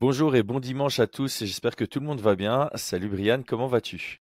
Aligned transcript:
Bonjour 0.00 0.34
et 0.34 0.42
bon 0.42 0.60
dimanche 0.60 0.98
à 0.98 1.06
tous, 1.06 1.40
j'espère 1.44 1.76
que 1.76 1.84
tout 1.84 2.00
le 2.00 2.06
monde 2.06 2.22
va 2.22 2.34
bien. 2.34 2.70
Salut 2.74 3.10
Brian, 3.10 3.42
comment 3.46 3.66
vas-tu? 3.66 4.22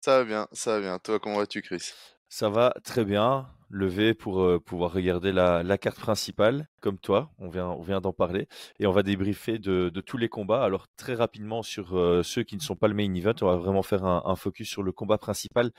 Ça 0.00 0.18
va 0.18 0.24
bien, 0.24 0.48
ça 0.50 0.72
va 0.72 0.80
bien. 0.80 0.98
Toi, 0.98 1.20
comment 1.20 1.36
vas-tu, 1.36 1.62
Chris? 1.62 1.92
Ça 2.28 2.48
va 2.48 2.74
très 2.82 3.04
bien, 3.04 3.46
levé 3.70 4.12
pour 4.12 4.42
euh, 4.42 4.58
pouvoir 4.58 4.92
regarder 4.92 5.30
la, 5.30 5.62
la 5.62 5.78
carte 5.78 6.00
principale, 6.00 6.66
comme 6.80 6.98
toi, 6.98 7.30
on 7.38 7.48
vient, 7.48 7.68
on 7.68 7.82
vient 7.82 8.00
d'en 8.00 8.12
parler, 8.12 8.48
et 8.80 8.88
on 8.88 8.90
va 8.90 9.04
débriefer 9.04 9.60
de, 9.60 9.88
de 9.88 10.00
tous 10.00 10.16
les 10.16 10.28
combats. 10.28 10.64
Alors 10.64 10.88
très 10.96 11.14
rapidement 11.14 11.62
sur 11.62 11.96
euh, 11.96 12.24
ceux 12.24 12.42
qui 12.42 12.56
ne 12.56 12.60
sont 12.60 12.74
pas 12.74 12.88
le 12.88 12.94
main 12.94 13.14
event, 13.14 13.34
on 13.40 13.46
va 13.46 13.56
vraiment 13.56 13.84
faire 13.84 14.04
un, 14.04 14.24
un 14.26 14.34
focus 14.34 14.68
sur 14.68 14.82
le 14.82 14.90
combat 14.90 15.18
principal. 15.18 15.70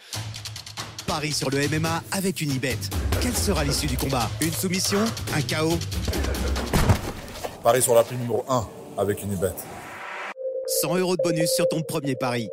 Paris 1.07 1.33
sur 1.33 1.49
le 1.49 1.57
MMA 1.57 2.03
avec 2.13 2.39
une 2.39 2.51
ibet. 2.51 2.77
Quelle 3.21 3.35
sera 3.35 3.65
l'issue 3.65 3.87
du 3.87 3.97
combat? 3.97 4.29
Une 4.39 4.53
soumission? 4.53 5.03
Un 5.33 5.41
chaos? 5.41 5.77
Paris 7.61 7.81
sur 7.81 7.95
la 7.95 8.03
prime 8.03 8.19
numéro 8.19 8.45
1 8.47 8.84
avec 8.97 9.23
une 9.23 9.33
ibet. 9.33 9.53
100 10.81 10.97
euros 10.97 11.15
de 11.15 11.21
bonus 11.23 11.49
sur 11.51 11.67
ton 11.67 11.81
premier 11.81 12.15
pari. 12.15 12.49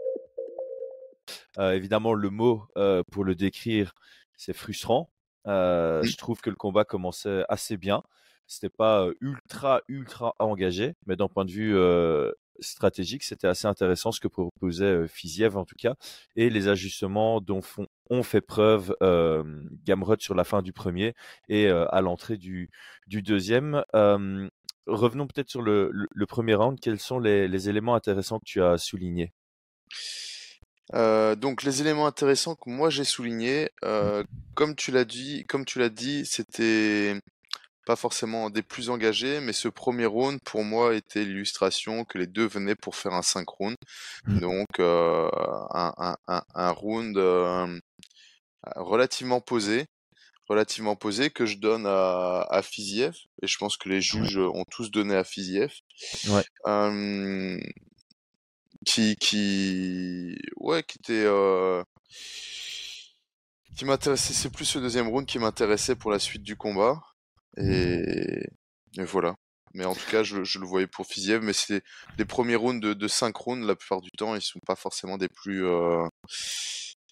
Euh, 1.59 1.73
évidemment, 1.73 2.15
le 2.15 2.31
mot 2.31 2.65
euh, 2.77 3.03
pour 3.11 3.25
le 3.25 3.35
décrire, 3.35 3.95
c'est 4.37 4.53
frustrant. 4.53 5.11
Euh, 5.47 6.03
je 6.03 6.17
trouve 6.17 6.41
que 6.41 6.51
le 6.51 6.57
combat 6.57 6.85
commençait 6.85 7.45
assez 7.49 7.77
bien. 7.77 8.03
C'était 8.47 8.71
pas 8.71 9.09
ultra, 9.21 9.83
ultra 9.89 10.35
engagé, 10.39 10.95
mais 11.07 11.17
d'un 11.17 11.29
point 11.29 11.45
de 11.45 11.51
vue 11.51 11.77
euh, 11.77 12.33
stratégique, 12.61 13.23
c'était 13.23 13.47
assez 13.47 13.67
intéressant 13.67 14.13
ce 14.13 14.21
que 14.21 14.29
proposait 14.29 14.85
euh, 14.85 15.07
Fiziev 15.07 15.57
en 15.57 15.65
tout 15.65 15.75
cas, 15.79 15.95
et 16.37 16.51
les 16.51 16.69
ajustements 16.69 17.41
dont 17.41 17.63
font, 17.63 17.87
ont 18.11 18.23
fait 18.23 18.41
preuve 18.41 18.95
euh, 19.03 19.43
Gamrot 19.85 20.17
sur 20.19 20.35
la 20.35 20.45
fin 20.45 20.63
du 20.63 20.73
premier 20.73 21.15
et 21.49 21.67
euh, 21.67 21.87
à 21.89 22.01
l'entrée 22.01 22.37
du, 22.37 22.71
du 23.07 23.23
deuxième. 23.23 23.85
Euh, 23.95 24.49
revenons 24.87 25.27
peut-être 25.27 25.49
sur 25.49 25.63
le, 25.63 25.91
le, 25.93 26.07
le 26.11 26.27
premier 26.27 26.55
round. 26.55 26.79
Quels 26.81 27.01
sont 27.01 27.19
les, 27.19 27.49
les 27.49 27.69
éléments 27.69 27.95
intéressants 27.95 28.39
que 28.39 28.45
tu 28.45 28.63
as 28.63 28.79
soulignés? 28.79 29.33
Euh, 30.95 31.37
donc 31.37 31.63
les 31.63 31.81
éléments 31.81 32.07
intéressants 32.07 32.55
que 32.55 32.69
moi 32.69 32.91
j'ai 32.91 33.05
soulignés, 33.05 33.71
euh, 33.85 34.25
comme 34.55 34.75
tu 34.75 34.91
l'as 34.91 35.05
dit, 35.05 35.45
comme 35.47 35.65
tu 35.65 35.79
l'as 35.79 35.89
dit, 35.89 36.27
c'était 36.27 37.19
pas 37.87 37.97
forcément 37.97 38.51
des 38.51 38.63
plus 38.63 38.91
engagés, 38.91 39.41
mais 39.41 39.53
ce 39.53 39.69
premier 39.69 40.07
round 40.07 40.39
pour 40.45 40.65
moi 40.65 40.95
était 40.95 41.25
l'illustration 41.25 42.05
que 42.05 42.19
les 42.19 42.27
deux 42.27 42.47
venaient 42.47 42.75
pour 42.75 42.95
faire 42.95 43.13
un 43.15 43.23
5 43.23 43.49
rounds. 43.49 43.77
Mm. 44.27 44.39
Donc 44.41 44.81
euh, 44.81 45.29
un, 45.71 45.93
un, 45.97 46.17
un, 46.29 46.43
un 46.55 46.71
round 46.71 47.17
relativement 48.77 49.41
posé, 49.41 49.87
relativement 50.49 50.97
posé 50.97 51.31
que 51.31 51.47
je 51.47 51.59
donne 51.59 51.87
à, 51.87 52.47
à 52.51 52.63
Fiziev, 52.63 53.17
et 53.43 53.47
je 53.47 53.59
pense 53.59 53.77
que 53.77 53.89
les 53.89 54.01
juges 54.01 54.39
ont 54.39 54.65
tous 54.71 54.91
donné 54.91 55.15
à 55.15 55.25
Fiziev. 55.25 55.73
Ouais. 56.29 56.45
Euh, 56.67 57.59
qui 58.85 59.17
qui 59.17 60.37
ouais 60.57 60.83
qui 60.83 60.99
était 60.99 61.25
euh, 61.25 61.83
qui 63.77 63.85
m'intéressait 63.85 64.35
c'est 64.35 64.51
plus 64.51 64.75
le 64.75 64.81
deuxième 64.81 65.09
round 65.09 65.27
qui 65.27 65.39
m'intéressait 65.39 65.97
pour 65.97 66.11
la 66.11 66.19
suite 66.19 66.43
du 66.43 66.57
combat. 66.57 67.01
Et, 67.59 68.43
et 68.99 69.05
voilà. 69.05 69.35
Mais 69.75 69.85
en 69.85 69.95
tout 69.95 70.11
cas 70.11 70.23
je, 70.23 70.45
je 70.45 70.59
le 70.59 70.67
voyais 70.67 70.87
pour 70.87 71.07
Fiziev 71.07 71.43
mais 71.43 71.53
c'est 71.53 71.83
les 72.19 72.25
premiers 72.25 72.57
rounds 72.57 72.81
de, 72.81 72.93
de 72.93 73.09
5 73.09 73.35
rounds 73.35 73.67
la 73.67 73.75
plupart 73.77 74.01
du 74.01 74.11
temps 74.11 74.35
ils 74.35 74.43
sont 74.43 74.61
pas 74.67 74.77
forcément 74.77 75.17
des 75.17 75.29
plus 75.29 75.65
euh, 75.65 76.07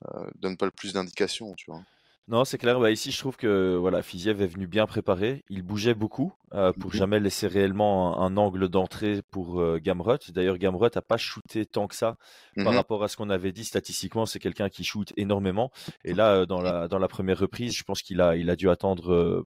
euh, 0.06 0.31
donnent 0.37 0.56
pas 0.56 0.67
le 0.67 0.72
plus 0.72 0.92
d'indications 0.92 1.55
tu 1.56 1.70
vois 1.70 1.83
Non, 2.29 2.45
c'est 2.45 2.59
clair. 2.59 2.79
Bah, 2.79 2.93
ici, 2.93 3.11
je 3.11 3.19
trouve 3.19 3.37
que 3.37 3.75
voilà, 3.75 4.03
Fiziev 4.03 4.41
est 4.41 4.47
venu 4.47 4.69
bien 4.69 4.87
préparé. 4.87 5.43
Il 5.49 5.63
bougeait 5.63 5.95
beaucoup 5.95 6.33
euh, 6.55 6.73
pour 6.73 6.91
Mhm. 6.91 6.97
jamais 6.99 7.19
laisser 7.19 7.49
réellement 7.49 8.21
un, 8.21 8.27
un 8.27 8.37
angle 8.37 8.69
d'entrée 8.69 9.23
pour 9.33 9.61
euh, 9.61 9.81
Gamrot. 9.83 10.19
D'ailleurs, 10.29 10.57
Gamrot 10.59 10.91
n'a 10.95 11.03
pas 11.03 11.17
shooté 11.17 11.67
tant 11.67 11.89
que 11.89 11.97
ça 11.97 12.17
par 12.62 12.73
Mhm. 12.73 12.77
rapport 12.77 13.03
à 13.03 13.09
ce 13.09 13.17
qu'on 13.17 13.31
avait 13.31 13.51
dit. 13.51 13.65
Statistiquement, 13.65 14.27
c'est 14.27 14.39
quelqu'un 14.39 14.69
qui 14.69 14.85
shoot 14.85 15.12
énormément. 15.17 15.73
Et 16.05 16.15
là, 16.15 16.35
euh, 16.43 16.47
dans 16.47 16.61
la, 16.61 16.87
dans 16.87 16.99
la 17.01 17.09
première 17.09 17.39
reprise, 17.39 17.75
je 17.77 17.83
pense 17.83 18.00
qu'il 18.00 18.21
a, 18.21 18.37
il 18.37 18.49
a 18.49 18.55
dû 18.55 18.71
attendre 18.71 19.12
euh, 19.12 19.44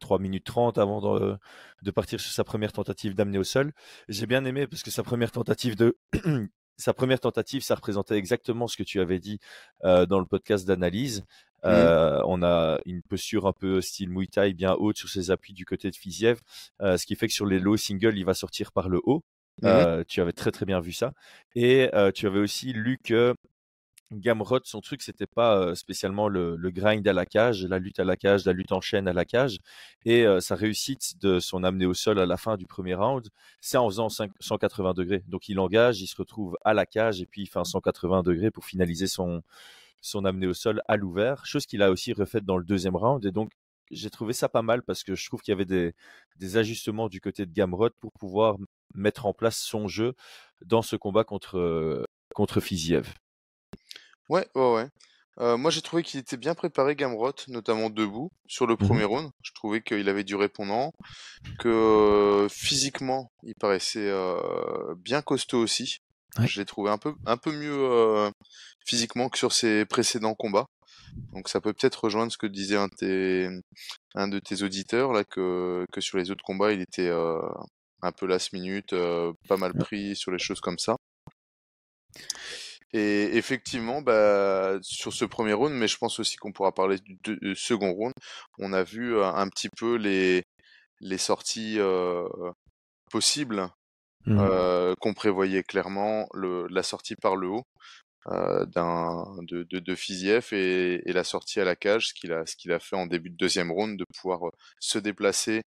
3 0.00 0.18
minutes 0.18 0.44
30 0.44 0.76
avant 0.78 1.00
de, 1.18 1.36
de 1.82 1.90
partir 1.90 2.20
sur 2.20 2.32
sa 2.32 2.44
première 2.44 2.72
tentative 2.72 3.14
d'amener 3.14 3.38
au 3.38 3.44
sol. 3.44 3.72
J'ai 4.08 4.26
bien 4.26 4.44
aimé 4.44 4.66
parce 4.66 4.82
que 4.82 4.90
sa 4.90 5.02
première 5.02 5.30
tentative 5.32 5.74
de 5.76 5.96
sa 6.76 6.94
première 6.94 7.20
tentative, 7.20 7.62
ça 7.62 7.74
représentait 7.74 8.16
exactement 8.16 8.66
ce 8.66 8.76
que 8.78 8.82
tu 8.82 9.00
avais 9.00 9.18
dit 9.18 9.38
euh, 9.84 10.06
dans 10.06 10.18
le 10.18 10.24
podcast 10.26 10.66
d'analyse. 10.66 11.24
Mhm. 11.64 11.70
Euh, 11.70 12.22
on 12.26 12.42
a 12.42 12.78
une 12.86 13.02
posture 13.02 13.46
un 13.46 13.52
peu 13.52 13.80
style 13.80 14.10
Muay 14.10 14.26
Thai 14.26 14.54
bien 14.54 14.74
haute 14.74 14.96
sur 14.96 15.08
ses 15.08 15.30
appuis 15.30 15.52
du 15.52 15.64
côté 15.64 15.90
de 15.90 15.96
Fiziev, 15.96 16.40
euh, 16.80 16.96
ce 16.96 17.06
qui 17.06 17.16
fait 17.16 17.26
que 17.26 17.34
sur 17.34 17.46
les 17.46 17.58
low 17.58 17.76
singles, 17.76 18.16
il 18.16 18.24
va 18.24 18.34
sortir 18.34 18.72
par 18.72 18.88
le 18.88 19.00
haut. 19.04 19.22
Euh, 19.64 20.04
tu 20.08 20.22
avais 20.22 20.32
très 20.32 20.50
très 20.50 20.64
bien 20.64 20.80
vu 20.80 20.92
ça. 20.92 21.12
Et 21.54 21.90
tu 22.14 22.26
avais 22.26 22.38
aussi 22.40 22.72
lu 22.72 22.98
que 23.02 23.34
Gamrot, 24.12 24.58
son 24.64 24.80
truc, 24.80 25.02
c'était 25.02 25.26
pas 25.26 25.72
spécialement 25.76 26.26
le, 26.26 26.56
le 26.56 26.70
grind 26.70 27.06
à 27.06 27.12
la 27.12 27.26
cage, 27.26 27.64
la 27.64 27.78
lutte 27.78 28.00
à 28.00 28.04
la 28.04 28.16
cage, 28.16 28.44
la 28.44 28.52
lutte 28.52 28.72
en 28.72 28.80
chaîne 28.80 29.06
à 29.06 29.12
la 29.12 29.24
cage. 29.24 29.58
Et 30.04 30.26
euh, 30.26 30.40
sa 30.40 30.56
réussite 30.56 31.20
de 31.20 31.38
son 31.38 31.62
amener 31.62 31.86
au 31.86 31.94
sol 31.94 32.18
à 32.18 32.26
la 32.26 32.36
fin 32.36 32.56
du 32.56 32.66
premier 32.66 32.94
round, 32.94 33.28
c'est 33.60 33.76
en 33.76 33.88
faisant 33.88 34.08
5 34.08 34.32
180 34.40 34.94
degrés. 34.94 35.22
Donc 35.28 35.48
il 35.48 35.60
engage, 35.60 36.00
il 36.00 36.08
se 36.08 36.16
retrouve 36.16 36.56
à 36.64 36.74
la 36.74 36.86
cage 36.86 37.20
et 37.20 37.26
puis 37.26 37.42
il 37.42 37.46
fait 37.46 37.60
un 37.60 37.64
180 37.64 38.24
degrés 38.24 38.50
pour 38.50 38.64
finaliser 38.64 39.06
son, 39.06 39.42
son 40.00 40.24
amener 40.24 40.46
au 40.46 40.54
sol 40.54 40.82
à 40.88 40.96
l'ouvert. 40.96 41.44
Chose 41.46 41.66
qu'il 41.66 41.82
a 41.82 41.90
aussi 41.90 42.12
refaite 42.12 42.44
dans 42.44 42.56
le 42.58 42.64
deuxième 42.64 42.96
round. 42.96 43.24
Et 43.24 43.32
donc 43.32 43.50
j'ai 43.90 44.10
trouvé 44.10 44.32
ça 44.32 44.48
pas 44.48 44.62
mal 44.62 44.82
parce 44.82 45.02
que 45.02 45.14
je 45.14 45.26
trouve 45.26 45.40
qu'il 45.42 45.52
y 45.52 45.54
avait 45.54 45.64
des, 45.64 45.94
des 46.36 46.56
ajustements 46.56 47.08
du 47.08 47.20
côté 47.20 47.46
de 47.46 47.52
Gamrot 47.52 47.90
pour 48.00 48.12
pouvoir 48.12 48.56
mettre 48.94 49.26
en 49.26 49.32
place 49.32 49.58
son 49.58 49.88
jeu 49.88 50.14
dans 50.64 50.82
ce 50.82 50.96
combat 50.96 51.24
contre, 51.24 51.58
euh, 51.58 52.04
contre 52.34 52.60
Fiziev. 52.60 53.14
Ouais, 54.28 54.48
ouais, 54.54 54.74
ouais. 54.74 54.88
Euh, 55.38 55.56
moi, 55.56 55.70
j'ai 55.70 55.80
trouvé 55.82 56.02
qu'il 56.02 56.20
était 56.20 56.36
bien 56.36 56.54
préparé, 56.54 56.94
Gamrot, 56.96 57.32
notamment 57.48 57.88
debout, 57.90 58.30
sur 58.46 58.66
le 58.66 58.76
Mhm. 58.78 58.86
premier 58.86 59.04
round. 59.04 59.30
Je 59.42 59.52
trouvais 59.54 59.80
qu'il 59.80 60.08
avait 60.08 60.24
du 60.24 60.34
répondant, 60.36 60.92
que 61.58 61.68
euh, 61.68 62.48
physiquement, 62.48 63.32
il 63.42 63.54
paraissait 63.54 64.08
euh, 64.10 64.94
bien 64.96 65.22
costaud 65.22 65.58
aussi. 65.60 65.98
Ouais. 66.38 66.46
Je 66.46 66.60
l'ai 66.60 66.64
trouvé 66.64 66.90
un 66.90 66.98
peu, 66.98 67.14
un 67.26 67.36
peu 67.36 67.52
mieux 67.52 67.72
euh, 67.74 68.30
physiquement 68.86 69.28
que 69.28 69.38
sur 69.38 69.52
ses 69.52 69.84
précédents 69.84 70.34
combats. 70.34 70.66
Donc, 71.32 71.48
ça 71.48 71.60
peut 71.60 71.72
peut-être 71.72 72.04
rejoindre 72.04 72.30
ce 72.30 72.38
que 72.38 72.46
disait 72.46 72.76
un 72.76 72.86
de 72.86 72.94
tes, 72.94 73.48
un 74.14 74.28
de 74.28 74.38
tes 74.38 74.62
auditeurs, 74.62 75.12
là, 75.12 75.24
que, 75.24 75.84
que 75.92 76.00
sur 76.00 76.18
les 76.18 76.30
autres 76.30 76.44
combats, 76.44 76.72
il 76.72 76.80
était 76.80 77.08
euh, 77.08 77.40
un 78.02 78.12
peu 78.12 78.26
last 78.26 78.52
minute, 78.52 78.92
euh, 78.92 79.32
pas 79.48 79.56
mal 79.56 79.72
pris 79.74 80.14
sur 80.14 80.30
les 80.30 80.38
choses 80.38 80.60
comme 80.60 80.78
ça. 80.78 80.96
Et 82.92 83.36
effectivement, 83.36 84.02
bah, 84.02 84.78
sur 84.82 85.12
ce 85.12 85.24
premier 85.24 85.52
round, 85.52 85.74
mais 85.74 85.88
je 85.88 85.96
pense 85.96 86.18
aussi 86.20 86.36
qu'on 86.36 86.52
pourra 86.52 86.72
parler 86.72 86.98
du, 86.98 87.18
du 87.24 87.54
second 87.56 87.92
round, 87.92 88.12
on 88.58 88.72
a 88.72 88.82
vu 88.82 89.20
un 89.22 89.48
petit 89.48 89.68
peu 89.68 89.96
les, 89.96 90.42
les 91.00 91.18
sorties 91.18 91.78
possibles 93.10 93.70
Mhm. 94.26 94.64
euh, 94.64 94.94
qu'on 95.00 95.14
prévoyait 95.14 95.62
clairement, 95.62 96.28
le, 96.34 96.66
la 96.68 96.82
sortie 96.82 97.16
par 97.16 97.36
le 97.36 97.48
haut 97.48 97.64
euh, 98.28 98.66
de, 98.66 99.64
de, 99.64 99.78
de 99.80 99.94
Fiziev 99.94 100.48
et, 100.52 101.02
et 101.08 101.12
la 101.12 101.24
sortie 101.24 101.60
à 101.60 101.64
la 101.64 101.76
cage, 101.76 102.08
ce 102.08 102.14
qu'il 102.14 102.32
a, 102.72 102.80
fait 102.80 102.96
en 102.96 103.06
début 103.06 103.30
de 103.30 103.36
deuxième 103.36 103.72
round, 103.72 103.98
de 103.98 104.04
pouvoir 104.16 104.46
euh, 104.48 104.50
se 104.80 104.98
déplacer 104.98 105.62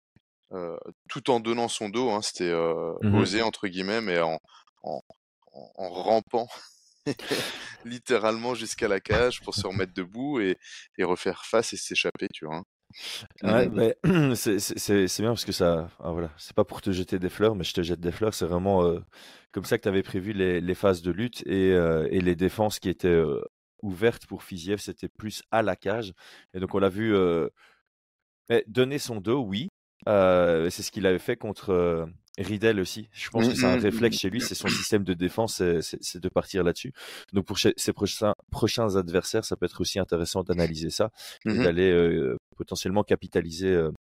euh, 0.52 0.76
tout 1.10 1.30
en 1.30 1.40
donnant 1.40 1.68
son 1.68 1.88
dos, 1.90 2.10
hein, 2.10 2.22
c'était 2.22 2.52
Mhm. 3.02 3.10
osé 3.10 3.42
entre 3.42 3.68
guillemets, 3.68 4.00
mais 4.02 4.20
en, 4.20 4.38
en, 4.84 5.02
en, 5.52 5.72
en 5.76 5.90
rampant 5.90 6.48
littéralement 7.84 8.54
jusqu'à 8.54 8.88
la 8.88 9.00
cage 9.00 9.42
pour 9.42 9.54
se 9.54 9.66
remettre 9.66 9.92
debout 9.94 10.40
et, 10.40 10.56
et 10.98 11.04
refaire 11.04 11.44
face 11.44 11.72
et 11.72 11.76
s'échapper, 11.76 12.28
tu 12.32 12.46
vois. 12.46 12.62
Ouais, 13.42 13.68
Mhm. 13.68 13.74
mais 13.74 13.96
c'est 14.36 14.58
c'est- 14.58 14.78
c'est- 14.78 15.08
c'est 15.08 15.22
bien 15.22 15.30
parce 15.32 15.44
que 15.44 15.52
ça, 15.52 15.90
ah, 16.00 16.10
voilà, 16.12 16.30
c'est 16.36 16.54
pas 16.54 16.64
pour 16.64 16.80
te 16.82 16.90
jeter 16.92 17.18
des 17.18 17.28
fleurs, 17.28 17.54
mais 17.54 17.64
je 17.64 17.72
te 17.74 17.82
jette 17.82 18.00
des 18.00 18.12
fleurs. 18.12 18.34
C'est 18.34 18.46
vraiment 18.46 18.84
euh, 18.84 19.00
comme 19.52 19.64
ça 19.64 19.78
que 19.78 19.82
tu 19.82 19.88
avais 19.88 20.02
prévu 20.02 20.32
les, 20.32 20.60
les 20.60 20.74
phases 20.74 21.02
de 21.02 21.10
lutte 21.10 21.42
et, 21.46 21.72
euh, 21.72 22.06
et 22.10 22.20
les 22.20 22.36
défenses 22.36 22.78
qui 22.78 22.88
étaient 22.88 23.08
euh, 23.08 23.42
ouvertes 23.82 24.26
pour 24.26 24.42
Fiziev, 24.42 24.78
c'était 24.80 25.08
plus 25.08 25.42
à 25.50 25.62
la 25.62 25.76
cage. 25.76 26.12
Et 26.54 26.60
donc 26.60 26.74
on 26.74 26.78
l'a 26.78 26.88
vu 26.90 27.14
euh, 27.14 27.48
donner 28.66 28.98
son 28.98 29.20
dos, 29.20 29.40
oui. 29.42 29.68
Euh, 30.08 30.70
c'est 30.70 30.82
ce 30.82 30.90
qu'il 30.90 31.06
avait 31.06 31.18
fait 31.18 31.36
contre 31.36 31.70
euh, 31.70 32.06
Riddell 32.38 32.80
aussi. 32.80 33.08
Je 33.12 33.28
pense 33.30 33.48
que 33.48 33.54
c'est 33.54 33.66
un 33.66 33.76
Mhm. 33.76 33.82
réflexe 33.82 34.18
chez 34.18 34.30
lui, 34.30 34.40
c'est 34.40 34.54
son 34.54 34.68
système 34.68 35.04
de 35.04 35.14
défense, 35.14 35.62
c'est- 35.80 36.18
de 36.18 36.28
partir 36.28 36.62
là-dessus. 36.64 36.92
Donc 37.32 37.44
pour 37.46 37.58
ses 37.58 37.92
prochains, 37.92 38.34
prochains 38.50 38.96
adversaires, 38.96 39.44
ça 39.44 39.56
peut 39.56 39.66
être 39.66 39.80
aussi 39.80 39.98
intéressant 39.98 40.42
d'analyser 40.42 40.90
ça 40.90 41.10
et 41.44 41.50
Mhm. 41.50 41.62
d'aller 41.62 41.90
euh, 41.90 42.36
potentiellement 42.56 43.02
capitaliser 43.02 43.68
euh, 43.68 43.90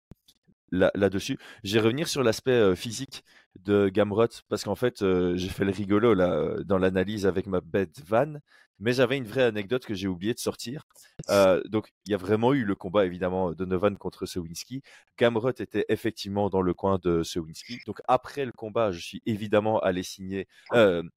là- 0.70 0.92
là-dessus. 0.94 1.36
je 1.64 1.74
vais 1.74 1.80
revenir 1.80 2.06
sur 2.08 2.22
l'aspect 2.22 2.52
euh, 2.52 2.74
physique 2.76 3.24
de 3.58 3.88
Gamrot 3.88 4.28
parce 4.48 4.64
qu'en 4.64 4.74
fait, 4.74 5.02
euh, 5.02 5.36
j'ai 5.36 5.48
fait 5.48 5.64
le 5.64 5.72
rigolo 5.72 6.14
là 6.14 6.32
euh, 6.32 6.64
dans 6.64 6.78
l'analyse 6.78 7.26
avec 7.26 7.46
ma 7.46 7.60
bête 7.60 8.00
van, 8.06 8.34
mais 8.78 8.92
j'avais 8.92 9.18
une 9.18 9.24
vraie 9.24 9.42
anecdote 9.42 9.84
que 9.84 9.94
j'ai 9.94 10.08
oublié 10.08 10.32
de 10.32 10.38
sortir. 10.38 10.86
Euh, 11.28 11.60
donc, 11.66 11.92
il 12.06 12.12
y 12.12 12.14
a 12.14 12.16
vraiment 12.16 12.54
eu 12.54 12.64
le 12.64 12.74
combat 12.74 13.04
évidemment 13.04 13.52
de 13.52 13.64
Novan 13.64 13.94
contre 13.96 14.24
Sewinski. 14.24 14.82
Gamrot 15.18 15.50
était 15.50 15.84
effectivement 15.88 16.48
dans 16.48 16.62
le 16.62 16.72
coin 16.72 16.98
de 17.02 17.22
Sewinski. 17.22 17.80
Donc, 17.86 18.00
après 18.08 18.46
le 18.46 18.52
combat, 18.52 18.90
je 18.92 19.00
suis 19.00 19.22
évidemment 19.26 19.80
allé 19.80 20.02
signer, 20.02 20.48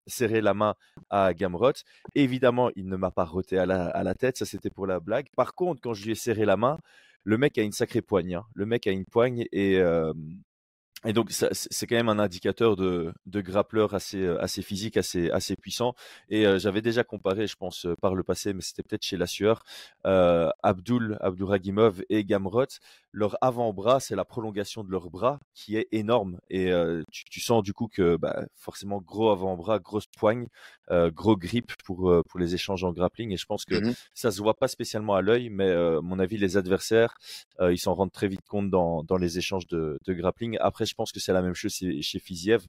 serrer 0.07 0.41
la 0.41 0.53
main 0.53 0.75
à 1.09 1.33
Gamrot. 1.33 1.71
Évidemment, 2.15 2.69
il 2.75 2.87
ne 2.87 2.97
m'a 2.97 3.11
pas 3.11 3.25
roté 3.25 3.57
à 3.57 3.65
la, 3.65 3.85
à 3.85 4.03
la 4.03 4.15
tête, 4.15 4.37
ça 4.37 4.45
c'était 4.45 4.69
pour 4.69 4.85
la 4.85 4.99
blague. 4.99 5.27
Par 5.37 5.55
contre, 5.55 5.79
quand 5.81 5.93
je 5.93 6.03
lui 6.03 6.11
ai 6.11 6.15
serré 6.15 6.43
la 6.43 6.57
main, 6.57 6.79
le 7.23 7.37
mec 7.37 7.57
a 7.57 7.61
une 7.61 7.71
sacrée 7.71 8.01
poigne. 8.01 8.35
Hein. 8.35 8.45
Le 8.53 8.65
mec 8.65 8.87
a 8.87 8.91
une 8.91 9.05
poigne 9.05 9.45
et 9.53 9.81
et 11.05 11.13
donc, 11.13 11.31
c'est 11.31 11.87
quand 11.87 11.95
même 11.95 12.09
un 12.09 12.19
indicateur 12.19 12.75
de, 12.75 13.13
de 13.25 13.41
grappleur 13.41 13.93
assez, 13.93 14.21
euh, 14.21 14.41
assez 14.41 14.61
physique, 14.61 14.95
assez, 14.95 15.29
assez 15.31 15.55
puissant. 15.55 15.95
Et 16.29 16.45
euh, 16.45 16.59
j'avais 16.59 16.81
déjà 16.81 17.03
comparé, 17.03 17.47
je 17.47 17.55
pense, 17.55 17.85
euh, 17.85 17.95
par 17.95 18.15
le 18.15 18.23
passé, 18.23 18.53
mais 18.53 18.61
c'était 18.61 18.83
peut-être 18.83 19.03
chez 19.03 19.17
la 19.17 19.27
sueur, 19.27 19.63
euh, 20.05 20.49
Abdul, 20.61 21.17
Abduragimov 21.19 22.03
et 22.09 22.23
Gamrot. 22.23 22.67
Leur 23.11 23.37
avant-bras, 23.41 23.99
c'est 23.99 24.15
la 24.15 24.25
prolongation 24.25 24.83
de 24.83 24.91
leur 24.91 25.09
bras 25.09 25.39
qui 25.53 25.75
est 25.77 25.87
énorme. 25.91 26.39
Et 26.49 26.71
tu, 27.11 27.25
tu, 27.25 27.39
sens 27.39 27.61
du 27.61 27.71
coup 27.71 27.87
que 27.87 28.15
bah, 28.17 28.45
forcément 28.55 28.99
gros 29.01 29.29
avant-bras, 29.29 29.77
grosse 29.77 30.07
poigne, 30.07 30.47
gros 30.89 31.37
grip 31.37 31.73
pour, 31.85 32.11
pour 32.27 32.39
les 32.39 32.55
échanges 32.55 32.83
en 32.83 32.91
grappling. 32.91 33.31
Et 33.31 33.37
je 33.37 33.45
pense 33.45 33.65
que 33.65 33.75
mmh 33.75 33.93
ça 34.15 34.31
se 34.31 34.41
voit 34.41 34.55
pas 34.55 34.67
spécialement 34.67 35.13
à 35.13 35.21
l'œil, 35.21 35.49
mais 35.49 35.69
à 35.71 36.01
mon 36.01 36.17
avis, 36.17 36.37
les 36.37 36.57
adversaires, 36.57 37.13
ils 37.61 37.77
s'en 37.77 37.93
rendent 37.93 38.11
très 38.11 38.27
vite 38.27 38.47
compte 38.47 38.71
dans, 38.71 39.03
dans 39.03 39.17
les 39.17 39.37
échanges 39.37 39.67
de, 39.67 39.99
de 40.05 40.13
grappling. 40.13 40.57
Après, 40.59 40.87
je 40.87 40.92
pense 40.93 41.11
que 41.11 41.19
c'est 41.19 41.33
la 41.33 41.41
même 41.41 41.53
chose 41.53 41.73
chez 41.73 42.19
Fiziev. 42.19 42.65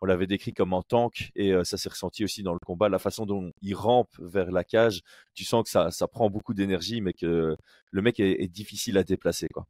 On 0.00 0.06
l'avait 0.06 0.26
décrit 0.26 0.52
comme 0.52 0.74
un 0.74 0.82
tank 0.82 1.30
et 1.36 1.52
euh, 1.52 1.62
ça 1.62 1.78
s'est 1.78 1.88
ressenti 1.88 2.24
aussi 2.24 2.42
dans 2.42 2.54
le 2.54 2.58
combat. 2.58 2.88
La 2.88 2.98
façon 2.98 3.24
dont 3.24 3.52
il 3.62 3.74
rampe 3.76 4.10
vers 4.18 4.50
la 4.50 4.64
cage, 4.64 5.02
tu 5.32 5.44
sens 5.44 5.62
que 5.62 5.70
ça, 5.70 5.92
ça 5.92 6.08
prend 6.08 6.28
beaucoup 6.28 6.54
d'énergie, 6.54 7.00
mais 7.00 7.12
que 7.12 7.56
le 7.92 8.02
mec 8.02 8.18
est, 8.18 8.48
difficile 8.48 8.98
à 8.98 9.04
déplacer. 9.04 9.46
Quoi. 9.48 9.64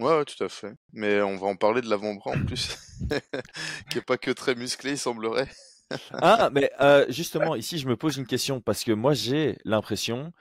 Ouais, 0.00 0.24
tout 0.24 0.42
à 0.42 0.48
fait. 0.48 0.74
Mais 0.92 1.22
on 1.22 1.36
va 1.36 1.46
en 1.46 1.54
parler 1.54 1.82
de 1.82 1.88
l'avant-bras 1.88 2.32
en 2.32 2.44
plus, 2.44 2.76
qui 3.90 3.98
est 3.98 4.04
pas 4.04 4.18
que 4.18 4.32
très 4.32 4.56
musclé, 4.56 4.92
il 4.92 4.98
semblerait. 4.98 5.48
ah, 6.14 6.50
mais 6.52 6.72
euh, 6.80 7.06
justement, 7.08 7.54
ici, 7.54 7.78
je 7.78 7.86
me 7.86 7.96
pose 7.96 8.16
une 8.16 8.26
question 8.26 8.60
parce 8.60 8.82
que 8.82 8.90
moi, 8.90 9.14
j'ai 9.14 9.58
l'impression 9.64 10.32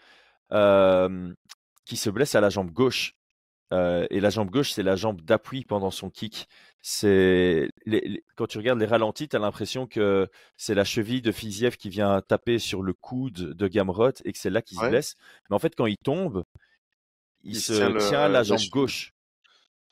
euh, 0.52 1.32
qu'il 1.86 2.00
se 2.00 2.10
blesse 2.10 2.34
à 2.34 2.42
la 2.42 2.50
jambe 2.50 2.72
gauche. 2.72 3.16
Euh, 3.72 4.06
et 4.10 4.20
la 4.20 4.30
jambe 4.30 4.50
gauche, 4.50 4.72
c'est 4.72 4.84
la 4.84 4.96
jambe 4.96 5.22
d'appui 5.22 5.66
pendant 5.66 5.92
son 5.92 6.10
kick. 6.10 6.48
C'est 6.82 7.70
quand 8.36 8.46
tu 8.48 8.58
regardes 8.58 8.80
les 8.80 8.86
ralentis, 8.86 9.30
tu 9.30 9.36
as 9.36 9.40
l'impression 9.40 9.88
que 9.88 10.28
c'est 10.58 10.76
la 10.76 10.84
cheville 10.84 11.22
de 11.22 11.32
Fiziev 11.32 11.78
qui 11.78 11.90
vient 11.90 12.22
taper 12.22 12.60
sur 12.60 12.82
le 12.82 12.94
coude 12.94 13.54
de 13.54 13.68
Gamrot 13.68 14.12
et 14.26 14.34
que 14.34 14.38
c'est 14.38 14.50
là 14.50 14.62
qu'il 14.62 14.78
se 14.78 14.86
blesse. 14.88 15.16
Mais 15.50 15.56
en 15.56 15.60
fait, 15.60 15.76
quand 15.76 15.86
il 15.86 15.98
tombe, 15.98 16.44
il, 17.44 17.56
se 17.56 17.74
tient, 18.10 18.22
à 18.22 18.28
la 18.28 18.44
jambe 18.44 18.60
gauche. 18.70 19.14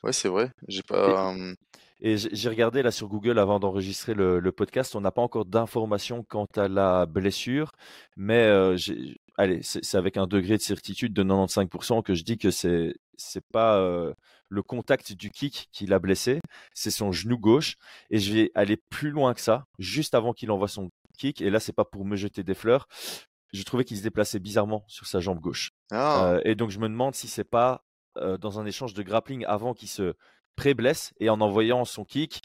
Ouais, 0.02 0.12
c'est 0.12 0.28
vrai. 0.28 0.50
J'ai 0.68 0.82
pas. 0.82 1.34
Et, 2.04 2.16
j'ai 2.16 2.48
regardé 2.48 2.82
là 2.82 2.90
sur 2.90 3.08
Google 3.08 3.38
avant 3.38 3.60
d'enregistrer 3.60 4.12
le, 4.12 4.40
podcast. 4.52 4.94
On 4.96 5.00
n'a 5.00 5.12
pas 5.12 5.22
encore 5.22 5.44
d'informations 5.44 6.24
quant 6.24 6.48
à 6.56 6.68
la 6.68 7.06
blessure, 7.06 7.72
mais 8.16 8.42
euh, 8.42 8.76
allez, 9.42 9.60
c'est 9.62 9.96
avec 9.96 10.16
un 10.16 10.26
degré 10.26 10.56
de 10.56 10.62
certitude 10.62 11.12
de 11.12 11.22
95% 11.22 12.02
que 12.02 12.14
je 12.14 12.24
dis 12.24 12.38
que 12.38 12.50
c'est 12.50 12.94
c'est 13.16 13.44
pas 13.52 13.78
le 14.48 14.62
contact 14.62 15.12
du 15.12 15.30
kick 15.30 15.68
qui 15.72 15.86
l'a 15.86 15.98
blessé, 15.98 16.40
c'est 16.74 16.90
son 16.90 17.12
genou 17.12 17.38
gauche. 17.38 17.76
Et 18.10 18.18
je 18.18 18.32
vais 18.32 18.50
aller 18.54 18.76
plus 18.76 19.10
loin 19.10 19.32
que 19.34 19.40
ça, 19.40 19.64
juste 19.78 20.14
avant 20.14 20.32
qu'il 20.32 20.50
envoie 20.50 20.68
son 20.68 20.90
kick. 21.18 21.40
Et 21.40 21.50
là, 21.50 21.60
c'est 21.60 21.72
pas 21.72 21.84
pour 21.84 22.04
me 22.04 22.16
jeter 22.16 22.42
des 22.42 22.54
fleurs. 22.54 22.86
Je 23.52 23.62
trouvais 23.62 23.84
qu'il 23.84 23.96
se 23.96 24.02
déplaçait 24.02 24.38
bizarrement 24.38 24.84
sur 24.88 25.06
sa 25.06 25.20
jambe 25.20 25.40
gauche. 25.40 25.70
Ah. 25.90 26.38
et 26.44 26.54
donc, 26.54 26.70
je 26.70 26.78
me 26.78 26.88
demande 26.88 27.14
si 27.14 27.28
c'est 27.28 27.44
pas 27.44 27.84
dans 28.16 28.60
un 28.60 28.66
échange 28.66 28.94
de 28.94 29.02
grappling 29.02 29.44
avant 29.46 29.72
qu'il 29.72 29.88
se 29.88 30.14
pré-blesse 30.56 31.12
et 31.18 31.30
en 31.30 31.40
envoyant 31.40 31.84
son 31.84 32.04
kick, 32.04 32.42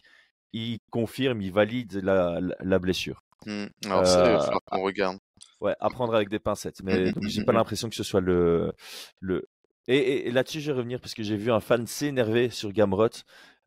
il 0.53 0.79
confirme, 0.91 1.41
il 1.41 1.51
valide 1.51 1.99
la, 2.03 2.79
blessure. 2.79 3.23
Mmh. 3.45 3.65
Alors, 3.85 4.07
ça, 4.07 4.25
il 4.25 4.33
va 4.33 4.39
falloir 4.39 4.61
qu'on 4.65 4.81
regarde. 4.81 5.17
Ouais, 5.59 5.75
apprendre 5.79 6.13
avec 6.13 6.29
des 6.29 6.39
pincettes. 6.39 6.83
Mais 6.83 7.11
mmh, 7.11 7.13
mmh, 7.15 7.27
j'ai 7.27 7.43
pas 7.43 7.51
l'impression 7.53 7.89
que 7.89 7.95
ce 7.95 8.03
soit 8.03 8.21
le, 8.21 8.73
le, 9.19 9.47
et, 9.87 10.31
là-dessus, 10.31 10.59
je 10.59 10.71
vais 10.71 10.77
revenir 10.77 10.99
parce 10.99 11.13
que 11.13 11.23
j'ai 11.23 11.37
vu 11.37 11.51
un 11.51 11.59
fan 11.59 11.87
s'énerver 11.87 12.49
sur 12.49 12.71
Gamrot. 12.71 13.09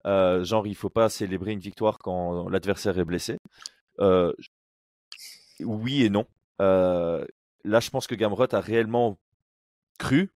Euh, 0.06 0.44
genre, 0.44 0.66
il 0.66 0.74
faut 0.74 0.90
pas 0.90 1.08
célébrer 1.08 1.52
une 1.52 1.60
victoire 1.60 1.98
quand 1.98 2.48
l'adversaire 2.48 2.98
est 2.98 3.04
blessé. 3.04 3.38
Euh, 4.00 4.32
oui 5.60 6.04
et 6.04 6.10
non. 6.10 6.26
Euh, 6.60 7.24
là, 7.64 7.80
je 7.80 7.90
pense 7.90 8.06
que 8.06 8.14
Gamrot 8.14 8.54
a 8.54 8.60
réellement 8.60 9.18
cru 9.98 10.30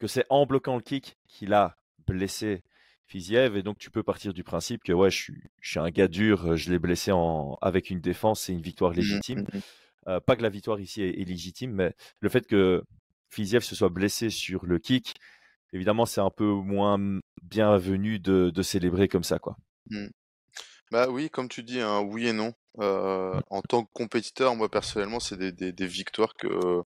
que 0.00 0.08
c'est 0.08 0.24
en 0.28 0.46
bloquant 0.46 0.74
le 0.74 0.82
kick 0.82 1.16
qu'il 1.28 1.54
a 1.54 1.76
blessé 2.06 2.64
Fiziev. 3.06 3.56
Et 3.56 3.62
donc, 3.62 3.78
tu 3.78 3.92
peux 3.92 4.02
partir 4.02 4.34
du 4.34 4.42
principe 4.42 4.82
que 4.82 4.92
ouais, 4.92 5.10
je 5.10 5.16
suis, 5.16 5.42
je 5.60 5.70
suis 5.70 5.78
un 5.78 5.90
gars 5.90 6.08
dur, 6.08 6.56
je 6.56 6.70
l'ai 6.70 6.80
blessé 6.80 7.12
en, 7.12 7.56
avec 7.62 7.90
une 7.90 8.00
défense, 8.00 8.42
c'est 8.42 8.52
une 8.52 8.62
victoire 8.62 8.90
mmh 8.90 8.96
légitime. 8.96 9.46
Pas 10.04 10.36
que 10.36 10.42
la 10.42 10.48
victoire 10.48 10.80
ici 10.80 11.02
est, 11.02 11.20
est, 11.20 11.24
légitime, 11.24 11.72
mais 11.72 11.94
le 12.20 12.28
fait 12.28 12.46
que 12.46 12.82
Fiziev 13.30 13.62
se 13.62 13.74
soit 13.74 13.88
blessé 13.88 14.30
sur 14.30 14.66
le 14.66 14.78
kick, 14.78 15.14
évidemment, 15.72 16.06
c'est 16.06 16.20
un 16.20 16.30
peu 16.30 16.44
moins 16.44 16.98
bienvenu 17.42 18.18
de, 18.18 18.62
célébrer 18.62 19.08
comme 19.08 19.24
ça, 19.24 19.38
quoi. 19.38 19.56
Mmh. 19.90 20.08
Bah 20.90 21.08
oui, 21.08 21.30
comme 21.30 21.48
tu 21.48 21.62
dis, 21.62 21.80
un 21.80 22.00
oui 22.00 22.28
et 22.28 22.32
non. 22.32 22.52
Euh, 22.80 23.34
mmh. 23.34 23.40
en 23.50 23.62
tant 23.62 23.84
que 23.84 23.90
compétiteur, 23.92 24.54
moi 24.54 24.70
personnellement, 24.70 25.20
c'est 25.20 25.38
des, 25.38 25.86
victoires 25.86 26.34
que 26.34 26.82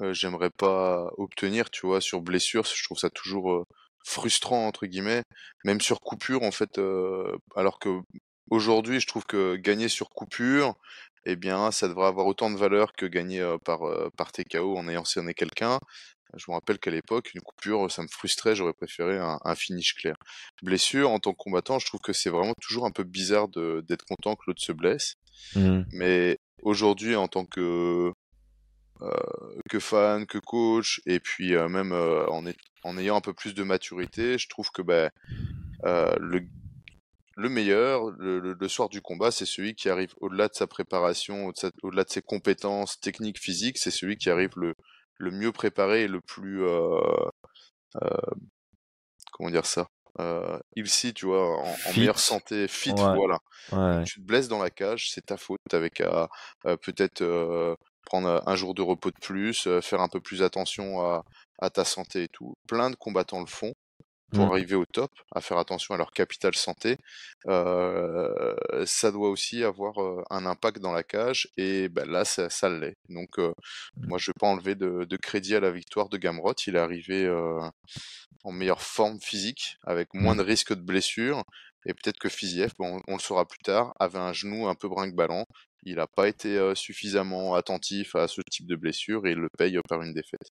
euh, 0.00 0.12
j'aimerais 0.12 0.50
pas 0.50 1.10
obtenir, 1.16 1.70
tu 1.70 1.86
vois, 1.86 2.00
sur 2.00 2.20
blessure. 2.20 2.64
Je 2.64 2.84
trouve 2.84 2.98
ça 2.98 3.10
toujours 3.10 3.64
frustrant 4.04 4.66
entre 4.66 4.86
guillemets, 4.86 5.22
même 5.64 5.80
sur 5.80 6.00
coupure 6.00 6.42
en 6.42 6.50
fait. 6.50 6.80
alors 7.56 7.78
que 7.78 8.00
aujourd'hui, 8.50 9.00
je 9.00 9.06
trouve 9.06 9.24
que 9.26 9.56
gagner 9.56 9.88
sur 9.88 10.10
coupure, 10.10 10.74
eh 11.24 11.36
bien, 11.36 11.70
ça 11.70 11.88
devrait 11.88 12.06
avoir 12.06 12.26
autant 12.26 12.50
de 12.50 12.56
valeur 12.56 12.92
que 12.92 13.06
gagner 13.06 13.44
par, 13.64 13.80
par 14.16 14.32
TKO 14.32 14.76
en 14.76 14.88
ayant 14.88 15.04
cerné 15.04 15.34
quelqu'un. 15.34 15.78
Je 16.36 16.44
me 16.48 16.54
rappelle 16.54 16.78
qu'à 16.78 16.90
l'époque, 16.90 17.30
une 17.34 17.40
coupure, 17.40 17.90
ça 17.90 18.02
me 18.02 18.08
frustrait, 18.08 18.54
j'aurais 18.54 18.74
préféré 18.74 19.18
un, 19.18 19.54
finish 19.54 19.94
clair. 19.94 20.14
Blessure, 20.62 21.10
en 21.10 21.18
tant 21.18 21.32
que 21.32 21.38
combattant, 21.38 21.78
je 21.78 21.86
trouve 21.86 22.00
que 22.00 22.12
c'est 22.12 22.28
vraiment 22.28 22.54
toujours 22.60 22.84
un 22.84 22.90
peu 22.90 23.04
bizarre 23.04 23.48
d'être 23.48 24.04
content 24.04 24.36
que 24.36 24.42
l'autre 24.46 24.62
se 24.62 24.72
blesse. 24.72 25.16
Mmh. 25.54 25.82
Mais 25.92 26.38
aujourd'hui, 26.62 27.16
en 27.16 27.28
tant 27.28 27.46
que, 27.46 28.12
que 29.70 29.78
fan, 29.78 30.26
que 30.26 30.38
coach, 30.38 31.00
et 31.06 31.18
puis 31.18 31.52
même 31.52 31.92
en, 31.92 32.44
en, 32.82 32.98
ayant 32.98 33.16
un 33.16 33.22
peu 33.22 33.32
plus 33.32 33.54
de 33.54 33.62
maturité, 33.62 34.36
je 34.36 34.48
trouve 34.48 34.70
que 34.70 34.82
bah, 34.82 35.10
le 35.82 36.46
le 37.38 37.48
meilleur, 37.48 38.10
le, 38.18 38.68
soir 38.68 38.88
du 38.88 39.00
combat, 39.00 39.30
c'est 39.30 39.46
celui 39.46 39.76
qui 39.76 39.88
arrive 39.88 40.12
au-delà 40.20 40.48
de 40.48 40.54
sa 40.54 40.66
préparation, 40.66 41.52
au-delà 41.82 42.02
de, 42.02 42.10
ses 42.10 42.20
compétences 42.20 42.98
techniques, 42.98 43.38
physiques, 43.38 43.78
c'est 43.78 43.92
celui 43.92 44.16
qui 44.16 44.28
arrive 44.28 44.50
le, 44.56 44.74
le 45.18 45.30
mieux 45.30 45.52
préparé 45.52 46.02
et 46.02 46.08
le 46.08 46.20
plus... 46.20 46.64
Euh, 46.64 47.00
euh, 48.02 48.34
comment 49.32 49.50
dire 49.50 49.66
ça 49.66 49.86
euh, 50.20 50.58
il 50.74 50.88
si 50.88 51.14
tu 51.14 51.26
vois, 51.26 51.60
en, 51.60 51.76
meilleure 51.96 52.18
santé, 52.18 52.66
fit, 52.66 52.92
voilà. 52.92 53.38
Tu 54.04 54.20
te 54.20 54.26
blesses 54.26 54.48
dans 54.48 54.60
la 54.60 54.70
cage, 54.70 55.12
c'est 55.12 55.26
ta 55.26 55.36
faute, 55.36 55.60
avec 55.72 56.00
à 56.00 56.28
peut-être 56.64 57.24
prendre 58.04 58.42
un 58.44 58.56
jour 58.56 58.74
de 58.74 58.82
repos 58.82 59.12
de 59.12 59.18
plus, 59.20 59.68
faire 59.80 60.00
un 60.00 60.08
peu 60.08 60.20
plus 60.20 60.42
attention 60.42 61.02
à, 61.02 61.24
à, 61.60 61.70
ta 61.70 61.84
santé 61.84 62.24
et 62.24 62.28
tout. 62.28 62.56
Plein 62.66 62.90
de 62.90 62.96
combattants 62.96 63.38
le 63.38 63.46
font 63.46 63.74
pour 64.32 64.46
mmh. 64.46 64.50
arriver 64.50 64.74
au 64.74 64.84
top, 64.84 65.10
à 65.34 65.40
faire 65.40 65.58
attention 65.58 65.94
à 65.94 65.98
leur 65.98 66.10
capital 66.10 66.54
santé, 66.54 66.96
euh, 67.46 68.54
ça 68.84 69.10
doit 69.10 69.30
aussi 69.30 69.64
avoir 69.64 69.94
un 70.30 70.46
impact 70.46 70.80
dans 70.80 70.92
la 70.92 71.02
cage 71.02 71.48
et 71.56 71.88
ben 71.88 72.08
là 72.08 72.24
ça, 72.24 72.50
ça 72.50 72.68
l'est. 72.68 72.96
Donc 73.08 73.38
mmh. 73.38 73.52
moi 74.06 74.18
je 74.18 74.30
vais 74.30 74.38
pas 74.38 74.48
enlever 74.48 74.74
de, 74.74 75.04
de, 75.04 75.16
crédit 75.16 75.54
à 75.54 75.60
la 75.60 75.70
victoire 75.70 76.08
de 76.08 76.18
Gamrot, 76.18 76.54
il 76.66 76.76
est 76.76 76.78
arrivé 76.78 77.28
en 78.44 78.52
meilleure 78.52 78.82
forme 78.82 79.20
physique, 79.20 79.76
avec 79.84 80.12
moins 80.14 80.34
mmh. 80.34 80.38
de 80.38 80.42
risques 80.42 80.74
de 80.74 80.82
blessure 80.82 81.44
et 81.86 81.94
peut-être 81.94 82.18
que 82.18 82.28
Fiziev, 82.28 82.72
bon, 82.78 83.00
on 83.08 83.14
le 83.14 83.20
saura 83.20 83.46
plus 83.46 83.60
tard, 83.60 83.94
avait 83.98 84.18
un 84.18 84.32
genou 84.32 84.68
un 84.68 84.74
peu 84.74 84.88
brinque-ballant. 84.88 85.46
Il 85.84 85.96
n'a 85.96 86.06
pas 86.06 86.28
été 86.28 86.74
suffisamment 86.74 87.54
attentif 87.54 88.14
à 88.14 88.28
ce 88.28 88.42
type 88.42 88.66
de 88.66 88.76
blessure 88.76 89.26
et 89.26 89.30
il 89.30 89.38
le 89.38 89.48
paye 89.56 89.78
par 89.88 90.02
une 90.02 90.12
défaite. 90.12 90.50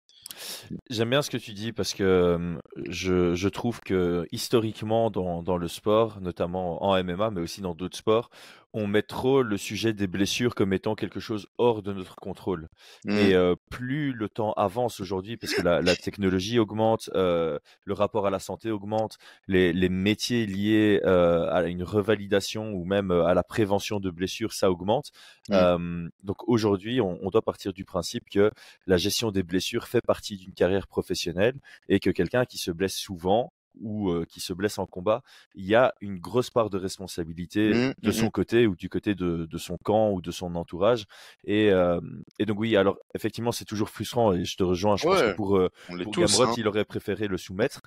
J'aime 0.91 1.11
bien 1.11 1.23
ce 1.23 1.31
que 1.31 1.37
tu 1.37 1.53
dis 1.53 1.73
parce 1.73 1.95
que 1.95 2.59
je, 2.89 3.35
je 3.35 3.49
trouve 3.49 3.81
que 3.81 4.27
historiquement 4.33 5.11
dans, 5.11 5.43
dans 5.43 5.57
le 5.57 5.69
sport, 5.69 6.21
notamment 6.21 6.83
en 6.85 7.03
MMA, 7.03 7.31
mais 7.31 7.41
aussi 7.41 7.61
dans 7.61 7.75
d'autres 7.75 7.97
sports, 7.97 8.31
on 8.77 8.89
met 8.89 9.03
trop 9.03 9.43
le 9.43 9.57
sujet 9.57 9.93
des 9.93 10.09
blessures 10.09 10.57
comme 10.57 10.73
étant 10.73 10.97
quelque 10.97 11.21
chose 11.21 11.47
hors 11.59 11.81
de 11.83 11.93
notre 11.93 12.17
contrôle. 12.17 12.69
Et 13.07 13.35
Mmh. 13.35 13.55
plus 13.71 14.13
le 14.13 14.29
temps 14.29 14.53
avance 14.55 15.01
aujourd'hui, 15.01 15.37
parce 15.37 15.55
que 15.55 15.63
la, 15.63 15.81
la 15.81 15.95
technologie 15.95 16.59
augmente, 16.59 17.09
euh, 17.15 17.59
le 17.85 17.95
rapport 17.95 18.27
à 18.27 18.31
la 18.31 18.39
santé 18.41 18.71
augmente, 18.71 19.19
les, 19.47 19.73
les 19.73 19.89
métiers 19.89 20.47
liés 20.47 21.01
euh, 21.05 21.49
à 21.53 21.63
une 21.65 21.83
revalidation 21.85 22.73
ou 22.73 22.85
même 22.85 23.11
euh, 23.13 23.25
à 23.27 23.35
la 23.35 23.43
prévention 23.45 24.01
de 24.01 24.11
blessures, 24.11 24.53
ça 24.53 24.71
augmente. 24.71 25.13
Mmh. 25.49 26.09
Donc 26.23 26.49
aujourd'hui, 26.49 27.01
on, 27.01 27.19
on 27.23 27.31
doit 27.31 27.43
partir 27.43 27.73
du 27.73 27.85
principe 27.85 28.29
que 28.29 28.51
la 28.87 28.97
gestion 28.97 29.31
des 29.31 29.43
blessures 29.43 29.87
fait 29.87 30.01
partie 30.01 30.14
d'une 30.23 30.53
carrière 30.55 30.87
professionnelle 30.87 31.57
et 31.89 32.01
que 32.01 32.11
quelqu'un 32.11 32.45
qui 32.45 32.59
se 32.59 32.71
blesse 32.71 32.95
souvent 32.97 33.53
ou 33.81 34.11
euh, 34.11 34.25
qui 34.25 34.39
se 34.41 34.53
blesse 34.53 34.79
en 34.79 34.87
combat, 34.87 35.23
il 35.57 35.65
y 35.67 35.75
a 35.75 35.95
une 36.01 36.19
grosse 36.19 36.49
part 36.51 36.71
de 36.71 36.79
responsabilité 36.79 37.75
Mmh, 37.75 37.93
de 38.03 38.11
mmh 38.11 38.13
son 38.13 38.31
côté 38.31 38.67
ou 38.69 38.77
du 38.77 38.89
côté 38.89 39.17
de, 39.17 39.47
de 39.51 39.59
son 39.59 39.79
camp 39.83 40.13
ou 40.13 40.23
de 40.23 40.31
son 40.31 40.55
entourage. 40.55 41.07
Et, 41.45 41.71
euh, 41.73 42.01
et 42.39 42.47
donc 42.47 42.61
oui, 42.61 42.77
alors 42.77 42.99
effectivement, 43.15 43.51
c'est 43.51 43.65
toujours 43.65 43.91
frustrant 43.91 44.33
et 44.33 44.45
je 44.45 44.57
te 44.57 44.63
rejoins. 44.63 44.97
Je 44.97 45.07
pense 45.07 45.23
que 45.23 45.31
pour, 45.31 45.57
euh, 45.57 45.71
pour 46.03 46.15
tous, 46.17 46.21
Gamrot, 46.21 46.45
hein, 46.45 46.55
il 46.57 46.69
aurait 46.69 46.85
préféré 46.85 47.27
le 47.27 47.37
soumettre 47.37 47.81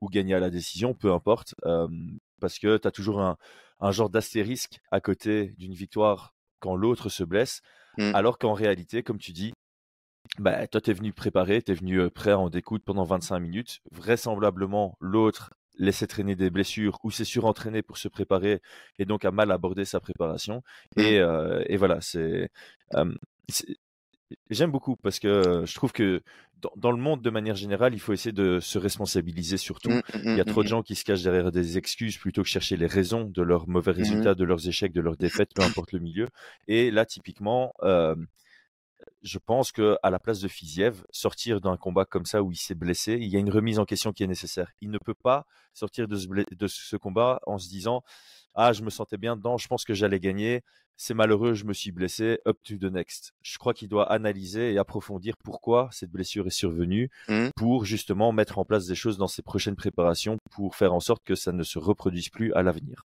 ou 0.00 0.08
gagner 0.08 0.34
à 0.34 0.40
la 0.40 0.50
décision, 0.50 0.94
peu 0.94 1.12
importe, 1.12 1.54
parce 2.40 2.58
que 2.58 2.76
tu 2.76 2.86
as 2.88 2.90
toujours 2.90 3.20
un, 3.20 3.36
un 3.80 3.90
genre 3.90 4.10
d'astérisque 4.10 4.80
à 4.90 5.00
côté 5.00 5.54
d'une 5.58 5.74
victoire 5.74 6.34
quand 6.60 6.76
l'autre 6.76 7.08
se 7.08 7.24
blesse, 7.24 7.60
Mmh. 7.96 8.12
alors 8.12 8.38
qu'en 8.38 8.54
réalité, 8.54 9.02
comme 9.02 9.18
tu 9.18 9.32
dis, 9.32 9.53
bah, 10.38 10.66
toi, 10.66 10.80
tu 10.80 10.90
es 10.90 10.94
venu 10.94 11.12
préparé, 11.12 11.62
tu 11.62 11.72
es 11.72 11.74
venu 11.74 12.00
euh, 12.00 12.10
prêt 12.10 12.32
à 12.32 12.38
en 12.38 12.50
découdre 12.50 12.84
pendant 12.84 13.04
25 13.04 13.38
minutes. 13.40 13.80
Vraisemblablement, 13.92 14.96
l'autre 15.00 15.52
laissait 15.76 16.06
traîner 16.06 16.36
des 16.36 16.50
blessures 16.50 16.98
ou 17.02 17.10
s'est 17.10 17.24
surentraîné 17.24 17.82
pour 17.82 17.98
se 17.98 18.08
préparer 18.08 18.60
et 18.98 19.04
donc 19.06 19.24
a 19.24 19.30
mal 19.32 19.50
abordé 19.50 19.84
sa 19.84 20.00
préparation. 20.00 20.62
Mmh. 20.96 21.00
Et, 21.02 21.18
euh, 21.20 21.62
et 21.66 21.76
voilà, 21.76 22.00
c'est. 22.00 22.50
euh, 22.94 23.12
J'aime 24.50 24.70
beaucoup 24.70 24.96
parce 24.96 25.18
que 25.18 25.28
euh, 25.28 25.66
je 25.66 25.74
trouve 25.74 25.92
que 25.92 26.22
dans, 26.60 26.72
dans 26.76 26.90
le 26.90 26.96
monde, 26.96 27.20
de 27.22 27.30
manière 27.30 27.56
générale, 27.56 27.92
il 27.94 28.00
faut 28.00 28.12
essayer 28.14 28.32
de 28.32 28.58
se 28.58 28.78
responsabiliser 28.78 29.58
surtout. 29.58 30.00
Mmh, 30.14 30.18
Il 30.32 30.32
mmh, 30.32 30.36
y 30.36 30.40
a 30.40 30.44
mmh, 30.44 30.46
trop 30.46 30.62
de 30.62 30.68
mmh. 30.68 30.68
gens 30.68 30.82
qui 30.82 30.94
se 30.94 31.04
cachent 31.04 31.22
derrière 31.22 31.52
des 31.52 31.76
excuses 31.78 32.16
plutôt 32.16 32.42
que 32.42 32.48
chercher 32.48 32.76
les 32.78 32.86
raisons 32.86 33.24
de 33.24 33.42
leurs 33.42 33.68
mauvais 33.68 33.92
Mmh. 33.96 33.96
résultats, 33.98 34.34
de 34.34 34.44
leurs 34.44 34.66
échecs, 34.66 34.92
de 34.92 35.00
leurs 35.02 35.16
défaites, 35.18 35.50
peu 35.54 35.62
importe 35.62 35.92
le 35.92 35.98
milieu. 36.00 36.28
Et 36.68 36.90
là, 36.90 37.04
typiquement, 37.04 37.74
euh, 37.82 38.14
je 39.22 39.38
pense 39.38 39.72
que 39.72 39.96
à 40.02 40.10
la 40.10 40.18
place 40.18 40.40
de 40.40 40.48
Fiziev, 40.48 41.04
sortir 41.10 41.60
d'un 41.60 41.76
combat 41.76 42.04
comme 42.04 42.26
ça 42.26 42.42
où 42.42 42.52
il 42.52 42.56
s'est 42.56 42.74
blessé, 42.74 43.14
il 43.20 43.28
y 43.28 43.36
a 43.36 43.38
une 43.40 43.50
remise 43.50 43.78
en 43.78 43.84
question 43.84 44.12
qui 44.12 44.22
est 44.22 44.26
nécessaire. 44.28 44.70
Il 44.80 44.90
ne 44.90 44.98
peut 44.98 45.14
pas 45.14 45.46
sortir 45.72 46.08
de 46.08 46.16
ce, 46.16 46.26
blé- 46.28 46.46
de 46.50 46.66
ce 46.66 46.96
combat 46.96 47.40
en 47.46 47.58
se 47.58 47.68
disant 47.68 48.02
ah 48.54 48.72
je 48.72 48.82
me 48.82 48.90
sentais 48.90 49.16
bien 49.18 49.36
dedans, 49.36 49.56
je 49.58 49.66
pense 49.66 49.84
que 49.84 49.94
j'allais 49.94 50.20
gagner, 50.20 50.62
c'est 50.96 51.14
malheureux, 51.14 51.54
je 51.54 51.64
me 51.64 51.72
suis 51.72 51.90
blessé, 51.90 52.38
up 52.46 52.56
to 52.62 52.76
the 52.76 52.84
next. 52.84 53.32
Je 53.42 53.58
crois 53.58 53.74
qu'il 53.74 53.88
doit 53.88 54.12
analyser 54.12 54.72
et 54.72 54.78
approfondir 54.78 55.34
pourquoi 55.42 55.88
cette 55.90 56.10
blessure 56.10 56.46
est 56.46 56.50
survenue 56.50 57.10
Mmh. 57.28 57.48
pour 57.56 57.84
justement 57.84 58.30
mettre 58.32 58.58
en 58.58 58.64
place 58.64 58.86
des 58.86 58.94
choses 58.94 59.18
dans 59.18 59.26
ses 59.26 59.42
prochaines 59.42 59.76
préparations 59.76 60.36
pour 60.52 60.76
faire 60.76 60.94
en 60.94 61.00
sorte 61.00 61.24
que 61.24 61.34
ça 61.34 61.50
ne 61.52 61.62
se 61.64 61.78
reproduise 61.80 62.28
plus 62.28 62.52
à 62.54 62.62
l'avenir. 62.62 63.04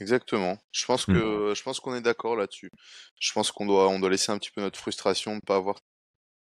Exactement. 0.00 0.58
Je 0.72 0.84
pense 0.86 1.06
Mmh. 1.06 1.42
que 1.46 1.52
je 1.56 1.62
pense 1.62 1.80
qu'on 1.80 1.94
est 1.94 2.00
d'accord 2.00 2.36
là-dessus. 2.36 2.70
Je 3.18 3.32
pense 3.32 3.50
qu'on 3.50 3.66
doit 3.66 3.88
on 3.88 3.98
doit 3.98 4.10
laisser 4.10 4.30
un 4.30 4.38
petit 4.38 4.50
peu 4.52 4.60
notre 4.60 4.78
frustration 4.78 5.32
de 5.32 5.36
ne 5.36 5.40
pas 5.40 5.56
avoir 5.56 5.80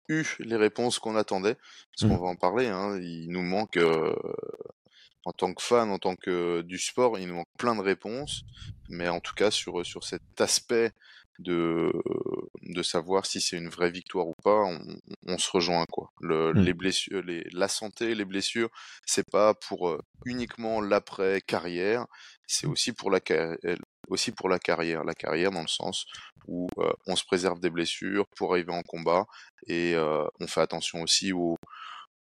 eu 0.09 0.25
les 0.41 0.57
réponses 0.57 0.99
qu'on 1.01 1.17
attendait, 1.17 1.57
parce 1.93 2.05
qu'on 2.07 2.17
Mmh. 2.17 2.19
va 2.19 2.27
en 2.29 2.37
parler, 2.37 2.69
hein. 2.69 2.99
Il 3.03 3.31
nous 3.31 3.43
manque, 3.43 3.77
heu, 3.79 4.15
en 5.25 5.33
tant 5.33 5.55
que 5.55 5.63
fan, 5.63 5.91
en 5.91 5.99
tant 5.99 6.17
que 6.17 6.63
du 6.63 6.79
sport, 6.79 7.19
il 7.19 7.29
nous 7.29 7.35
manque 7.37 7.47
plein 7.59 7.77
de 7.77 7.83
réponses, 7.83 8.45
mais 8.89 9.09
en 9.09 9.21
tout 9.21 9.35
cas 9.35 9.51
sur, 9.53 9.85
sur 9.87 10.05
cet 10.05 10.23
aspect 10.41 10.93
de 11.39 11.93
de 12.63 12.83
savoir 12.83 13.27
si 13.27 13.41
c'est 13.41 13.57
une 13.57 13.69
vraie 13.69 13.91
victoire 13.91 14.29
ou 14.29 14.35
pas, 14.43 14.63
on, 14.65 14.79
on 15.27 15.39
se 15.39 15.51
rejoint 15.51 15.85
quoi. 15.91 16.11
Le, 16.21 16.53
Mmh. 16.55 16.65
Les 16.65 16.75
blessures, 16.75 17.23
les, 17.23 17.45
la 17.53 17.69
santé, 17.69 18.15
les 18.15 18.25
blessures, 18.25 18.71
c'est 19.07 19.29
pas 19.31 19.55
pour 19.55 19.99
uniquement 20.25 20.81
l'après 20.81 21.41
carrière, 21.43 22.07
c'est 22.47 22.67
aussi 22.67 22.93
pour 22.93 23.11
la 23.11 23.21
aussi 24.09 24.33
pour 24.33 24.49
la 24.49 24.59
carrière, 24.59 25.05
la 25.05 25.15
carrière 25.15 25.51
dans 25.51 25.63
le 25.63 25.69
sens 25.69 26.07
où 26.47 26.69
euh, 26.79 26.93
on 27.07 27.17
se 27.17 27.25
préserve 27.25 27.61
des 27.61 27.71
blessures 27.71 28.27
pour 28.37 28.53
arriver 28.53 28.73
en 28.73 28.83
combat 28.83 29.25
et 29.67 29.95
euh, 29.95 30.27
on 30.41 30.47
fait 30.47 30.61
attention 30.61 31.03
aussi 31.03 31.33
au, 31.33 31.57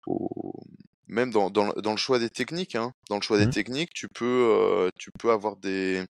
au- 0.07 0.53
même 1.09 1.31
dans, 1.31 1.49
dans, 1.49 1.67
le- 1.73 1.81
dans 1.81 1.91
le 1.91 1.97
choix 1.97 2.19
des 2.19 2.29
techniques, 2.29 2.75
hein. 2.75 2.93
Dans 3.09 3.17
le 3.17 3.21
choix 3.21 3.37
des 3.37 3.47
Mhm. 3.47 3.51
techniques, 3.51 3.93
tu 3.93 4.07
peux, 4.09 4.25
euh, 4.25 4.89
tu 4.99 5.11
peux 5.19 5.31
avoir 5.31 5.57
des, 5.57 6.05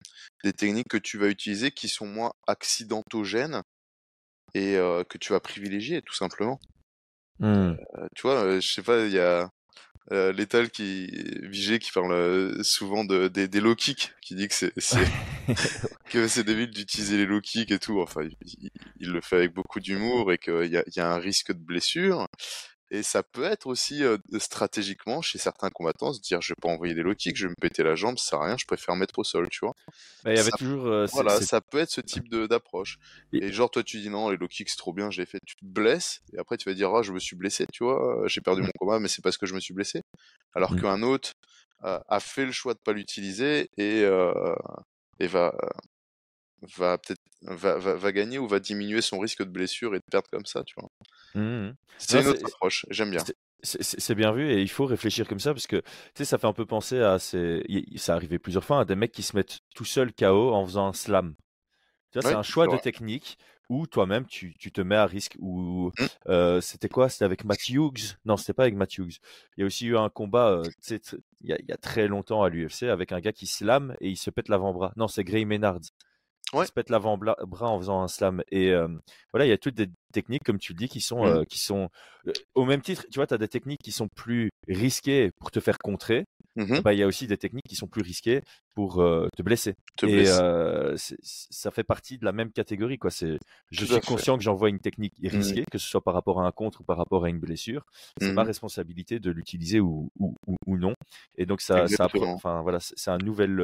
des 0.45 0.53
techniques 0.53 0.89
que 0.89 0.99
tu 0.99 1.19
vas 1.19 1.29
utiliser 1.29 1.71
qui 1.71 1.89
sont 1.89 2.07
moins 2.07 2.33
accidentogènes 2.47 3.63
et 4.55 4.77
euh, 4.77 5.05
que 5.05 5.19
tu 5.19 5.33
vas 5.33 5.41
privilégier 5.41 6.03
tout 6.03 6.15
simplement. 6.15 6.61
Mmh. 7.39 7.77
Euh, 7.99 8.07
tu 8.15 8.23
vois, 8.23 8.45
euh, 8.45 8.61
je 8.61 8.73
sais 8.73 8.83
pas, 8.83 9.05
il 9.07 9.13
y 9.13 9.19
a 9.19 9.51
euh, 10.13 10.33
Lethal 10.33 10.71
qui 10.71 11.07
Vigé 11.43 11.79
qui 11.79 11.93
parle 11.93 12.65
souvent 12.65 13.05
de, 13.05 13.29
des, 13.29 13.49
des 13.49 13.61
low 13.61 13.75
kicks, 13.77 14.13
qui 14.23 14.35
dit 14.35 14.49
que 14.49 14.55
c'est 14.55 14.73
c'est 14.79 15.07
que 16.11 16.29
c'est 16.29 16.45
débile 16.45 16.71
d'utiliser 16.71 17.17
les 17.19 17.27
low 17.27 17.41
kicks 17.41 17.71
et 17.71 17.79
tout. 17.79 18.01
Enfin, 18.01 18.23
il, 19.01 19.11
le 19.13 19.21
fait 19.21 19.37
avec 19.37 19.55
beaucoup 19.55 19.81
d'humour 19.81 20.33
et 20.33 20.39
qu'il 20.39 20.67
y 20.67 20.77
a, 20.77 20.85
y 20.97 21.01
a 21.01 21.11
un 21.13 21.19
risque 21.19 21.53
de 21.53 21.59
blessure. 21.59 22.27
Et 22.91 23.03
ça 23.03 23.23
peut 23.23 23.45
être 23.45 23.67
aussi 23.67 24.03
euh, 24.05 24.19
stratégiquement 24.39 25.21
chez 25.23 25.39
certains 25.39 25.71
combattants 25.71 26.13
se 26.13 26.21
dire 26.21 26.41
je 26.41 26.53
vais 26.53 26.57
pas 26.61 26.69
envoyer 26.71 26.95
des 26.95 27.03
low 27.03 27.15
kicks, 27.15 27.37
je 27.37 27.47
vais 27.47 27.51
me 27.51 27.55
péter 27.61 27.83
la 27.83 27.95
jambe, 27.97 28.19
ça 28.19 28.31
sert 28.31 28.41
à 28.43 28.47
rien, 28.47 28.57
je 28.59 28.67
préfère 28.67 28.97
mettre 28.97 29.19
au 29.19 29.25
sol, 29.25 29.49
tu 29.51 29.61
vois? 29.63 29.75
Bah, 30.23 30.33
il 30.33 30.37
y 30.37 30.39
avait 30.39 30.51
Ça- 30.51 30.57
toujours. 30.57 30.87
euh, 30.87 31.07
Voilà, 31.13 31.41
ça 31.41 31.61
peut 31.63 31.79
être 31.79 31.91
ce 31.91 32.01
type 32.03 32.29
d'approche. 32.29 32.99
Et- 33.33 33.47
Et 33.47 33.53
genre 33.53 33.71
toi 33.71 33.83
tu 33.83 34.01
dis 34.01 34.11
non, 34.11 34.31
les 34.31 34.37
low 34.37 34.49
kicks 34.49 34.69
c'est 34.71 34.77
trop 34.77 34.93
bien, 34.93 35.11
j'ai 35.11 35.27
fait, 35.27 35.39
tu 35.47 35.57
te 35.57 35.65
blesses 35.65 36.21
et 36.33 36.39
après 36.39 36.57
tu 36.59 36.69
vas 36.69 36.75
dire 36.75 36.95
ah 36.95 37.03
je 37.03 37.13
me 37.13 37.19
suis 37.21 37.37
blessé, 37.37 37.67
tu 37.73 37.85
vois, 37.85 38.23
j'ai 38.27 38.41
perdu 38.43 38.63
mon 38.63 38.71
combat 38.79 39.01
mais 39.01 39.09
c'est 39.09 39.23
parce 39.23 39.39
que 39.39 39.47
je 39.47 39.55
me 39.55 39.61
suis 39.61 39.75
blessé. 39.75 40.03
Alors 40.55 40.77
Mm. 40.77 40.77
qu'un 40.77 41.03
autre 41.03 41.33
euh, 41.85 42.01
a 42.09 42.21
fait 42.21 42.47
le 42.47 42.53
choix 42.53 42.75
de 42.75 42.81
pas 42.85 42.93
l'utiliser 42.93 43.69
et 43.79 44.05
et 45.21 45.27
va 45.29 45.53
va 46.77 46.99
peut-être 46.99 47.21
va, 47.43 47.79
va, 47.79 47.95
va 47.95 48.13
gagner 48.13 48.39
ou 48.39 48.49
va 48.49 48.61
diminuer 48.61 49.01
son 49.03 49.19
risque 49.19 49.43
de 49.45 49.51
blessure 49.51 49.95
et 49.95 49.99
de 49.99 50.05
perdre 50.11 50.29
comme 50.31 50.47
ça, 50.47 50.65
tu 50.65 50.75
vois? 50.79 50.89
Mmh. 51.35 51.71
C'est 51.99 52.21
une 52.21 52.29
autre 52.29 52.47
approche, 52.47 52.87
j'aime 52.91 53.11
bien. 53.11 53.23
C'est- 53.25 54.15
bien 54.15 54.31
vu 54.33 54.49
et 54.49 54.63
il 54.63 54.69
faut 54.71 54.87
réfléchir 54.87 55.27
comme 55.27 55.41
ça 55.41 55.53
parce 55.53 55.67
que 55.67 55.77
tu 55.79 55.85
sais 56.15 56.25
ça 56.25 56.39
fait 56.39 56.47
un 56.47 56.53
peu 56.53 56.65
penser 56.65 57.01
à 57.01 57.19
ces 57.19 57.65
ça 57.97 58.15
arrivé 58.15 58.39
plusieurs 58.39 58.63
fois 58.65 58.81
à 58.81 58.85
des 58.85 58.95
mecs 58.95 59.11
qui 59.11 59.25
se 59.25 59.35
mettent 59.37 59.59
tout 59.75 59.85
seuls 59.85 60.13
KO 60.13 60.53
en 60.55 60.65
faisant 60.65 60.87
un 60.87 60.93
slam. 60.93 61.35
C'est 62.15 62.33
un 62.35 62.43
choix 62.43 62.67
de 62.69 62.77
technique 62.79 63.37
où 63.69 63.87
toi-même 63.87 64.25
tu, 64.27 64.55
tu 64.59 64.73
te 64.73 64.81
mets 64.81 64.97
à 64.97 65.07
risque 65.07 65.37
ou 65.41 65.91
Mm. 65.99 66.07
euh, 66.29 66.61
c'était 66.61 66.89
quoi? 66.89 67.09
C'était 67.09 67.25
avec 67.27 67.45
Matt 67.45 67.69
Hughes? 67.69 68.17
Non, 68.25 68.37
c'était 68.37 68.55
pas 68.55 68.63
avec 68.63 68.77
Matt 68.77 68.97
Hughes. 68.97 69.19
Il 69.57 69.61
y 69.61 69.63
a 69.65 69.67
aussi 69.67 69.87
eu 69.89 69.97
un 69.99 70.09
combat 70.09 70.51
euh, 70.53 70.63
il 70.91 71.01
y, 71.43 71.49
y 71.69 71.73
a 71.73 71.77
très 71.77 72.09
longtemps 72.09 72.43
à 72.45 72.49
l'UFC 72.49 72.85
avec 72.85 73.13
un 73.13 73.21
gars 73.21 73.33
qui 73.33 73.47
slam 73.47 73.95
et 74.01 74.09
il 74.09 74.17
se 74.17 74.31
pète 74.31 74.49
l'avant-bras. 74.49 74.93
Non, 74.97 75.07
c'est 75.09 75.25
Gray 75.25 75.45
Maynard. 75.45 75.81
Ouais. 76.53 76.67
Se 76.67 76.73
pète 76.73 76.89
l'avant-bras 76.91 77.37
en 77.69 77.79
faisant 77.79 78.03
un 78.03 78.09
slam 78.09 78.43
et 78.51 78.71
euh, 78.73 78.89
voilà, 79.33 79.45
il 79.47 79.49
y 79.51 79.53
a 79.53 79.59
toutes 79.59 79.75
des 79.75 79.89
techniques 80.13 80.45
comme 80.45 80.59
tu 80.59 80.73
le 80.73 80.79
dis 80.79 80.89
qui 80.89 81.01
sont 81.01 81.25
Mm. 81.25 81.29
euh, 81.29 81.45
qui 81.45 81.59
sont 81.59 81.89
euh, 82.27 82.33
au 82.55 82.65
même 82.65 82.81
titre, 82.81 83.05
tu 83.11 83.19
vois, 83.19 83.27
tu 83.27 83.35
as 83.35 83.39
des 83.39 83.49
techniques 83.49 83.81
qui 83.83 83.93
sont 83.93 84.09
plus 84.09 84.51
risquées 84.67 85.31
pour 85.39 85.51
te 85.51 85.61
faire 85.61 85.79
contrer. 85.79 86.25
Mhm, 86.57 86.81
Bah, 86.83 86.93
il 86.93 86.99
y 86.99 87.03
a 87.05 87.07
aussi 87.07 87.27
des 87.29 87.37
techniques 87.37 87.69
qui 87.69 87.77
sont 87.77 87.87
plus 87.87 88.03
risquées 88.03 88.43
pour 88.75 88.97
te 88.97 89.43
blesser. 89.43 89.75
te 89.97 90.07
et 90.07 90.13
blesser. 90.15 91.17
ça 91.23 91.71
fait 91.71 91.85
partie 91.85 92.19
de 92.19 92.25
la 92.25 92.33
même 92.33 92.51
catégorie. 92.51 92.99
Quoi. 92.99 93.11
Je 93.11 93.37
Tout 93.71 93.87
suis 93.87 93.87
fait. 94.01 94.07
conscient 94.07 94.37
que 94.37 94.43
j'envoie 94.43 94.69
une 94.69 94.81
technique 94.81 95.15
Mhm. 95.23 95.31
risquée, 95.39 95.65
que 95.71 95.79
ce 95.79 95.87
soit 95.89 96.01
par 96.01 96.15
rapport 96.15 96.41
à 96.41 96.47
un 96.47 96.51
contre 96.51 96.81
ou 96.81 96.85
par 96.85 96.97
rapport 96.97 97.25
à 97.25 97.29
une 97.29 97.39
blessure. 97.39 97.83
C'est 98.19 98.33
ma 98.33 98.43
responsabilité 98.43 99.21
de 99.21 99.31
l'utiliser 99.31 99.79
ou, 99.79 100.11
ou, 100.19 100.35
ou- 100.49 100.57
ou 100.67 100.77
non. 100.79 100.95
Et 101.37 101.47
donc, 101.47 101.61
ça, 101.61 101.87
ça 101.89 102.09
enfin, 102.35 102.63
voilà, 102.63 102.81
c'est 102.81 103.11
un 103.11 103.19
nouvel, 103.19 103.61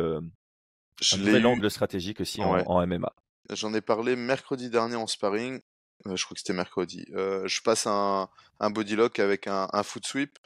Je 1.00 1.14
un 1.16 1.18
nouvel 1.18 1.46
angle 1.46 1.70
stratégique 1.70 2.20
aussi 2.20 2.42
en, 2.42 2.54
ouais. 2.54 2.62
en 2.66 2.86
MMA. 2.86 3.12
J'en 3.50 3.74
ai 3.74 3.80
parlé 3.80 4.16
mercredi 4.16 4.70
dernier 4.70 4.96
en 4.96 5.06
sparring. 5.06 5.60
Euh, 6.06 6.16
je 6.16 6.24
crois 6.24 6.34
que 6.34 6.40
c'était 6.40 6.52
mercredi. 6.52 7.04
Euh, 7.14 7.46
je 7.46 7.60
passe 7.62 7.86
un, 7.86 8.28
un 8.60 8.70
body 8.70 8.96
lock 8.96 9.18
avec 9.18 9.46
un, 9.46 9.68
un 9.72 9.82
foot 9.82 10.06
sweep 10.06 10.38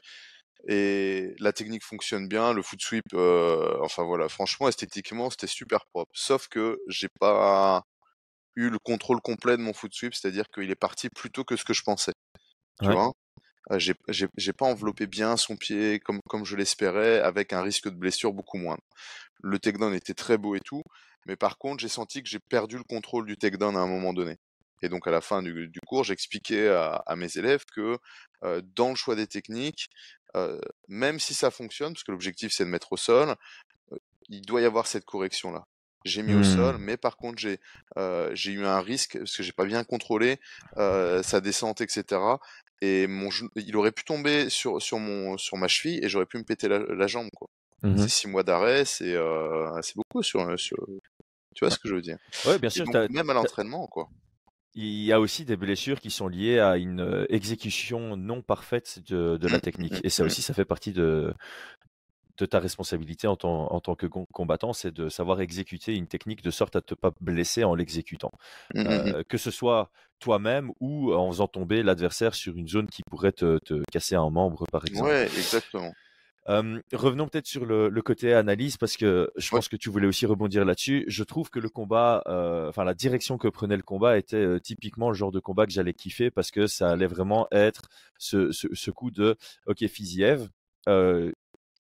et 0.69 1.35
la 1.39 1.53
technique 1.53 1.85
fonctionne 1.85 2.29
bien. 2.29 2.53
Le 2.53 2.63
foot 2.63 2.81
sweep, 2.83 3.05
euh, 3.15 3.77
enfin 3.83 4.05
voilà, 4.05 4.29
franchement, 4.29 4.69
esthétiquement, 4.69 5.31
c'était 5.31 5.47
super 5.47 5.87
propre. 5.87 6.11
Sauf 6.15 6.49
que 6.49 6.79
j'ai 6.89 7.09
pas 7.21 7.83
eu 8.57 8.71
le 8.71 8.79
contrôle 8.79 9.21
complet 9.23 9.57
de 9.57 9.63
mon 9.63 9.73
foot 9.75 9.95
sweep, 9.95 10.15
c'est-à-dire 10.15 10.47
qu'il 10.55 10.71
est 10.71 10.77
parti 10.77 11.09
plus 11.11 11.31
tôt 11.31 11.45
que 11.45 11.57
ce 11.57 11.65
que 11.65 11.75
je 11.75 11.83
pensais. 11.83 12.13
Tu 12.83 12.89
Ouais. 12.89 12.95
vois? 12.95 13.13
J'ai 13.77 13.95
j'ai- 14.09 14.53
pas 14.53 14.67
enveloppé 14.67 15.07
bien 15.07 15.37
son 15.37 15.57
pied 15.57 16.01
comme, 16.01 16.21
comme 16.29 16.45
je 16.45 16.57
l'espérais, 16.57 17.21
avec 17.21 17.53
un 17.53 17.63
risque 17.63 17.89
de 17.89 17.95
blessure 17.95 18.33
beaucoup 18.33 18.59
moindre. 18.59 18.83
Le 19.43 19.59
takedown 19.59 19.95
était 19.95 20.15
très 20.15 20.39
beau 20.39 20.55
et 20.55 20.61
tout, 20.61 20.83
mais 21.27 21.37
par 21.37 21.59
contre, 21.59 21.81
j'ai 21.81 21.89
senti 21.89 22.23
que 22.23 22.29
j'ai 22.29 22.39
perdu 22.39 22.77
le 22.77 22.85
contrôle 22.85 23.27
du 23.27 23.37
takedown 23.37 23.77
à 23.77 23.81
un 23.81 23.87
moment 23.87 24.13
donné. 24.13 24.37
Et 24.83 24.89
donc 24.89 25.07
à 25.07 25.11
la 25.11 25.21
fin 25.21 25.43
du, 25.43 25.71
cours, 25.87 26.05
j'expliquais 26.05 26.69
à, 26.69 27.15
mes 27.17 27.37
élèves 27.37 27.65
que 27.75 27.99
dans 28.77 28.91
le 28.91 28.95
choix 28.95 29.17
des 29.17 29.27
techniques, 29.27 29.91
même 30.89 31.19
si 31.19 31.35
ça 31.35 31.51
fonctionne, 31.51 31.93
parce 31.93 32.05
que 32.05 32.13
l'objectif 32.13 32.53
c'est 32.53 32.65
de 32.65 32.71
mettre 32.71 32.93
au 32.93 32.97
sol, 32.97 33.35
il 34.29 34.43
doit 34.43 34.61
y 34.61 34.65
avoir 34.65 34.87
cette 34.87 35.05
correction-là. 35.05 35.65
J'ai 36.05 36.23
mis 36.23 36.35
au 36.35 36.45
sol, 36.45 36.77
mmh. 36.77 36.81
mais 36.81 36.97
par 36.97 37.17
contre 37.17 37.39
j'ai 37.39 37.59
j'ai 38.33 38.53
eu 38.53 38.65
un 38.65 38.81
risque 38.81 39.19
parce 39.19 39.37
que 39.37 39.43
j'ai 39.43 39.53
pas 39.53 39.67
bien 39.67 39.83
contrôlé 39.85 40.39
sa 40.77 41.41
descente, 41.41 41.81
etc. 41.81 42.21
Et 42.81 43.07
mon 43.07 43.31
il 43.57 43.77
aurait 43.77 43.93
pu 43.93 44.05
tomber 44.05 44.51
sur 44.51 44.81
sur 44.81 44.99
mon 44.99 45.37
sur 45.37 45.57
ma 45.57 45.69
cheville 45.69 46.01
et 46.03 46.09
j'aurais 46.09 46.27
pu 46.27 46.39
me 46.39 46.45
péter 46.45 46.69
la, 46.69 47.07
jambe 47.07 47.29
quoi. 47.37 47.49
Mmh 47.83 47.97
c'est 47.99 48.09
six 48.09 48.29
mois 48.29 48.43
d'arrêt, 48.43 48.85
c'est 48.85 49.17
c'est 49.83 49.97
beaucoup 49.97 50.23
sur, 50.23 50.59
sur 50.59 50.77
tu 51.55 51.65
vois 51.65 51.71
ce 51.71 51.79
que 51.79 51.89
je 51.89 51.95
veux 51.95 52.03
dire? 52.03 52.19
Ouais, 52.47 52.59
bien 52.59 52.71
sûr. 52.71 52.87
même 53.11 53.31
à 53.31 53.35
l'entraînement 53.35 53.87
quoi. 53.87 54.09
Il 54.75 55.03
y 55.03 55.13
a 55.13 55.19
aussi 55.19 55.45
des 55.45 55.57
blessures 55.57 55.99
qui 55.99 56.11
sont 56.11 56.29
liées 56.29 56.61
à 56.61 56.77
une 56.77 57.27
exécution 57.31 58.17
non 58.17 58.43
parfaite 58.43 59.01
de, 59.09 59.37
de 59.37 59.49
la 59.49 59.57
mmh, 59.57 59.61
technique. 59.61 59.95
Et 60.05 60.09
ça 60.09 60.23
aussi, 60.23 60.41
ça 60.41 60.55
fait 60.55 60.65
partie 60.67 60.93
de, 60.93 61.35
de 62.39 62.47
ta 62.47 62.61
responsabilité 62.61 63.27
en 63.27 63.37
tant, 63.37 63.73
en 63.73 63.81
tant 63.81 63.95
que 63.95 64.07
combattant, 64.07 64.73
c'est 64.73 64.93
de 64.93 65.09
savoir 65.09 65.41
exécuter 65.41 65.95
une 65.95 66.07
technique 66.07 66.43
de 66.43 66.51
sorte 66.51 66.77
à 66.77 66.79
ne 66.79 66.83
te 66.83 66.95
pas 66.95 67.11
blesser 67.21 67.65
en 67.65 67.75
l'exécutant. 67.75 68.33
Mmh, 68.75 68.81
mmh. 68.81 68.87
Euh, 68.87 69.23
que 69.29 69.39
ce 69.39 69.51
soit 69.51 69.91
toi-même 70.21 70.71
ou 70.81 71.13
en 71.13 71.31
faisant 71.31 71.49
tomber 71.49 71.83
l'adversaire 71.83 72.35
sur 72.35 72.57
une 72.57 72.69
zone 72.69 72.89
qui 72.89 73.03
pourrait 73.09 73.33
te, 73.33 73.59
casser 73.91 74.15
un 74.15 74.31
membre, 74.31 74.65
par 74.71 74.85
exemple. 74.85 75.09
Ouais, 75.09 75.25
exactement. 75.25 75.93
revenons 76.47 77.29
peut-être 77.29 77.47
sur 77.47 77.67
le, 77.67 77.91
côté 78.03 78.33
analyse 78.35 78.77
parce 78.77 78.97
que 78.97 79.31
je 79.37 79.51
pense 79.51 79.69
que 79.69 79.77
tu 79.77 79.91
voulais 79.91 80.07
aussi 80.07 80.27
rebondir 80.27 80.65
là-dessus. 80.65 81.05
Je 81.09 81.25
trouve 81.25 81.51
que 81.51 81.59
le 81.59 81.69
combat, 81.69 82.23
euh, 82.27 82.69
enfin 82.69 82.85
la 82.85 82.95
direction 82.95 83.37
que 83.37 83.49
prenait 83.49 83.77
le 83.77 83.83
combat 83.83 84.19
était 84.19 84.37
euh, 84.37 84.59
typiquement 84.59 85.09
le 85.09 85.15
genre 85.15 85.33
de 85.33 85.41
combat 85.41 85.67
que 85.67 85.73
j'allais 85.73 85.95
kiffer 85.95 86.31
parce 86.31 86.51
que 86.51 86.67
ça 86.67 86.91
allait 86.91 87.07
vraiment 87.07 87.49
être 87.53 87.89
ce, 88.19 88.51
ce, 88.53 88.91
coup 88.91 89.11
de 89.11 89.37
OK 89.67 89.87
Fiziev, 89.87 90.49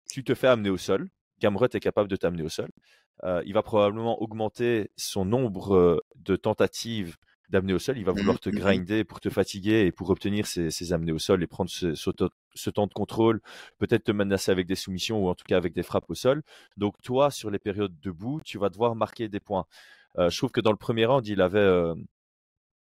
tu 0.10 0.24
te 0.24 0.34
fais 0.34 0.48
amener 0.48 0.70
au 0.70 0.78
sol. 0.78 1.10
Gamrot 1.40 1.66
est 1.66 1.80
capable 1.80 2.10
de 2.10 2.16
t'amener 2.16 2.44
au 2.44 2.50
sol. 2.50 2.70
Euh, 3.24 3.42
il 3.46 3.54
va 3.54 3.64
probablement 3.64 4.22
augmenter 4.22 4.92
son 4.98 5.26
nombre 5.26 6.02
de 6.16 6.36
tentatives 6.36 7.18
d'amener 7.50 7.74
au 7.74 7.80
sol. 7.80 7.98
Il 7.98 8.06
va 8.06 8.14
mmh 8.14 8.18
vouloir 8.18 8.40
te 8.40 8.50
mmh 8.50 8.54
grinder 8.54 9.04
pour 9.04 9.20
te 9.20 9.30
fatiguer 9.30 9.86
et 9.86 9.92
pour 9.92 10.10
obtenir 10.10 10.48
ces, 10.48 10.94
amenés 10.94 11.12
au 11.12 11.20
sol 11.20 11.44
et 11.44 11.48
prendre 11.48 11.70
ce, 11.70 12.70
temps 12.70 12.88
de 12.88 12.94
contrôle, 12.94 13.42
peut-être 13.78 14.06
te 14.06 14.12
menacer 14.12 14.52
avec 14.52 14.68
des 14.68 14.76
soumissions 14.76 15.24
ou 15.24 15.30
en 15.30 15.36
tout 15.36 15.46
cas 15.48 15.58
avec 15.58 15.74
des 15.74 15.84
frappes 15.84 16.10
au 16.10 16.16
sol. 16.16 16.42
Donc 16.78 16.96
toi, 17.02 17.32
sur 17.32 17.52
les 17.52 17.60
périodes 17.60 17.98
debout, 18.02 18.42
tu 18.44 18.58
vas 18.58 18.70
devoir 18.70 18.96
marquer 18.96 19.30
des 19.30 19.40
points. 19.40 19.66
Euh, 20.18 20.30
je 20.30 20.38
trouve 20.38 20.52
que 20.52 20.62
dans 20.62 20.72
le 20.72 20.78
premier 20.78 21.06
round, 21.06 21.28
il 21.28 21.42
avait 21.42 21.94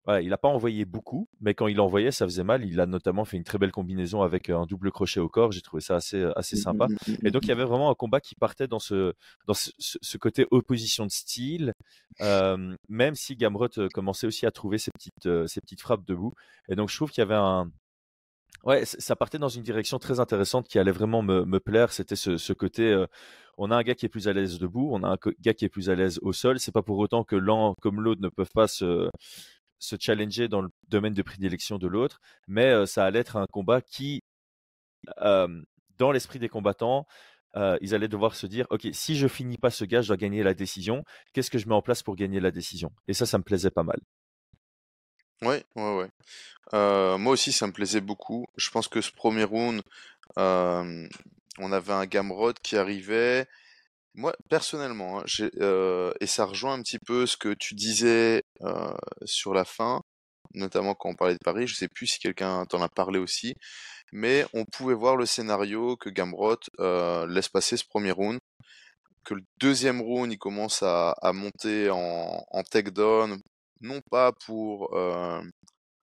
il 0.08 0.30
n'a 0.30 0.38
pas 0.38 0.50
envoyé 0.50 0.84
beaucoup, 0.84 1.30
mais 1.40 1.54
quand 1.54 1.68
il 1.68 1.80
envoyait, 1.80 2.12
ça 2.12 2.26
faisait 2.26 2.44
mal. 2.44 2.66
Il 2.66 2.82
a 2.82 2.86
notamment 2.86 3.24
fait 3.24 3.38
une 3.38 3.46
très 3.46 3.58
belle 3.58 3.72
combinaison 3.72 4.22
avec 4.22 4.50
un 4.50 4.66
double 4.66 4.92
crochet 4.92 5.22
au 5.22 5.30
corps. 5.30 5.54
J'ai 5.54 5.62
trouvé 5.62 5.82
ça 5.82 5.96
assez, 5.96 6.26
assez 6.36 6.58
mmh, 6.58 6.60
sympa. 6.60 6.88
Mmh, 6.88 7.12
mmh, 7.12 7.28
Et 7.28 7.32
donc, 7.32 7.44
il 7.44 7.50
y 7.50 7.52
avait 7.54 7.64
vraiment 7.64 7.90
un 7.90 7.96
combat 7.96 8.20
qui 8.20 8.36
partait 8.36 8.68
dans 8.68 8.80
ce, 8.80 9.14
dans 9.48 9.54
ce, 9.54 10.18
côté 10.18 10.46
opposition 10.52 11.06
de 11.06 11.12
style, 11.12 11.74
même 12.20 13.16
si 13.16 13.38
Gamrot 13.38 13.70
commençait 13.94 14.28
aussi 14.28 14.46
à 14.46 14.52
trouver 14.52 14.78
ses 14.78 14.92
petites, 14.92 15.48
ses 15.48 15.62
petites 15.62 15.82
frappes 15.82 16.06
debout. 16.06 16.34
Et 16.68 16.76
donc, 16.76 16.90
je 16.90 16.96
trouve 16.96 17.10
qu'il 17.10 17.22
y 17.22 17.26
avait 17.26 17.36
un, 17.36 17.72
Ouais, 18.66 18.86
ça 18.86 19.18
partait 19.18 19.40
dans 19.40 19.50
une 19.50 19.64
direction 19.64 20.00
très 20.00 20.22
intéressante 20.22 20.70
qui 20.70 20.80
allait 20.80 20.92
vraiment 20.92 21.22
me, 21.22 21.44
me 21.44 21.60
plaire. 21.60 21.92
C'était 21.92 22.16
ce, 22.16 22.38
ce 22.38 22.54
côté, 22.54 23.06
on 23.58 23.72
a 23.72 23.76
un 23.76 23.82
gars 23.84 23.94
qui 23.94 24.06
est 24.06 24.10
plus 24.10 24.30
à 24.30 24.34
l'aise 24.34 24.58
debout, 24.58 24.90
on 24.94 25.04
a 25.04 25.10
un 25.10 25.18
gars 25.42 25.54
qui 25.54 25.66
est 25.66 25.70
plus 25.70 25.90
à 25.90 25.96
l'aise 25.96 26.18
au 26.22 26.32
sol. 26.32 26.60
C'est 26.60 26.72
pas 26.72 26.82
pour 26.82 26.98
autant 26.98 27.26
que 27.26 27.36
l'un 27.36 27.74
comme 27.82 28.00
l'autre 28.00 28.22
ne 28.22 28.30
peuvent 28.30 28.54
pas 28.54 28.70
se, 28.70 29.10
se 29.84 29.98
challenger 30.00 30.48
dans 30.48 30.62
le 30.62 30.70
domaine 30.88 31.14
de 31.14 31.22
prédilection 31.22 31.78
de 31.78 31.88
l'autre, 31.88 32.22
mais 32.48 32.86
ça 32.86 33.06
allait 33.06 33.20
être 33.20 33.36
un 33.36 33.48
combat 33.48 33.82
qui, 33.82 34.22
dans 35.18 36.12
l'esprit 36.12 36.40
des 36.40 36.48
combattants, 36.48 37.06
ils 37.82 37.94
allaient 37.94 38.08
devoir 38.08 38.36
se 38.36 38.48
dire, 38.48 38.66
OK, 38.70 38.88
si 38.94 39.18
je 39.18 39.28
finis 39.28 39.58
pas 39.58 39.72
ce 39.72 39.84
gars, 39.84 40.02
je 40.02 40.08
dois 40.08 40.18
gagner 40.18 40.42
la 40.42 40.54
décision. 40.54 41.04
Qu'est-ce 41.34 41.52
que 41.52 41.58
je 41.58 41.68
mets 41.68 41.76
en 41.76 41.82
place 41.82 42.02
pour 42.02 42.16
gagner 42.16 42.40
la 42.40 42.52
décision? 42.52 42.94
Et 43.10 43.14
ça, 43.14 43.26
ça 43.26 43.38
me 43.38 43.44
plaisait 43.44 43.72
pas 43.72 43.84
mal. 43.84 44.00
Ouais, 45.42 45.66
ouais, 45.76 45.96
ouais. 45.98 47.18
moi 47.18 47.34
aussi, 47.34 47.52
ça 47.52 47.68
me 47.68 47.74
plaisait 47.74 48.00
beaucoup. 48.02 48.48
Je 48.56 48.70
pense 48.70 48.88
que 48.88 49.02
ce 49.02 49.12
premier 49.12 49.44
round, 49.44 49.82
on 50.38 51.72
avait 51.72 51.94
un 51.94 52.06
Gamrod 52.06 52.58
qui 52.60 52.78
arrivait. 52.78 53.48
Moi, 54.16 54.36
personnellement, 54.48 55.22
hein, 55.22 55.24
euh, 55.60 56.14
et 56.20 56.28
ça 56.28 56.46
rejoint 56.46 56.74
un 56.74 56.82
petit 56.84 57.00
peu 57.00 57.26
ce 57.26 57.36
que 57.36 57.54
tu 57.54 57.74
disais 57.74 58.44
euh, 58.62 58.94
sur 59.26 59.56
la 59.56 59.66
fin, 59.66 60.02
notamment 60.54 60.94
quand 60.94 61.10
on 61.10 61.16
parlait 61.16 61.34
de 61.34 61.40
Paris, 61.44 61.66
je 61.68 61.76
sais 61.76 61.88
plus 61.88 62.06
si 62.08 62.20
quelqu'un 62.20 62.66
t'en 62.68 62.82
a 62.84 62.90
parlé 62.90 63.18
aussi, 63.18 63.56
mais 64.12 64.46
on 64.54 64.66
pouvait 64.66 64.94
voir 64.94 65.16
le 65.18 65.26
scénario 65.26 65.98
que 65.98 66.10
Gamrot 66.10 66.58
euh, 66.80 67.26
laisse 67.28 67.50
passer 67.50 67.76
ce 67.76 67.86
premier 67.86 68.12
round, 68.12 68.40
que 69.24 69.34
le 69.34 69.44
deuxième 69.60 70.02
round, 70.02 70.32
il 70.32 70.38
commence 70.38 70.84
à, 70.84 71.16
monter 71.34 71.90
en, 71.90 72.46
en 72.52 72.64
takedown, 72.64 73.42
non 73.82 74.02
pas 74.12 74.32
pour 74.46 74.96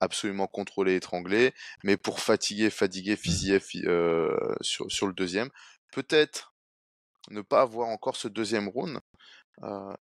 absolument 0.00 0.48
contrôler, 0.48 0.96
étrangler, 0.96 1.52
mais 1.84 1.96
pour 1.96 2.20
fatiguer, 2.20 2.70
fatiguer, 2.70 3.12
mmh. 3.12 3.16
fusiller 3.16 3.60
sur, 4.62 4.90
sur 4.90 5.06
le 5.06 5.12
deuxième. 5.12 5.50
Peut-être 5.92 6.49
ne 7.30 7.42
pas 7.42 7.62
avoir 7.62 7.88
encore 7.88 8.16
ce 8.16 8.28
deuxième 8.28 8.68
round, 8.68 8.98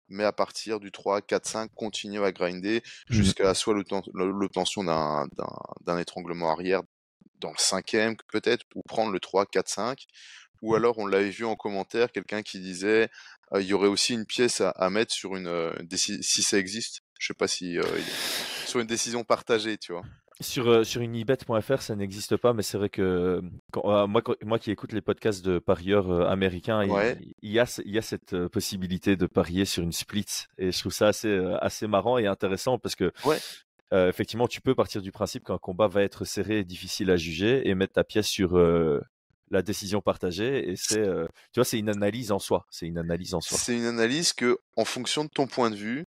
mais 0.08 0.24
à 0.24 0.32
partir 0.32 0.80
du 0.80 0.92
3, 0.92 1.22
4, 1.22 1.46
5, 1.46 1.72
continuer 1.76 2.24
à 2.24 2.32
grinder 2.32 2.82
mmh 3.10 3.14
jusqu'à 3.14 3.54
soit 3.54 3.74
l'obtention 4.14 4.84
d'un 4.84 5.98
étranglement 6.00 6.52
arrière 6.52 6.82
dans 7.40 7.52
le 7.52 7.58
cinquième 7.58 8.16
peut-être, 8.32 8.66
ou 8.76 8.82
prendre 8.84 9.12
le 9.12 9.20
3, 9.20 9.46
4, 9.46 9.68
5. 9.68 10.06
Ou 10.62 10.76
alors 10.76 10.98
on 10.98 11.08
l'avait 11.08 11.30
vu 11.30 11.46
en 11.46 11.56
commentaire, 11.56 12.12
quelqu'un 12.12 12.42
qui 12.42 12.60
disait 12.60 13.10
il 13.56 13.64
y 13.64 13.74
aurait 13.74 13.88
aussi 13.88 14.14
une 14.14 14.26
pièce 14.26 14.62
à, 14.62 14.90
mettre 14.90 15.14
sur 15.14 15.36
une 15.36 15.74
si 15.92 16.44
ça 16.44 16.58
existe. 16.58 17.02
Je 17.20 17.28
sais 17.28 17.34
pas 17.34 17.48
si 17.48 17.78
sur 18.66 18.80
une 18.80 18.88
décision 18.88 19.24
partagée, 19.24 19.78
tu 19.78 19.94
vois. 19.94 20.04
Sur, 20.42 20.70
euh, 20.70 20.84
sur 20.86 21.02
unibet.fr, 21.02 21.82
ça 21.82 21.98
n'existe 21.98 22.38
pas, 22.38 22.54
mais 22.54 22.64
c'est 22.64 22.78
vrai 22.78 22.88
que 22.88 23.42
euh, 23.76 24.08
moi, 24.08 24.24
moi 24.46 24.58
qui 24.58 24.72
écoute 24.72 24.94
les 24.94 25.02
podcasts 25.02 25.44
de 25.44 25.60
parieurs 25.60 26.10
euh, 26.10 26.30
américains, 26.30 26.82
il, 26.86 27.52
y 27.52 27.60
a, 27.60 27.82
il 27.84 27.92
y 27.92 27.98
a 27.98 28.02
cette 28.02 28.48
possibilité 28.48 29.18
de 29.18 29.26
parier 29.26 29.66
sur 29.66 29.84
une 29.84 29.92
split. 29.92 30.26
Et 30.58 30.72
je 30.72 30.80
trouve 30.80 30.94
ça 30.94 31.10
assez, 31.10 31.38
assez 31.60 31.88
marrant 31.88 32.18
et 32.18 32.26
intéressant 32.26 32.80
parce 32.80 32.96
que 32.96 33.12
effectivement, 33.92 34.48
tu 34.48 34.62
peux 34.62 34.76
partir 34.76 35.02
du 35.02 35.12
principe 35.12 35.44
qu'un 35.44 35.58
combat 35.58 35.88
va 35.88 36.04
être 36.04 36.24
serré 36.24 36.60
et 36.60 36.64
difficile 36.64 37.12
à 37.12 37.18
juger 37.18 37.68
et 37.68 37.76
mettre 37.76 37.94
ta 37.94 38.06
pièce 38.06 38.28
sur 38.28 38.58
la 39.52 39.62
décision 39.62 40.00
partagée. 40.00 40.70
Et 40.70 40.78
c'est, 40.78 41.04
tu 41.52 41.58
vois, 41.58 41.66
c'est 41.66 41.80
une 41.80 41.90
analyse 41.90 42.32
en 42.32 42.40
soi. 42.40 42.66
C'est 42.70 42.88
une 42.88 42.98
analyse 42.98 43.34
en 43.34 43.42
soi. 43.42 43.58
C'est 43.58 43.76
une 43.76 43.86
analyse 43.88 44.32
que, 44.32 44.58
en 44.78 44.86
fonction 44.86 45.26
de 45.26 45.30
ton 45.30 45.48
point 45.48 45.70
de 45.70 45.76
vue, 45.76 46.06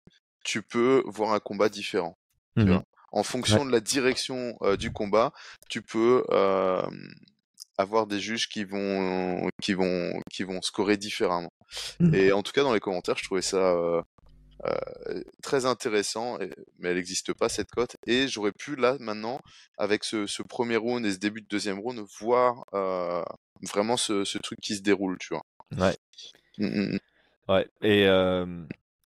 tu 0.44 0.64
peux 0.64 1.04
voir 1.06 1.34
un 1.34 1.40
combat 1.40 1.70
différent. 1.70 2.18
Tu 2.58 2.64
mmh 2.64 2.70
vois? 2.70 2.84
En 3.16 3.24
fonction 3.24 3.66
de 3.66 3.72
la 3.72 3.80
direction 3.80 4.58
du 4.78 4.92
combat, 4.92 5.32
tu 5.70 5.82
peux 5.82 6.24
avoir 7.78 8.08
des 8.08 8.20
juges 8.20 8.48
qui 8.48 8.64
vont 8.64 9.50
qui 9.62 9.74
vont 9.74 10.12
qui 10.32 10.44
vont 10.44 10.62
scorer 10.62 10.98
différemment. 10.98 11.52
Mmh. 12.00 12.14
Et 12.14 12.32
en 12.32 12.44
tout 12.44 12.52
cas 12.52 12.64
dans 12.64 12.74
les 12.74 12.80
commentaires, 12.80 13.18
je 13.18 13.24
trouvais 13.24 13.42
ça 13.42 13.76
très 15.42 15.66
intéressant, 15.66 16.40
mais 16.80 16.90
elle 16.90 16.96
n'existe 16.96 17.34
pas 17.34 17.50
cette 17.50 17.70
cote. 17.72 17.96
Et 18.06 18.28
j'aurais 18.28 18.52
pu 18.52 18.76
là 18.76 18.98
maintenant, 19.00 19.40
avec 19.78 20.04
ce, 20.04 20.42
premier 20.42 20.76
round 20.76 21.06
et 21.06 21.14
ce 21.14 21.18
début 21.18 21.42
de 21.42 21.48
deuxième 21.48 21.80
round, 21.80 22.00
voir 22.20 22.66
vraiment 23.62 23.98
ce, 23.98 24.38
truc 24.40 24.60
qui 24.60 24.76
se 24.76 24.82
déroule, 24.82 25.18
tu 25.20 25.30
vois. 25.34 25.44
Ouais. 25.78 25.96
Mmh, 26.58 26.98
ouais. 27.48 27.68
Et 27.82 28.08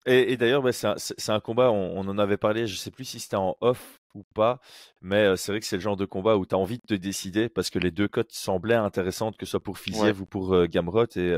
et, 0.06 0.38
d'ailleurs, 0.38 0.64
c'est 0.74 1.30
un, 1.30 1.40
combat, 1.40 1.72
on, 1.72 2.00
en 2.00 2.18
avait 2.18 2.38
parlé, 2.38 2.68
je 2.68 2.74
ne 2.74 2.78
sais 2.78 2.92
plus 2.92 3.06
si 3.06 3.20
c'était 3.20 3.36
en 3.36 3.56
off 3.62 4.00
ou 4.16 4.24
pas, 4.34 4.60
mais 5.02 5.36
c'est 5.38 5.52
vrai 5.52 5.60
que 5.60 5.66
c'est 5.66 5.76
le 5.76 5.82
genre 5.82 5.98
de 5.98 6.06
combat 6.06 6.36
où 6.36 6.46
tu 6.46 6.56
as 6.56 6.58
envie 6.58 6.78
de 6.78 6.86
te 6.86 6.94
décider 6.96 7.48
parce 7.48 7.70
que 7.70 7.78
les 7.80 7.92
deux 7.92 8.08
cotes 8.08 8.32
semblaient 8.32 8.76
intéressantes, 8.76 9.38
que 9.38 9.46
ce 9.46 9.52
soit 9.52 9.60
pour 9.64 9.78
Fiziev 9.78 10.22
ou 10.22 10.26
pour 10.26 10.66
Gamrot. 10.68 11.06
Et, 11.16 11.38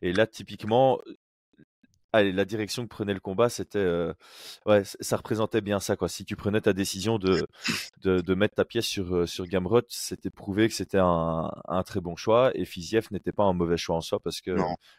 et 0.00 0.12
là, 0.12 0.26
typiquement, 0.26 0.98
la 2.22 2.44
direction 2.44 2.82
que 2.82 2.88
prenait 2.88 3.14
le 3.14 3.20
combat, 3.20 3.48
c'était, 3.48 3.78
euh, 3.78 4.12
ouais, 4.66 4.82
ça 4.84 5.16
représentait 5.16 5.60
bien 5.60 5.80
ça, 5.80 5.96
quoi. 5.96 6.08
Si 6.08 6.24
tu 6.24 6.36
prenais 6.36 6.60
ta 6.60 6.72
décision 6.72 7.18
de, 7.18 7.46
de, 8.02 8.34
mettre 8.34 8.54
ta 8.54 8.64
pièce 8.64 8.86
sur, 8.86 9.14
euh, 9.14 9.26
sur 9.26 9.46
Gamrot, 9.46 9.82
c'était 9.88 10.30
prouvé 10.30 10.68
que 10.68 10.74
c'était 10.74 10.98
un, 11.00 11.50
très 11.84 12.00
bon 12.00 12.16
choix 12.16 12.50
et 12.54 12.64
Fiziev 12.64 13.08
n'était 13.10 13.32
pas 13.32 13.44
un 13.44 13.52
mauvais 13.52 13.76
choix 13.76 13.96
en 13.96 14.00
soi 14.00 14.18
parce 14.18 14.40
que, 14.40 14.56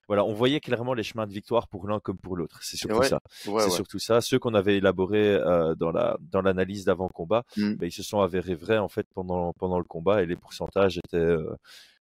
voilà, 0.08 0.23
on 0.23 0.34
voyait 0.34 0.60
clairement 0.60 0.93
les 0.93 1.03
chemins 1.03 1.27
de 1.27 1.34
victoire 1.34 1.67
pour 1.67 1.88
l'un 1.88 1.99
comme 1.99 2.17
pour 2.17 2.38
l'autre. 2.38 2.60
C'est 2.62 2.77
surtout 2.77 3.03
ça. 3.03 3.21
c'est 3.30 3.69
surtout 3.69 3.99
ça. 3.99 4.21
Ceux 4.21 4.39
qu'on 4.39 4.53
avait 4.53 4.77
élaborés 4.77 5.34
euh, 5.34 5.75
dans 5.75 5.91
la, 5.91 6.17
dans 6.32 6.41
l'analyse 6.41 6.86
d'avant 6.86 7.10
combat, 7.10 7.43
mmh. 7.58 7.73
ben, 7.73 7.88
ils 7.88 7.91
se 7.91 8.03
sont 8.03 8.21
avérés 8.21 8.56
vrais, 8.56 8.77
en 8.77 8.89
fait, 8.89 9.08
pendant, 9.13 9.53
pendant 9.53 9.77
le 9.77 9.86
combat 9.86 10.23
et 10.23 10.25
les 10.25 10.36
pourcentages 10.36 10.97
étaient, 10.97 11.36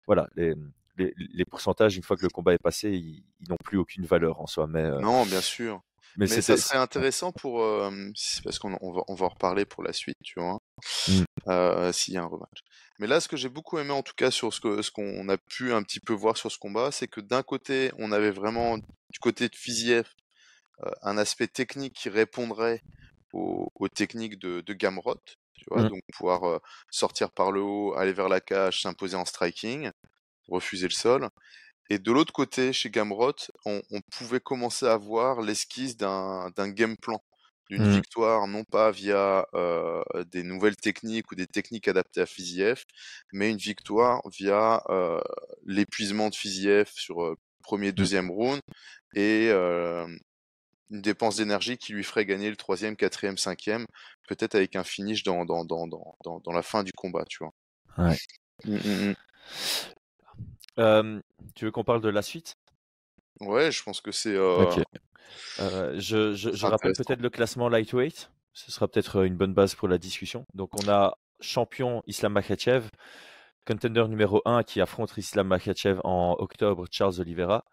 voilà, 0.07 0.29
les, 0.37 0.55
les, 0.96 1.44
pourcentages, 1.44 1.96
une 1.96 2.02
fois 2.02 2.16
que 2.16 2.22
le 2.22 2.30
combat 2.30 2.54
est 2.54 2.62
passé, 2.62 2.90
ils, 2.90 3.24
n'ont 3.48 3.57
plus 3.64 3.78
aucune 3.78 4.07
valeur 4.07 4.40
en 4.40 4.46
soi. 4.46 4.66
Mais, 4.66 4.90
Non, 5.00 5.24
bien 5.26 5.40
sûr. 5.40 5.83
Mais, 6.16 6.28
ça 6.28 6.57
serait 6.57 6.78
intéressant 6.78 7.33
pour. 7.33 7.59
parce 8.44 8.59
qu'on 8.59 8.78
on 8.80 8.92
va, 8.92 9.02
on 9.09 9.14
va 9.14 9.26
en 9.26 9.30
reparler 9.30 9.64
pour 9.64 9.83
la 9.83 9.92
suite, 9.92 10.18
tu 10.22 10.38
vois. 10.38 10.61
Mmh. 11.09 11.92
S'il 11.92 12.14
y 12.14 12.16
a 12.16 12.22
un 12.22 12.26
rematch. 12.26 12.62
Mais 13.00 13.09
là, 13.09 13.20
ce 13.20 13.26
que 13.26 13.37
j'ai 13.37 13.48
beaucoup 13.48 13.78
aimé, 13.78 13.90
en 13.90 14.02
tout 14.02 14.14
cas, 14.16 14.30
sur 14.30 14.54
ce 14.54 14.61
qu'on 14.61 14.80
ce 14.80 14.90
qu'on 14.92 15.28
a 15.28 15.37
pu 15.37 15.72
un 15.72 15.83
petit 15.83 15.98
peu 15.98 16.12
voir 16.12 16.37
sur 16.37 16.52
ce 16.52 16.59
combat, 16.59 16.92
c'est 16.92 17.09
que 17.09 17.20
d'un 17.20 17.42
côté, 17.42 17.90
on 17.98 18.12
avait 18.12 18.30
vraiment, 18.30 18.78
du 18.78 19.18
côté 19.20 19.48
de 19.48 19.57
Fiziev, 19.57 20.09
un 21.02 21.18
aspect 21.18 21.48
technique 21.48 21.94
qui 21.94 22.09
répondrait 22.09 22.83
aux, 23.33 23.88
techniques 23.92 24.38
de, 24.38 24.61
de 24.61 24.72
Gamrot, 24.72 25.20
tu 25.54 25.64
vois, 25.68 25.83
mmh. 25.83 25.88
donc 25.88 26.00
pouvoir 26.12 26.61
sortir 26.90 27.33
par 27.33 27.50
le 27.50 27.61
haut, 27.62 27.94
aller 27.94 28.12
vers 28.12 28.28
la 28.28 28.40
cage, 28.40 28.83
s'imposer 28.83 29.16
en 29.16 29.24
striking, 29.24 29.90
refuser 30.48 30.87
le 30.88 30.92
sol. 30.92 31.28
Et 31.90 31.98
de 31.98 32.12
l'autre 32.12 32.33
côté, 32.33 32.72
chez 32.72 32.90
Gamrot, 32.90 33.35
on, 33.66 33.83
pouvait 34.11 34.40
commencer 34.40 34.87
à 34.87 34.96
voir 34.96 35.42
l'esquisse 35.42 35.96
d'un 35.96 36.50
game 36.57 36.96
plan, 36.96 37.22
d'une 37.68 37.85
mmh. 37.85 37.94
victoire, 37.94 38.46
non 38.46 38.64
pas 38.64 38.90
via 38.90 39.46
des 40.33 40.42
nouvelles 40.42 40.76
techniques 40.76 41.30
ou 41.30 41.35
des 41.35 41.46
techniques 41.46 41.88
adaptées 41.88 42.22
à 42.22 42.26
Fiziev, 42.26 42.85
mais 43.33 43.50
une 43.50 43.59
victoire 43.59 44.22
via 44.30 44.83
l'épuisement 45.66 46.30
de 46.30 46.35
Fiziev 46.35 46.90
sur 46.94 47.37
premier, 47.62 47.90
mmh. 47.90 47.96
deuxième 47.96 48.30
round 48.30 48.61
et 49.14 49.50
une 49.50 51.02
dépense 51.02 51.37
d'énergie 51.37 51.76
qui 51.76 51.92
lui 51.92 52.04
ferait 52.04 52.24
gagner 52.24 52.48
le 52.48 52.57
troisième, 52.57 52.96
quatrième, 52.96 53.37
cinquième, 53.37 53.87
peut-être 54.26 54.54
avec 54.54 54.76
un 54.76 54.85
finish 54.85 55.22
dans, 55.22 55.44
dans, 55.44 55.64
dans, 55.64 55.87
dans, 55.87 56.16
dans 56.24 56.52
la 56.52 56.62
fin 56.62 56.83
du 56.83 56.92
combat, 56.92 57.24
tu 57.28 57.38
vois. 57.40 57.52
Ouais. 57.98 58.16
Mmh, 58.64 59.12
tu 60.76 61.64
veux 61.64 61.70
qu'on 61.70 61.84
parle 61.84 62.00
de 62.00 62.08
la 62.08 62.22
suite? 62.22 62.56
Ouais, 63.40 63.70
je 63.70 63.82
pense 63.82 64.00
que 64.00 64.12
c'est. 64.12 64.34
Je, 64.34 66.34
je, 66.34 66.66
rappelle 66.66 66.92
peut-être 66.92 67.20
le 67.20 67.30
classement 67.30 67.68
lightweight. 67.68 68.30
Ce 68.52 68.70
sera 68.70 68.87
peut-être 68.87 69.24
une 69.24 69.37
bonne 69.37 69.54
base 69.54 69.74
pour 69.74 69.88
la 69.88 69.98
discussion. 69.98 70.44
Donc, 70.54 70.70
on 70.80 70.88
a 70.88 71.16
champion 71.40 72.02
Islam 72.06 72.32
Makhachev, 72.32 72.88
contender 73.66 74.06
numéro 74.08 74.40
1 74.44 74.62
qui 74.62 74.80
affronte 74.80 75.16
Islam 75.16 75.48
Makhachev 75.48 76.00
en 76.04 76.37
octobre, 76.38 76.87
Charles 76.90 77.20
Oliveira. 77.20 77.64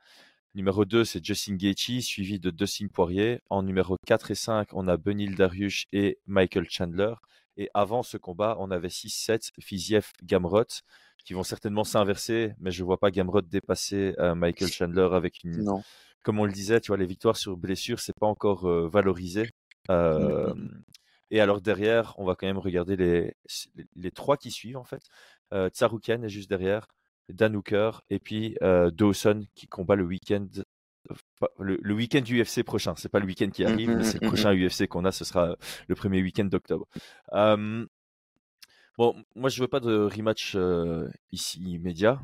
Numéro 0.54 0.84
2, 0.84 1.06
c'est 1.06 1.24
Justin 1.24 1.56
Gaethje, 1.56 2.02
suivi 2.02 2.40
de 2.40 2.50
Dustin 2.50 2.88
Poirier. 2.88 3.42
En 3.50 3.64
numéro 3.64 3.96
4 4.06 4.32
et 4.32 4.36
5, 4.36 4.70
on 4.74 4.88
a 4.88 4.98
Benil 4.98 5.36
Dariush 5.36 5.86
et 5.94 6.20
Michael 6.26 6.70
Chandler. 6.70 7.14
Et 7.58 7.70
avant 7.74 8.04
ce 8.04 8.18
combat, 8.18 8.56
on 8.60 8.72
avait 8.72 8.90
6-7, 8.90 9.52
Fiziev 9.60 10.12
Gamrot 10.24 10.82
qui 11.24 11.34
vont 11.34 11.44
certainement 11.44 11.84
s'inverser, 11.84 12.54
mais 12.60 12.72
je 12.72 12.82
ne 12.82 12.86
vois 12.86 12.98
pas 12.98 13.12
Gamrot 13.12 13.42
dépasser 13.42 14.16
euh, 14.20 14.36
Michael 14.36 14.70
Chandler 14.70 15.10
avec 15.12 15.44
une. 15.44 15.64
Non. 15.64 15.84
Comme 16.24 16.40
on 16.40 16.46
le 16.46 16.52
disait, 16.52 16.80
tu 16.80 16.88
vois, 16.88 16.98
les 16.98 17.06
victoires 17.06 17.38
sur 17.38 17.58
blessure, 17.58 18.00
c'est 18.00 18.18
pas 18.18 18.28
encore 18.28 18.70
euh, 18.70 18.88
valorisé. 18.88 19.44
Mmh, 19.44 19.92
euh, 19.92 20.54
mmh. 20.54 20.84
Et 21.32 21.42
alors 21.42 21.62
derrière, 21.62 22.14
on 22.18 22.26
va 22.26 22.36
quand 22.36 22.46
même 22.46 22.58
regarder 22.58 22.96
les, 22.96 23.34
les, 23.96 24.12
trois 24.12 24.38
qui 24.38 24.52
suivent 24.52 24.78
en 24.78 24.84
fait. 24.84 25.02
Tsaroukian 25.70 26.22
est 26.24 26.30
juste 26.30 26.50
derrière, 26.50 26.88
Dan 27.30 27.56
Hooker 27.56 28.02
et 28.10 28.20
puis 28.20 28.58
Dawson 28.62 29.46
qui 29.56 29.68
combat 29.68 29.96
le 29.96 30.04
week-end 30.04 30.48
le, 31.58 31.80
le 31.82 31.94
week-end 31.94 32.22
UFC 32.22 32.64
prochain. 32.64 32.94
C'est 32.98 33.10
pas 33.10 33.20
le 33.20 33.26
week-end 33.26 33.50
qui 33.50 33.64
mmh, 33.64 33.68
arrive, 33.68 33.90
mais 33.92 34.04
c'est 34.04 34.22
le 34.22 34.28
prochain 34.28 34.54
UFC 34.54 34.88
qu'on 34.88 35.06
a. 35.06 35.12
Ce 35.12 35.24
sera 35.24 35.56
le 35.88 35.96
premier 35.96 36.22
week-end 36.22 36.46
d'octobre. 36.46 36.88
Bon, 39.02 39.16
moi 39.34 39.50
je 39.50 39.60
veux 39.60 39.68
pas 39.68 39.80
de 39.80 40.08
rematch 40.16 40.56
ici 41.32 41.60
immédiat, 41.60 42.22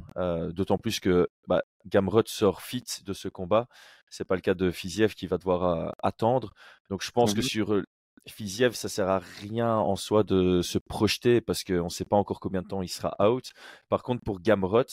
d'autant 0.51 0.77
plus 0.77 0.99
que 0.99 1.27
bah, 1.47 1.63
Gamrot 1.87 2.21
sort 2.27 2.61
fit 2.61 2.83
de 3.03 3.13
ce 3.13 3.29
combat. 3.29 3.67
C'est 4.11 4.25
pas 4.25 4.35
le 4.35 4.41
cas 4.41 4.53
de 4.53 4.69
Fiziev 4.69 5.15
qui 5.15 5.25
va 5.25 5.39
devoir 5.39 5.95
attendre. 6.03 6.53
Donc 6.91 7.01
je 7.01 7.09
pense 7.09 7.33
que 7.33 7.39
mmh 7.39 7.41
sur 7.41 7.81
Fiziev, 8.27 8.75
ça 8.75 8.89
sert 8.89 9.09
à 9.09 9.17
rien 9.17 9.73
en 9.75 9.95
soi 9.95 10.21
de 10.21 10.61
se 10.61 10.77
projeter 10.77 11.41
parce 11.41 11.63
qu'on 11.63 11.85
ne 11.85 11.89
sait 11.89 12.05
pas 12.05 12.15
encore 12.15 12.39
combien 12.39 12.61
de 12.61 12.67
temps 12.67 12.83
il 12.83 12.89
sera 12.89 13.15
out. 13.27 13.53
Par 13.89 14.03
contre, 14.03 14.23
pour 14.23 14.39
Gamrot, 14.39 14.83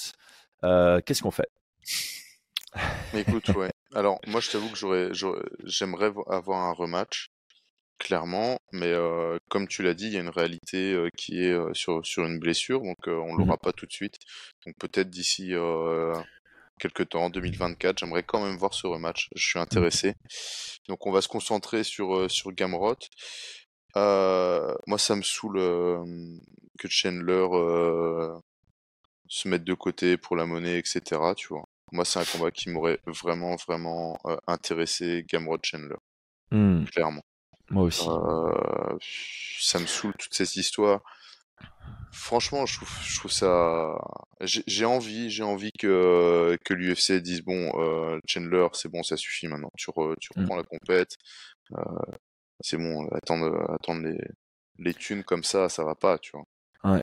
qu'est-ce 0.63 1.23
qu'on 1.23 1.31
fait? 1.31 1.51
Écoute, 3.13 3.51
ouais. 3.51 3.71
Alors 3.95 4.21
moi 4.27 4.41
je 4.41 4.51
t'avoue 4.51 4.71
que 4.71 5.13
j'aimerais 5.65 6.15
avoir 6.29 6.61
un 6.61 6.73
rematch 6.73 7.31
clairement, 7.99 8.59
mais 8.73 8.93
comme 9.49 9.69
tu 9.69 9.83
l'as 9.83 9.95
dit, 9.95 10.07
il 10.07 10.13
y 10.13 10.17
a 10.17 10.21
une 10.21 10.29
réalité 10.29 11.09
qui 11.17 11.45
est 11.45 11.57
sur, 11.75 12.05
sur 12.05 12.25
une 12.25 12.39
blessure, 12.39 12.81
donc 12.81 12.97
on 13.07 13.11
ne 13.11 13.35
mmh 13.35 13.39
l'aura 13.39 13.57
pas 13.57 13.73
tout 13.73 13.87
de 13.87 13.93
suite. 13.93 14.17
Donc 14.67 14.75
peut-être 14.79 15.11
d'ici 15.11 15.53
quelques 16.79 17.09
temps, 17.11 17.31
2024, 17.31 17.99
j'aimerais 17.99 18.23
quand 18.23 18.45
même 18.45 18.57
voir 18.57 18.75
ce 18.75 18.87
rematch. 18.87 19.29
Je 19.35 19.47
suis 19.47 19.59
mmh. 19.59 19.63
intéressé. 19.63 20.15
Donc 20.89 21.07
on 21.07 21.13
va 21.13 21.23
se 21.23 21.29
concentrer 21.29 21.85
sur, 21.85 22.31
sur 22.31 22.53
Gamrot. 22.53 22.97
moi, 23.95 24.99
ça 24.99 25.17
me 25.17 25.23
saoule 25.23 25.59
que 26.79 26.89
Chandler 26.89 27.47
se 29.29 29.49
mette 29.49 29.65
de 29.65 29.75
côté 29.75 30.17
pour 30.17 30.37
la 30.37 30.47
monnaie, 30.47 30.79
etc. 30.79 31.21
Tu 31.37 31.49
vois. 31.49 31.65
Moi, 31.93 32.05
c'est 32.05 32.19
un 32.19 32.25
combat 32.25 32.51
qui 32.51 32.71
m'aurait 32.71 32.99
vraiment, 33.07 33.57
vraiment 33.57 34.19
intéressé, 34.47 35.25
Gamrot 35.29 35.59
Chandler. 35.63 35.97
Mmh. 36.51 36.85
Clairement. 36.87 37.23
Moi 37.71 37.85
aussi. 37.85 38.07
Euh, 38.09 38.99
ça 39.61 39.79
me 39.79 39.87
saoule 39.87 40.15
toute 40.19 40.35
cette 40.35 40.57
histoire. 40.57 41.01
Franchement, 42.13 42.67
je 42.67 42.77
trouve, 42.77 42.91
je 43.03 43.19
trouve 43.19 43.33
ça. 43.33 43.99
J'ai 44.41 44.85
envie, 44.85 45.31
j'ai 45.31 45.43
envie 45.43 45.73
que, 45.79 46.57
que 46.65 46.75
l'UFC 46.75 47.21
dise 47.21 47.43
bon, 47.43 47.73
euh, 47.77 48.19
Chandler, 48.27 48.69
c'est 48.73 48.89
bon, 48.89 49.03
ça 49.03 49.17
suffit 49.17 49.49
maintenant. 49.49 49.71
Tu, 49.77 49.87
tu 50.21 50.31
mmh. 50.37 50.41
reprends 50.41 50.57
la 50.57 50.63
compète. 50.63 51.17
Euh, 51.77 51.83
c'est 52.61 52.77
bon, 52.77 53.09
attendre, 53.09 53.69
attendre 53.71 54.07
les, 54.07 54.21
les 54.79 54.95
thunes 54.95 55.25
comme 55.25 55.43
ça, 55.43 55.69
ça 55.69 55.85
va 55.85 55.95
pas, 55.95 56.19
tu 56.19 56.33
vois. 56.33 56.45
Ouais. 56.85 57.03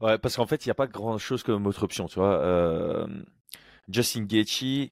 Ouais, 0.00 0.18
parce 0.18 0.36
qu'en 0.36 0.46
fait, 0.46 0.64
il 0.64 0.68
n'y 0.68 0.72
a 0.72 0.74
pas 0.74 0.86
grand 0.86 1.18
chose 1.18 1.42
comme 1.42 1.66
autre 1.66 1.82
option, 1.82 2.06
tu 2.06 2.18
vois. 2.18 3.06
Justin 3.88 4.24
Gaethje, 4.24 4.90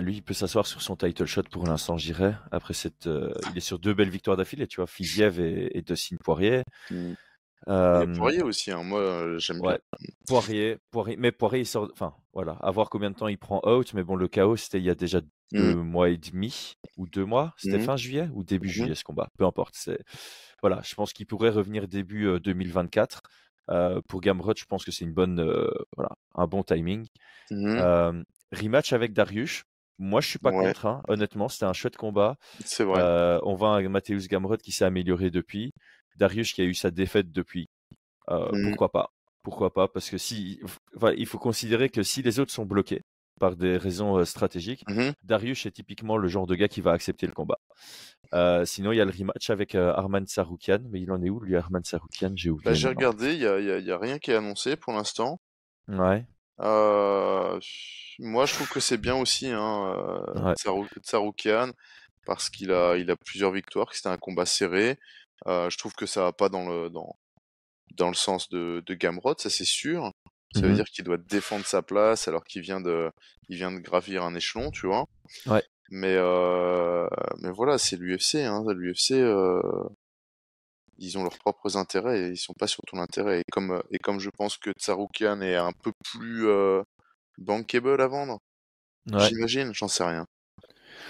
lui, 0.00 0.16
il 0.16 0.22
peut 0.22 0.34
s'asseoir 0.34 0.66
sur 0.66 0.82
son 0.82 0.96
title 0.96 1.26
shot 1.26 1.44
pour 1.50 1.66
l'instant, 1.66 1.96
j'irais. 1.96 2.34
Après, 2.50 2.74
cette, 2.74 3.06
euh, 3.06 3.32
il 3.50 3.58
est 3.58 3.62
sur 3.62 3.78
deux 3.78 3.94
belles 3.94 4.10
victoires 4.10 4.36
d'affilée, 4.36 4.66
tu 4.66 4.76
vois, 4.76 4.86
Fiziev 4.86 5.40
et, 5.40 5.76
et 5.76 5.82
Dustin 5.82 6.16
Poirier. 6.22 6.62
Mmh. 6.90 7.12
Euh, 7.66 8.06
Poirier 8.14 8.42
aussi, 8.42 8.70
hein. 8.70 8.84
moi 8.84 9.00
euh, 9.00 9.38
j'aime 9.38 9.60
bien. 9.60 9.78
Poirier, 10.28 10.78
Poirier, 10.92 11.16
mais 11.16 11.32
Poirier 11.32 11.62
il 11.62 11.66
sort, 11.66 11.88
enfin 11.92 12.14
voilà, 12.32 12.52
à 12.60 12.70
voir 12.70 12.88
combien 12.88 13.10
de 13.10 13.16
temps 13.16 13.26
il 13.26 13.36
prend 13.36 13.60
out, 13.68 13.94
mais 13.94 14.04
bon, 14.04 14.14
le 14.14 14.28
chaos 14.28 14.56
c'était 14.56 14.78
il 14.78 14.84
y 14.84 14.90
a 14.90 14.94
déjà 14.94 15.20
deux 15.52 15.74
mmh. 15.74 15.82
mois 15.82 16.08
et 16.08 16.18
demi 16.18 16.76
ou 16.96 17.08
deux 17.08 17.24
mois, 17.24 17.54
c'était 17.56 17.78
mmh. 17.78 17.82
fin 17.82 17.96
juillet 17.96 18.30
ou 18.32 18.44
début 18.44 18.68
juillet 18.68 18.94
ce 18.94 19.02
combat, 19.02 19.28
peu 19.36 19.44
importe. 19.44 19.74
C'est 19.76 19.98
voilà, 20.62 20.80
je 20.84 20.94
pense 20.94 21.12
qu'il 21.12 21.26
pourrait 21.26 21.50
revenir 21.50 21.88
début 21.88 22.38
2024. 22.40 23.22
pour 24.06 24.20
Gamrot, 24.20 24.54
je 24.56 24.64
pense 24.64 24.84
que 24.84 24.92
c'est 24.92 25.04
une 25.04 25.12
bonne, 25.12 25.44
voilà, 25.96 26.10
un 26.36 26.46
bon 26.46 26.62
timing. 26.62 27.06
Rematch 28.52 28.92
avec 28.92 29.12
Darius, 29.12 29.64
moi, 29.98 30.20
je 30.20 30.28
suis 30.28 30.38
pas 30.38 30.52
contre. 30.52 30.86
Hein. 30.86 31.02
Honnêtement, 31.08 31.48
c'était 31.48 31.64
un 31.64 31.72
chouette 31.72 31.96
combat. 31.96 32.36
C'est 32.64 32.84
vrai. 32.84 33.00
Euh, 33.02 33.40
on 33.42 33.54
voit 33.54 33.70
un 33.70 33.88
Mathéus 33.88 34.28
Gamrot 34.28 34.56
qui 34.58 34.72
s'est 34.72 34.84
amélioré 34.84 35.30
depuis. 35.30 35.72
Darius 36.16 36.52
qui 36.52 36.62
a 36.62 36.64
eu 36.64 36.74
sa 36.74 36.90
défaite 36.90 37.32
depuis. 37.32 37.68
Euh, 38.30 38.50
mmh. 38.52 38.68
Pourquoi 38.68 38.92
pas? 38.92 39.10
Pourquoi 39.42 39.72
pas? 39.72 39.88
Parce 39.88 40.08
que 40.10 40.18
si, 40.18 40.60
il 41.16 41.26
faut 41.26 41.38
considérer 41.38 41.88
que 41.88 42.02
si 42.02 42.22
les 42.22 42.38
autres 42.38 42.52
sont 42.52 42.66
bloqués 42.66 43.02
par 43.40 43.56
des 43.56 43.76
raisons 43.76 44.18
euh, 44.18 44.24
stratégiques, 44.24 44.84
mmh 44.88 45.10
Darius 45.22 45.66
est 45.66 45.70
typiquement 45.70 46.16
le 46.16 46.28
genre 46.28 46.46
de 46.46 46.54
gars 46.54 46.68
qui 46.68 46.80
va 46.80 46.92
accepter 46.92 47.26
le 47.26 47.32
combat. 47.32 47.58
sinon, 48.66 48.92
il 48.92 48.96
y 48.96 49.00
a 49.00 49.04
le 49.04 49.12
rematch 49.12 49.50
avec 49.50 49.74
Arman 49.74 50.26
Saroukian, 50.26 50.80
mais 50.90 51.00
il 51.00 51.10
en 51.10 51.22
est 51.22 51.30
où 51.30 51.40
lui, 51.40 51.56
Arman 51.56 51.82
Saroukian? 51.82 52.32
J'ai 52.36 52.50
oublié. 52.50 52.70
Bah, 52.70 52.74
j'ai 52.74 52.88
regardé, 52.88 53.34
il 53.34 53.40
y 53.40 53.84
y 53.84 53.90
a, 53.90 53.98
rien 53.98 54.18
qui 54.18 54.30
est 54.30 54.36
annoncé 54.36 54.76
pour 54.76 54.92
l'instant. 54.92 55.40
Ouais. 55.88 56.24
Euh, 56.60 57.58
moi, 58.18 58.46
je 58.46 58.54
trouve 58.54 58.68
que 58.68 58.80
c'est 58.80 58.98
bien 58.98 59.16
aussi, 59.16 59.48
hein, 59.48 59.94
euh, 60.36 60.54
Tsaroukian, 61.02 61.70
parce 62.26 62.50
qu'il 62.50 62.72
a, 62.72 62.96
il 62.96 63.10
a 63.10 63.16
plusieurs 63.16 63.52
victoires, 63.52 63.88
que 63.88 63.96
c'était 63.96 64.08
un 64.08 64.18
combat 64.18 64.46
serré. 64.46 64.98
Euh, 65.46 65.70
je 65.70 65.78
trouve 65.78 65.94
que 65.94 66.06
ça 66.06 66.22
va 66.22 66.32
pas 66.32 66.48
dans 66.48 66.68
le, 66.68 66.90
dans, 66.90 67.16
dans 67.94 68.08
le 68.08 68.14
sens 68.14 68.48
de, 68.48 68.82
de 68.84 68.94
Gamrot, 68.94 69.34
ça 69.38 69.50
c'est 69.50 69.64
sûr. 69.64 70.12
Ça 70.54 70.62
veut 70.62 70.70
mmh 70.70 70.74
dire 70.74 70.84
qu'il 70.86 71.04
doit 71.04 71.18
défendre 71.18 71.66
sa 71.66 71.82
place 71.82 72.26
alors 72.26 72.42
qu'il 72.42 72.62
vient 72.62 72.80
de, 72.80 73.10
il 73.50 73.56
vient 73.56 73.70
de 73.70 73.80
gravir 73.80 74.24
un 74.24 74.34
échelon, 74.34 74.70
tu 74.70 74.86
vois. 74.86 75.04
Ouais. 75.46 75.62
Mais, 75.90 76.14
euh, 76.16 77.06
mais 77.40 77.50
voilà, 77.50 77.78
c'est 77.78 77.96
l'UFC, 77.96 78.36
hein. 78.36 78.64
L'UFC, 78.66 79.12
euh, 79.12 79.60
ils 80.98 81.18
ont 81.18 81.22
leurs 81.22 81.38
propres 81.38 81.76
intérêts 81.76 82.20
et 82.20 82.28
ils 82.30 82.36
sont 82.38 82.54
pas 82.54 82.66
sur 82.66 82.82
ton 82.86 82.98
intérêt. 82.98 83.40
Et 83.40 83.44
comme, 83.52 83.72
euh, 83.72 83.82
et 83.90 83.98
comme 83.98 84.20
je 84.20 84.30
pense 84.30 84.56
que 84.58 84.70
Tsaroukian 84.72 85.40
est 85.40 85.56
un 85.56 85.72
peu 85.72 85.92
plus 86.12 86.48
euh, 86.48 86.82
bankable 87.38 88.00
à 88.00 88.08
vendre, 88.08 88.38
j'imagine, 89.06 89.72
j'en 89.74 89.88
sais 89.88 90.04
rien. 90.04 90.26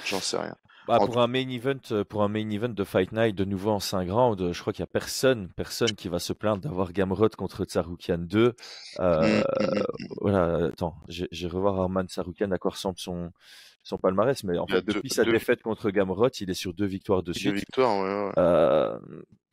J'en 0.06 0.20
sais 0.20 0.38
rien. 0.38 0.56
Bah, 0.88 0.96
En 1.00 1.06
pour 1.06 1.20
un 1.20 1.26
main 1.26 1.48
event, 1.50 1.74
euh, 1.92 2.02
pour 2.02 2.22
un 2.22 2.28
main 2.28 2.48
event 2.50 2.70
de 2.70 2.82
Fight 2.84 3.12
Night 3.12 3.36
de 3.36 3.44
nouveau 3.44 3.70
en 3.70 3.78
5 3.78 4.10
rounds, 4.10 4.52
je 4.52 4.60
crois 4.60 4.72
qu'il 4.72 4.80
y 4.80 4.84
a 4.84 4.86
personne, 4.86 5.48
personne 5.54 5.94
qui 5.94 6.08
va 6.08 6.18
se 6.18 6.32
plaindre 6.32 6.62
d'avoir 6.62 6.92
Gamrot 6.94 7.28
contre 7.36 7.64
Tsaroukian 7.64 8.18
2. 8.18 8.48
Mm, 8.48 8.52
Euh, 9.00 9.20
mm, 9.20 9.64
mm. 9.66 9.82
voilà, 10.22 10.66
attends, 10.68 10.96
j'ai 11.08 11.28
j'ai 11.30 11.46
revoir 11.46 11.78
Arman 11.78 12.08
Tsaroukian 12.08 12.50
à 12.52 12.58
quoi 12.58 12.70
ressemble 12.72 12.98
son 12.98 13.30
son 13.84 13.96
palmarès, 13.98 14.42
mais 14.44 14.58
en 14.58 14.66
fait 14.66 14.82
deux- 14.84 14.94
depuis 14.94 15.08
sa 15.10 15.24
deux- 15.24 15.32
défaite 15.32 15.62
contre 15.62 15.90
Gamrot, 15.90 16.28
il 16.40 16.50
est 16.50 16.54
sur 16.54 16.74
deux 16.74 16.84
victoires 16.86 17.22
de 17.22 17.32
Deux 17.32 17.38
suite. 17.38 17.54
victoires, 17.54 17.98
ouais, 18.02 18.26
ouais. 18.26 18.32
Euh, 18.38 18.98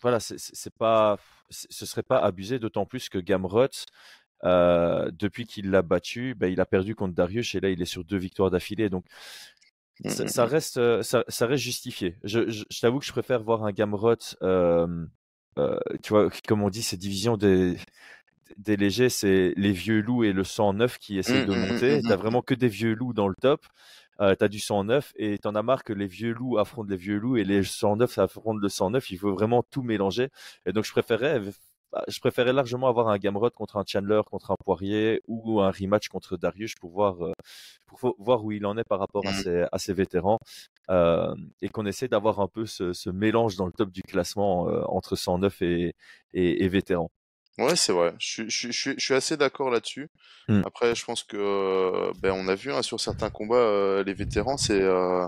voilà, 0.02 0.20
c'est- 0.20 0.38
c'est 0.40 0.74
pas, 0.74 1.18
c'est- 1.50 1.72
ce 1.72 1.86
serait 1.86 2.04
pas 2.04 2.18
abusé, 2.20 2.60
d'autant 2.60 2.86
plus 2.86 3.08
que 3.08 3.18
Gamrot, 3.18 3.68
euh, 4.44 5.10
depuis 5.14 5.46
qu'il 5.46 5.72
l'a 5.72 5.82
battu, 5.82 6.36
ben, 6.36 6.52
il 6.52 6.60
a 6.60 6.66
perdu 6.66 6.96
contre 6.96 7.14
Darius 7.16 7.56
et 7.56 7.62
là 7.62 7.70
il 7.70 7.82
est 7.82 7.86
sur 7.86 8.04
deux 8.04 8.18
victoires 8.18 8.52
d'affilée. 8.52 8.90
Donc 8.90 9.06
ça, 10.08 10.26
mm, 10.26 10.28
ça 10.28 10.46
reste, 10.46 11.02
ça, 11.04 11.24
ça 11.28 11.48
reste 11.48 11.64
justifié. 11.64 12.18
Je, 12.24 12.50
je, 12.50 12.64
je 12.70 12.80
t'avoue 12.80 13.00
que 13.00 13.06
je 13.06 13.12
préfère 13.12 13.42
voir 13.44 13.64
un 13.64 13.72
Gamrot, 13.72 14.16
euh, 14.44 15.06
euh, 15.58 15.80
tu 16.04 16.10
vois, 16.10 16.30
comme 16.48 16.62
on 16.64 16.70
dit, 16.70 16.84
ces 16.84 16.98
divisions 16.98 17.38
des, 17.38 17.78
des 18.58 18.78
légers, 18.78 19.10
c'est 19.10 19.54
les 19.58 19.72
vieux 19.72 20.02
loups 20.02 20.24
et 20.24 20.34
le 20.34 20.44
109 20.44 20.98
qui 21.00 21.18
essayent 21.18 21.44
Mm, 21.44 21.46
de 21.46 21.54
monter. 21.54 22.02
T'as 22.08 22.16
vraiment 22.18 22.42
que 22.42 22.54
des 22.56 22.68
vieux 22.70 22.94
loups 22.94 23.14
dans 23.14 23.28
le 23.28 23.36
top. 23.42 23.66
Euh, 24.22 24.36
t'as 24.36 24.48
du 24.48 24.60
109 24.60 25.14
et 25.18 25.40
t'en 25.40 25.56
as 25.56 25.64
marre 25.64 25.84
que 25.84 25.94
les 25.94 26.08
vieux 26.08 26.34
loups 26.34 26.58
affrontent 26.58 26.90
les 26.90 26.96
vieux 26.98 27.18
loups 27.18 27.38
et 27.38 27.44
les 27.44 27.64
109 27.64 28.18
affrontent 28.18 28.60
le 28.60 28.70
109. 28.70 29.12
Il 29.12 29.18
faut 29.20 29.34
vraiment 29.34 29.64
tout 29.64 29.84
mélanger. 29.84 30.30
Et 30.66 30.74
donc 30.74 30.86
je 30.86 30.92
préférais, 30.92 31.42
je 32.08 32.20
préférais 32.20 32.54
largement 32.54 32.88
avoir 32.88 33.08
un 33.08 33.18
Gamrot 33.18 33.50
contre 33.52 33.78
un 33.78 33.84
Chandler, 33.88 34.22
contre 34.26 34.52
un 34.52 34.56
Poirier 34.64 35.22
ou 35.28 35.62
un 35.62 35.72
rematch 35.72 36.08
contre 36.10 36.38
Darius 36.38 36.76
pour 36.76 36.92
voir, 36.92 37.24
euh, 37.26 37.34
pour 37.88 38.00
vo- 38.00 38.16
voir 38.20 38.44
où 38.44 38.52
il 38.52 38.66
en 38.66 38.78
est 38.78 38.84
par 38.84 39.00
rapport 39.00 39.26
à 39.26 39.32
Mm. 39.32 39.44
ses, 39.44 39.66
à 39.72 39.78
ses 39.80 39.94
vétérans. 39.94 40.40
Euh, 40.90 41.34
et 41.62 41.70
qu'on 41.70 41.86
essaie 41.86 42.08
d'avoir 42.08 42.40
un 42.40 42.48
peu 42.48 42.66
ce, 42.66 42.94
ce 42.94 43.10
mélange 43.10 43.56
dans 43.56 43.66
le 43.66 43.72
top 43.72 43.90
du 43.92 44.02
classement 44.04 44.70
euh, 44.70 44.84
entre 44.88 45.16
109 45.16 45.62
et, 45.62 45.94
et, 46.34 46.64
et 46.64 46.68
vétérans. 46.70 47.10
Ouais, 47.58 47.76
c'est 47.78 47.94
vrai. 47.94 48.14
Je 48.20 48.28
suis, 48.28 48.50
je 48.50 48.58
suis, 48.58 48.72
je 48.74 48.80
suis- 48.80 48.96
je 48.98 49.04
suis 49.06 49.14
assez 49.14 49.38
d'accord 49.38 49.70
là-dessus. 49.70 50.10
Mm. 50.50 50.62
Après, 50.66 50.94
je 50.94 51.06
pense 51.06 51.24
que 51.24 52.12
ben, 52.22 52.32
on 52.34 52.48
a 52.50 52.56
vu 52.56 52.72
hein, 52.72 52.82
sur 52.82 53.00
certains 53.00 53.30
combats, 53.30 53.56
euh, 53.56 54.04
les 54.04 54.14
vétérans, 54.14 54.58
c'est 54.58 54.82
euh, 54.82 55.26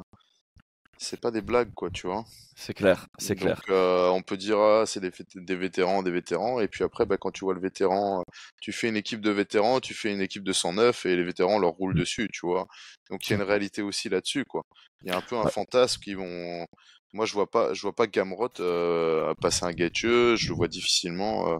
c'est 0.98 1.20
pas 1.20 1.32
des 1.32 1.42
blagues, 1.42 1.74
quoi, 1.74 1.90
tu 1.90 2.08
vois. 2.08 2.26
C'est 2.56 2.74
clair, 2.74 3.06
c'est 3.20 3.36
clair. 3.36 3.62
Euh, 3.70 4.10
on 4.10 4.22
peut 4.24 4.38
dire, 4.38 4.58
ah, 4.60 4.86
c'est 4.88 5.00
des, 5.00 5.10
vét- 5.12 5.26
des 5.46 5.56
vétérans, 5.56 6.02
des 6.04 6.12
vétérans. 6.12 6.60
Et 6.60 6.68
puis 6.68 6.84
après, 6.84 7.06
ben, 7.06 7.18
quand 7.18 7.32
tu 7.32 7.46
vois 7.46 7.54
le 7.54 7.60
vétéran, 7.62 8.20
euh, 8.22 8.24
tu 8.62 8.72
fais 8.72 8.90
une 8.90 8.98
équipe 8.98 9.22
de 9.22 9.30
vétérans, 9.32 9.80
tu 9.80 9.94
fais 9.94 10.12
une 10.12 10.22
équipe 10.22 10.44
de 10.44 10.54
109 10.54 11.06
et 11.06 11.16
les 11.16 11.24
vétérans 11.24 11.60
leur 11.60 11.72
roulent 11.72 11.96
dessus, 11.96 12.28
tu 12.34 12.46
vois. 12.48 12.66
Donc, 13.12 13.28
il 13.28 13.32
y 13.32 13.34
a 13.34 13.38
une 13.38 13.44
réalité 13.44 13.82
aussi 13.84 14.10
là-dessus, 14.10 14.46
quoi. 14.46 14.64
Il 15.04 15.10
y 15.10 15.12
a 15.12 15.18
un 15.18 15.22
peu 15.22 15.36
un 15.38 15.44
Ouais. 15.44 15.52
fantasme 15.52 16.02
qui 16.02 16.16
vont. 16.16 16.66
Moi, 17.14 17.26
je 17.26 17.34
vois 17.34 17.50
pas, 17.50 17.74
je 17.74 17.82
vois 17.82 17.94
pas 17.96 18.08
Gamrot 18.08 18.50
euh, 18.60 19.34
passer 19.42 19.66
un 19.66 19.72
gâcheux. 19.74 20.36
Je 20.36 20.50
le 20.50 20.56
vois 20.56 20.68
difficilement. 20.68 21.50
euh, 21.54 21.58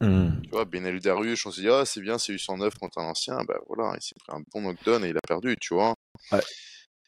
Hmm. 0.00 0.40
tu 0.42 0.50
vois, 0.50 0.64
Benel 0.64 0.98
Darius, 1.00 1.46
on 1.46 1.52
se 1.52 1.60
dit, 1.60 1.68
ah, 1.70 1.84
c'est 1.86 2.00
bien, 2.00 2.18
c'est 2.18 2.32
eu 2.32 2.38
109 2.38 2.74
contre 2.74 2.98
un 2.98 3.04
ancien. 3.04 3.38
Bah 3.46 3.58
voilà, 3.68 3.94
il 3.96 4.02
s'est 4.02 4.16
pris 4.18 4.36
un 4.36 4.42
bon 4.52 4.60
knockdown 4.62 5.04
et 5.04 5.10
il 5.10 5.16
a 5.16 5.20
perdu, 5.26 5.56
tu 5.60 5.72
vois. 5.72 5.94
Ouais. 6.32 6.40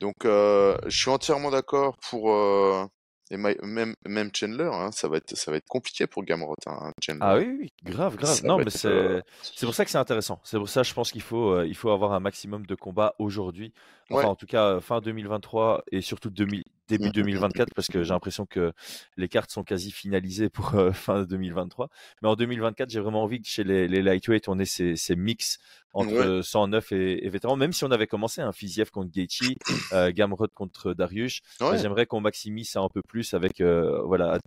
Donc, 0.00 0.24
euh, 0.24 0.76
je 0.86 0.96
suis 0.96 1.10
entièrement 1.10 1.50
d'accord 1.50 1.96
pour. 2.10 2.32
euh, 2.32 2.84
et 3.30 3.36
ma- 3.36 3.54
même, 3.62 3.94
même 4.06 4.30
Chandler, 4.32 4.70
hein, 4.72 4.92
ça, 4.92 5.08
va 5.08 5.16
être, 5.16 5.36
ça 5.36 5.50
va 5.50 5.56
être 5.56 5.66
compliqué 5.66 6.06
pour 6.06 6.22
Gamrot, 6.22 6.54
hein, 6.66 6.92
Chandler. 7.02 7.20
Ah 7.22 7.36
oui, 7.38 7.56
oui, 7.58 7.72
grave, 7.84 8.16
grave. 8.16 8.36
Ça 8.36 8.46
Non, 8.46 8.58
mais 8.58 8.70
c'est 8.70 8.86
euh, 8.86 9.20
c'est 9.42 9.66
pour 9.66 9.74
ça 9.74 9.84
que 9.84 9.90
c'est 9.90 9.98
intéressant. 9.98 10.40
C'est 10.44 10.58
pour 10.58 10.68
ça, 10.68 10.84
je 10.84 10.94
pense 10.94 11.10
qu'il 11.10 11.22
faut 11.22 11.60
il 11.62 11.74
faut 11.74 11.90
avoir 11.90 12.12
un 12.12 12.20
maximum 12.20 12.66
de 12.66 12.74
combats 12.76 13.14
aujourd'hui. 13.18 13.72
Enfin, 14.10 14.24
Ouais. 14.24 14.30
en 14.30 14.36
tout 14.36 14.46
cas, 14.46 14.64
euh, 14.76 14.80
fin 14.80 15.00
2023 15.00 15.82
et 15.90 16.00
surtout 16.00 16.30
2000 16.30 16.62
début 16.88 17.06
Mm, 17.06 17.08
mm, 17.08 17.12
2024, 17.12 17.74
parce 17.74 17.88
que 17.88 18.04
j'ai 18.04 18.10
l'impression 18.12 18.46
que 18.46 18.72
les 19.16 19.28
cartes 19.28 19.50
sont 19.50 19.64
quasi 19.64 19.90
finalisées 19.90 20.48
pour 20.48 20.74
euh, 20.76 20.92
fin 20.92 21.24
2023. 21.24 21.88
Mais 22.22 22.28
en 22.28 22.36
2024, 22.36 22.90
j'ai 22.90 23.00
vraiment 23.00 23.24
envie 23.24 23.40
que 23.42 23.48
chez 23.48 23.64
les, 23.64 23.88
les 23.88 24.02
lightweight, 24.02 24.48
on 24.48 24.58
ait 24.60 24.64
ces, 24.64 24.94
ces 24.94 25.16
mix 25.16 25.58
entre 25.92 26.12
Ouais. 26.14 26.26
euh, 26.26 26.42
109 26.42 26.92
et, 26.92 27.26
et 27.26 27.28
vétérans. 27.30 27.56
Même 27.56 27.72
si 27.72 27.84
on 27.84 27.90
avait 27.90 28.06
commencé 28.06 28.40
un 28.40 28.52
Fiziev 28.52 28.90
contre 28.90 29.10
Gaethje, 29.10 29.54
euh, 29.94 30.12
Gamrot 30.12 30.46
contre 30.54 30.92
Darius, 30.94 31.40
bah, 31.58 31.72
Ouais. 31.72 31.78
j'aimerais 31.78 32.06
qu'on 32.06 32.20
maximise 32.20 32.68
ça 32.70 32.80
un 32.82 32.88
peu 32.88 33.00
plus 33.02 33.34
avec 33.34 33.60
euh, 33.60 34.02
voilà 34.04 34.38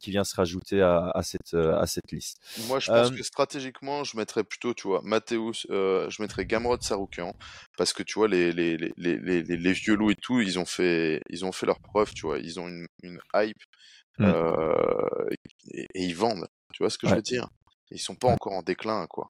qui 0.00 0.10
vient 0.10 0.24
se 0.24 0.34
rajouter 0.34 0.80
à, 0.80 1.10
à 1.14 1.22
cette 1.22 1.54
euh, 1.54 1.78
à 1.78 1.86
cette 1.86 2.10
liste. 2.10 2.40
Moi, 2.66 2.80
je 2.80 2.90
pense 2.90 3.10
que 3.10 3.22
stratégiquement, 3.22 4.04
je 4.04 4.16
mettrais 4.16 4.42
plutôt, 4.42 4.74
tu 4.74 4.88
vois, 4.88 5.02
Mathéus, 5.04 5.66
je 5.70 6.22
mettrais 6.22 6.46
Gamrot 6.46 6.78
Saroukian, 6.80 7.34
parce 7.76 7.92
que 7.92 8.02
tu 8.02 8.14
vois, 8.18 8.26
les, 8.28 8.52
les, 8.52 8.76
les, 8.76 8.92
les, 8.96 9.18
les, 9.18 9.42
les 9.42 9.72
vieux 9.72 9.94
loups 9.96 10.10
et 10.10 10.16
tout, 10.16 10.40
ils 10.40 10.58
ont 10.58 10.64
fait, 10.66 11.20
ils 11.30 11.44
ont 11.44 11.52
fait 11.52 11.66
leur 11.66 11.80
preuve, 11.80 12.12
tu 12.14 12.26
vois, 12.26 12.38
ils 12.38 12.60
ont 12.60 12.68
une, 12.68 12.86
une 13.02 13.18
hype, 13.34 13.56
Mm. 14.18 14.24
euh, 14.26 15.26
et, 15.72 15.82
et 15.94 16.02
ils 16.04 16.16
vendent, 16.16 16.46
tu 16.72 16.82
vois 16.82 16.90
ce 16.90 16.98
que 16.98 17.06
je 17.06 17.14
veux 17.14 17.22
dire? 17.22 17.48
Ils 17.90 18.00
sont 18.00 18.16
pas 18.16 18.28
encore 18.28 18.52
en 18.54 18.62
déclin, 18.62 19.06
quoi. 19.08 19.28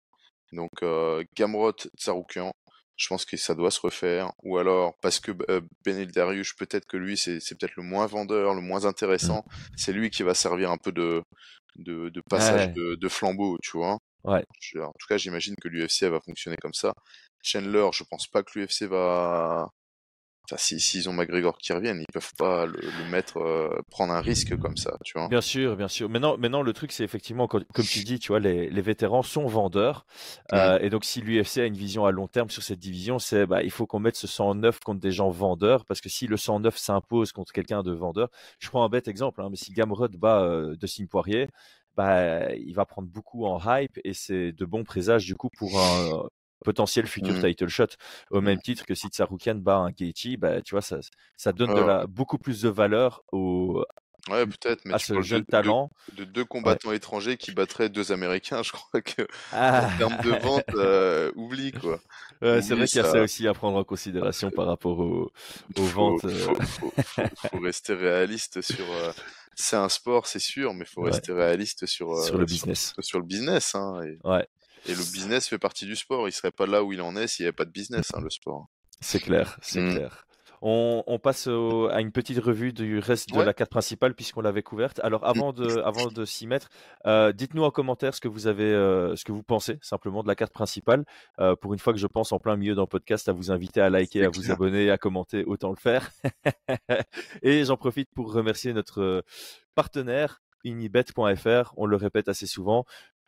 Donc, 0.52 0.70
euh, 0.82 1.24
Gamrot 1.36 1.74
Saroukian, 1.98 2.52
je 2.96 3.08
pense 3.08 3.24
que 3.26 3.36
ça 3.36 3.54
doit 3.54 3.70
se 3.70 3.80
refaire, 3.80 4.32
ou 4.42 4.58
alors, 4.58 4.94
parce 5.02 5.20
que 5.20 5.32
euh, 5.50 5.60
Benel 5.84 6.10
Darius, 6.12 6.54
peut-être 6.54 6.86
que 6.86 6.96
lui, 6.96 7.16
c'est 7.18 7.38
peut-être 7.58 7.76
le 7.76 7.82
moins 7.82 8.06
vendeur, 8.06 8.54
le 8.54 8.62
moins 8.62 8.86
intéressant, 8.86 9.44
c'est 9.76 9.92
lui 9.92 10.10
qui 10.10 10.22
va 10.22 10.34
servir 10.34 10.70
un 10.70 10.78
peu 10.78 10.92
de, 10.92 11.22
de, 11.76 12.08
de 12.10 12.22
passage 12.30 12.66
Ouais. 12.66 12.74
de, 12.76 12.96
de 12.96 13.08
flambeau, 13.08 13.58
tu 13.62 13.76
vois? 13.76 13.98
Ouais. 14.24 14.44
Je- 14.60 14.78
en 14.80 14.92
tout 14.98 15.06
cas, 15.08 15.18
j'imagine 15.18 15.54
que 15.60 15.68
l'UFC 15.68 16.08
va 16.08 16.20
fonctionner 16.20 16.56
comme 16.60 16.74
ça. 16.74 16.92
Chandler, 17.46 17.88
je 17.92 18.04
pense 18.04 18.26
pas 18.26 18.42
que 18.42 18.58
l'UFC 18.58 18.82
va. 18.84 19.68
Enfin, 20.48 20.58
si 20.58 20.78
s'ils 20.78 21.08
ont 21.08 21.12
McGregor 21.12 21.58
qui 21.58 21.72
reviennent, 21.72 22.00
ils 22.00 22.12
peuvent 22.12 22.34
pas 22.38 22.66
le, 22.66 22.78
le 22.80 23.10
mettre 23.10 23.38
euh, 23.38 23.80
prendre 23.90 24.12
un 24.12 24.20
risque 24.20 24.56
comme 24.58 24.76
ça, 24.76 24.96
tu 25.04 25.18
vois. 25.18 25.26
Bien 25.26 25.40
sûr, 25.40 25.76
bien 25.76 25.88
sûr. 25.88 26.08
Maintenant, 26.08 26.36
maintenant 26.38 26.62
le 26.62 26.72
truc, 26.72 26.92
c'est 26.92 27.02
effectivement, 27.02 27.48
comme, 27.48 27.64
comme 27.74 27.84
tu 27.84 28.04
dis, 28.04 28.20
tu 28.20 28.28
vois, 28.28 28.38
les, 28.38 28.70
les 28.70 28.80
vétérans 28.80 29.22
sont 29.22 29.46
vendeurs. 29.46 30.06
Euh, 30.52 30.78
et 30.78 30.88
donc, 30.88 31.04
si 31.04 31.20
l'UFC 31.20 31.58
a 31.58 31.64
une 31.64 31.76
vision 31.76 32.04
à 32.04 32.12
long 32.12 32.28
terme 32.28 32.48
sur 32.48 32.62
cette 32.62 32.78
division, 32.78 33.18
c'est 33.18 33.44
bah, 33.44 33.64
il 33.64 33.72
faut 33.72 33.86
qu'on 33.86 33.98
mette 33.98 34.14
ce 34.14 34.28
109 34.28 34.78
contre 34.80 35.00
des 35.00 35.10
gens 35.10 35.30
vendeurs. 35.30 35.84
Parce 35.84 36.00
que 36.00 36.08
si 36.08 36.28
le 36.28 36.36
109 36.36 36.76
s'impose 36.76 37.32
contre 37.32 37.52
quelqu'un 37.52 37.82
de 37.82 37.90
vendeur, 37.90 38.28
je 38.60 38.68
prends 38.68 38.84
un 38.84 38.88
bête 38.88 39.08
exemple, 39.08 39.42
hein, 39.42 39.48
mais 39.50 39.56
si 39.56 39.72
Gamrot 39.72 40.08
bat 40.10 40.42
euh, 40.42 40.76
Dustin 40.76 41.06
Poirier, 41.06 41.48
bah, 41.96 42.54
il 42.54 42.74
va 42.74 42.84
prendre 42.84 43.08
beaucoup 43.08 43.46
en 43.46 43.58
hype 43.66 43.98
et 44.04 44.12
c'est 44.12 44.52
de 44.52 44.64
bons 44.64 44.84
présages 44.84 45.24
du 45.24 45.34
coup 45.34 45.48
pour 45.56 45.76
un 45.80 46.28
potentiel 46.64 47.06
futur 47.06 47.34
Mhm. 47.34 47.42
title 47.42 47.68
shot. 47.68 47.86
Au 48.30 48.40
même 48.40 48.60
titre 48.60 48.84
que 48.86 48.94
si 48.94 49.08
Tsaroukian 49.08 49.56
bat 49.56 49.76
un 49.76 49.90
Gaethje, 49.90 50.36
bah, 50.38 50.60
tu 50.62 50.74
vois, 50.74 50.82
ça, 50.82 50.98
ça 51.36 51.52
donne 51.52 51.74
de 51.74 51.80
la, 51.80 52.06
beaucoup 52.06 52.38
plus 52.38 52.62
de 52.62 52.68
valeur 52.68 53.22
au, 53.32 53.84
Ouais, 54.28 54.44
peut-être, 54.44 54.84
mais 54.84 54.94
à 54.94 54.98
tu 54.98 55.06
ce 55.06 55.22
jeune 55.22 55.42
de- 55.42 55.46
talent. 55.46 55.88
de 56.16 56.24
deux 56.24 56.44
combattants 56.44 56.90
étrangers 56.90 57.36
qui 57.36 57.52
battraient 57.52 57.88
deux 57.88 58.10
Américains. 58.10 58.60
Je 58.64 58.72
crois 58.72 59.00
que 59.00 59.22
en 59.22 59.26
Ah. 59.52 59.88
termes 59.98 60.16
de 60.24 60.30
vente, 60.42 60.64
euh, 60.74 61.30
oublie 61.36 61.70
quoi. 61.70 62.00
C'est 62.42 62.74
vrai 62.74 62.86
qu'il 62.88 62.96
y 62.96 63.04
a 63.04 63.10
ça. 63.10 63.22
aussi 63.22 63.46
à 63.46 63.54
prendre 63.54 63.78
en 63.78 63.84
considération 63.84 64.50
par 64.50 64.66
rapport 64.66 64.98
aux, 64.98 65.30
aux 65.76 65.82
Faut, 65.82 65.82
ventes. 65.84 66.24
euh, 66.24 66.30
faut, 66.30 66.54
faut, 66.60 66.92
faut- 66.96 67.22
faut 67.52 67.60
rester 67.60 67.94
réaliste 67.94 68.62
sur. 68.62 68.84
euh, 68.90 69.12
c'est 69.54 69.76
un 69.76 69.88
sport, 69.88 70.26
c'est 70.26 70.40
sûr, 70.40 70.74
mais 70.74 70.84
faut 70.84 71.02
Ouais. 71.02 71.12
rester 71.12 71.32
réaliste 71.32 71.86
sur 71.86 72.16
Sur 72.18 72.36
le 72.36 72.44
business. 72.46 72.92
Sur, 72.94 73.04
sur 73.04 73.18
le 73.20 73.24
business, 73.26 73.74
hein. 73.76 74.00
Et, 74.02 74.18
Ouais, 74.28 74.46
et 74.88 74.92
le 74.94 75.12
business 75.12 75.48
fait 75.48 75.58
partie 75.58 75.86
du 75.86 75.96
sport. 75.96 76.28
Il 76.28 76.32
serait 76.32 76.50
pas 76.52 76.66
là 76.66 76.82
où 76.84 76.92
il 76.92 77.00
en 77.02 77.16
est 77.16 77.26
s'il 77.26 77.44
n'y 77.44 77.48
avait 77.48 77.56
pas 77.56 77.64
de 77.64 77.70
business, 77.72 78.12
hein, 78.14 78.20
le 78.22 78.30
sport. 78.30 78.68
c'est 79.00 79.20
clair, 79.20 79.58
c'est 79.62 79.80
Mm. 79.82 79.92
clair. 79.94 80.22
On, 80.62 81.04
on 81.06 81.18
passe 81.18 81.48
au- 81.48 81.88
à 81.88 82.00
une 82.00 82.12
petite 82.12 82.38
revue 82.42 82.72
du 82.72 82.98
reste 82.98 83.28
de 83.30 83.42
la 83.42 83.52
carte 83.52 83.70
principale 83.70 84.14
puisqu'on 84.14 84.40
l'avait 84.40 84.62
couverte. 84.62 84.98
Alors 85.04 85.26
avant 85.26 85.52
de, 85.52 85.66
avant 85.84 86.06
de 86.10 86.24
s'y 86.24 86.46
mettre, 86.46 86.70
euh, 87.04 87.30
dites-nous 87.32 87.62
en 87.62 87.70
commentaire 87.70 88.14
ce 88.14 88.22
que 88.22 88.26
vous 88.28 88.46
avez, 88.46 88.64
euh, 88.72 89.14
ce 89.16 89.24
que 89.26 89.32
vous 89.32 89.42
pensez 89.42 89.78
simplement 89.82 90.22
de 90.22 90.28
la 90.28 90.34
carte 90.34 90.54
principale. 90.54 91.04
Euh, 91.40 91.54
pour 91.56 91.74
une 91.74 91.78
fois 91.78 91.92
que 91.92 91.98
je 91.98 92.06
pense 92.06 92.32
en 92.32 92.38
plein 92.38 92.56
milieu 92.56 92.74
d'un 92.74 92.86
podcast 92.86 93.28
à 93.28 93.32
vous 93.32 93.50
inviter 93.50 93.82
à 93.82 93.90
liker, 93.90 94.24
à 94.24 94.30
vous 94.30 94.50
abonner, 94.50 94.90
à 94.90 94.96
commenter, 94.96 95.44
autant 95.44 95.68
le 95.70 95.76
faire. 95.76 96.10
Et 97.42 97.64
j'en 97.66 97.76
profite 97.76 98.08
pour 98.14 98.32
remercier 98.32 98.72
notre 98.72 99.24
partenaire 99.74 100.40
unibet.fr. 100.64 101.74
On 101.76 101.86
le 101.86 101.96
répète 101.96 102.28
assez 102.28 102.46
souvent. 102.46 102.84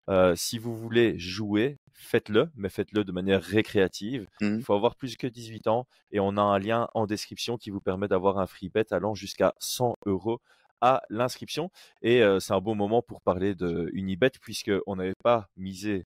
Euh, 0.09 0.35
si 0.37 0.59
vous 0.59 0.75
voulez 0.77 1.19
jouer, 1.19 1.77
faites-le, 1.93 2.51
mais 2.57 2.69
faites-le 2.69 3.05
de 3.05 3.13
manière 3.13 3.43
récréative. 3.43 4.27
Il 4.59 4.63
faut 4.63 4.75
avoir 4.75 4.97
plus 4.97 5.17
que 5.17 5.27
18 5.27 5.67
ans 5.67 5.87
et 6.13 6.21
on 6.21 6.37
a 6.37 6.43
un 6.43 6.59
lien 6.59 6.89
en 6.95 7.07
description 7.07 7.57
qui 7.59 7.71
vous 7.71 7.81
permet 7.81 8.09
d'avoir 8.09 8.39
un 8.39 8.47
free 8.47 8.69
bet 8.69 8.87
allant 8.93 9.15
jusqu'à 9.15 9.55
100 9.59 9.97
euros 10.07 10.41
à 10.81 11.03
l'inscription. 11.11 11.71
Et 12.03 12.23
euh, 12.23 12.39
c'est 12.41 12.53
un 12.55 12.61
bon 12.61 12.75
moment 12.75 13.03
pour 13.03 13.21
parler 13.21 13.55
de 13.55 13.91
Unibet 13.93 14.31
puisqu'on 14.41 14.97
n'avait 14.97 15.13
pas 15.25 15.49
misé 15.57 16.05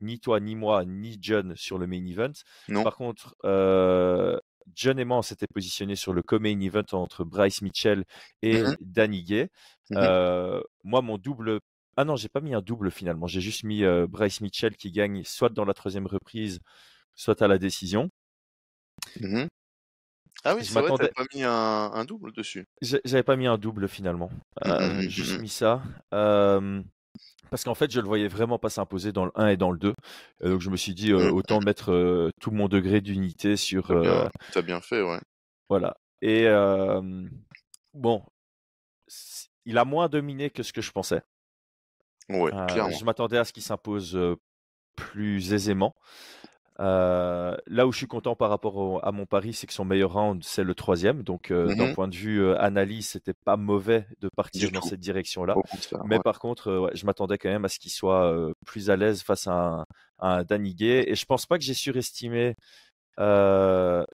ni 0.00 0.18
toi, 0.18 0.40
ni 0.40 0.56
moi, 0.56 0.84
ni 0.84 1.16
John 1.20 1.54
sur 1.56 1.78
le 1.78 1.86
main 1.86 2.04
event. 2.06 2.32
Non. 2.68 2.82
Par 2.82 2.96
contre, 2.96 3.36
euh, 3.44 4.38
John 4.74 4.98
et 4.98 5.04
moi, 5.04 5.18
on 5.18 5.22
s'était 5.22 5.46
positionné 5.52 5.94
sur 5.96 6.12
le 6.12 6.22
co-main 6.22 6.58
event 6.60 6.84
entre 6.92 7.24
Bryce 7.24 7.60
Mitchell 7.62 8.04
et 8.42 8.62
Mhm. 8.62 8.76
Danny 8.80 9.22
Gay. 9.24 9.48
Euh, 9.92 10.60
moi, 10.84 11.02
mon 11.02 11.18
double. 11.18 11.60
Ah 12.00 12.04
non, 12.06 12.16
j'ai 12.16 12.30
pas 12.30 12.40
mis 12.40 12.54
un 12.54 12.62
double 12.62 12.90
finalement. 12.90 13.26
J'ai 13.26 13.42
juste 13.42 13.62
mis 13.62 13.84
euh, 13.84 14.06
Bryce 14.06 14.40
Mitchell 14.40 14.74
qui 14.74 14.90
gagne 14.90 15.22
soit 15.22 15.50
dans 15.50 15.66
la 15.66 15.74
troisième 15.74 16.06
reprise, 16.06 16.60
soit 17.14 17.42
à 17.42 17.46
la 17.46 17.58
décision. 17.58 18.08
Mhm. 19.20 19.48
Ah 20.42 20.54
oui, 20.54 20.64
Je 20.64 20.72
c'est 20.72 20.80
vrai, 20.80 20.96
t'avais 20.96 21.10
pas 21.10 21.24
mis 21.34 21.42
un, 21.42 21.50
un 21.50 22.04
double 22.06 22.32
dessus. 22.32 22.64
J'avais 22.80 23.22
pas 23.22 23.36
mis 23.36 23.46
un 23.46 23.58
double 23.58 23.86
finalement. 23.86 24.30
Mm, 24.64 24.70
Euh, 24.70 24.88
mm, 24.94 25.00
j'ai 25.00 25.06
mm, 25.08 25.10
juste 25.10 25.40
mis 25.42 25.50
ça. 25.50 25.82
Euh, 26.14 26.82
parce 27.50 27.64
qu'en 27.64 27.74
fait, 27.74 27.90
je 27.90 28.00
le 28.00 28.06
voyais 28.06 28.28
vraiment 28.28 28.58
pas 28.58 28.70
s'imposer 28.70 29.12
dans 29.12 29.26
le 29.26 29.32
1 29.34 29.48
et 29.48 29.56
dans 29.58 29.70
le 29.70 29.78
2. 29.78 29.92
Euh, 30.42 30.52
donc 30.52 30.62
je 30.62 30.70
me 30.70 30.76
suis 30.78 30.94
dit, 30.94 31.12
euh, 31.12 31.30
autant 31.30 31.60
mettre 31.60 31.92
euh, 31.92 32.30
tout 32.40 32.50
mon 32.50 32.68
degré 32.68 33.02
d'unité 33.02 33.58
sur. 33.58 33.88
T'as 34.52 34.62
bien, 34.62 34.80
fait, 34.80 35.02
ouais. 35.02 35.20
voilà. 35.68 35.98
Et 36.22 36.46
bon, 37.92 38.22
il 39.66 39.76
a 39.76 39.84
moins 39.84 40.08
dominé 40.08 40.48
que 40.48 40.62
ce 40.62 40.72
que 40.72 40.80
je 40.80 40.92
pensais. 40.92 41.20
Ouais, 42.30 42.52
Euh, 42.54 42.66
clairement. 42.66 42.90
je 42.96 43.04
m'attendais 43.04 43.38
à 43.38 43.44
ce 43.44 43.52
qu'il 43.52 43.62
s'impose 43.62 44.18
plus 44.96 45.52
aisément. 45.52 45.94
Euh, 46.78 47.54
là 47.66 47.86
où 47.86 47.92
je 47.92 47.98
suis 47.98 48.06
content 48.06 48.34
par 48.34 48.48
rapport 48.48 48.76
au- 48.76 49.00
à 49.02 49.12
mon 49.12 49.26
pari, 49.26 49.52
c'est 49.52 49.66
que 49.66 49.72
son 49.72 49.84
meilleur 49.84 50.14
round, 50.14 50.42
c'est 50.42 50.64
le 50.64 50.74
troisième. 50.74 51.22
Donc, 51.22 51.50
euh, 51.50 51.74
d'un 51.74 51.88
Mhm. 51.88 51.94
point 51.94 52.08
de 52.08 52.16
vue 52.16 52.40
euh, 52.42 52.58
analyse, 52.58 53.08
c'était 53.08 53.34
pas 53.34 53.58
mauvais 53.58 54.06
de 54.20 54.30
partir 54.34 54.68
Du 54.68 54.72
dans 54.74 54.80
cette 54.80 55.00
direction-là. 55.00 55.54
Mais 56.06 56.16
ouais. 56.16 56.22
par 56.22 56.38
contre, 56.38 56.72
ouais, 56.78 56.90
je 56.94 57.04
m'attendais 57.04 57.36
quand 57.36 57.50
même 57.50 57.66
à 57.66 57.68
ce 57.68 57.78
qu'il 57.78 57.90
soit 57.90 58.34
plus 58.64 58.88
à 58.88 58.96
l'aise 58.96 59.22
face 59.22 59.46
à 59.46 59.52
un, 59.52 59.80
à 60.20 60.36
un 60.38 60.42
Danny 60.44 60.74
Gay. 60.74 61.04
Et 61.06 61.14
je 61.16 61.24
pense 61.26 61.44
pas 61.44 61.58
que 61.58 61.64
j'ai 61.64 61.74
surestimé 61.74 62.54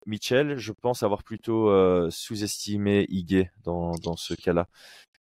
Mitchell. 0.07 0.57
Je 0.59 0.73
pense 0.73 1.05
avoir 1.05 1.23
plutôt 1.23 1.71
sous-estimé 2.11 3.07
dans, 3.63 3.93
dans 4.03 4.17
ce 4.17 4.35
cas-là. 4.35 4.67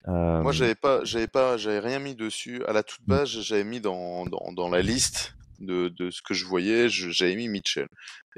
Euh, 0.09 0.43
Moi, 0.43 0.53
j'avais 0.53 0.75
pas, 0.75 1.05
j'avais 1.05 1.27
pas, 1.29 1.57
j'avais 1.57 1.79
rien 1.81 1.99
mis 1.99 2.15
dessus. 2.15 2.63
À 2.67 2.73
la 2.73 2.83
toute 2.83 3.07
Mm. 3.07 3.07
base, 3.07 3.31
j'avais 3.41 3.65
mis 3.65 3.81
dans, 3.81 4.27
dans, 4.27 4.53
dans 4.53 4.69
la 4.69 4.83
liste 4.83 5.35
de, 5.61 5.89
de 5.89 6.11
ce 6.11 6.21
que 6.23 6.35
je 6.35 6.45
voyais, 6.45 6.89
j'avais 6.89 7.37
mis 7.37 7.49
Mitchell. 7.49 7.89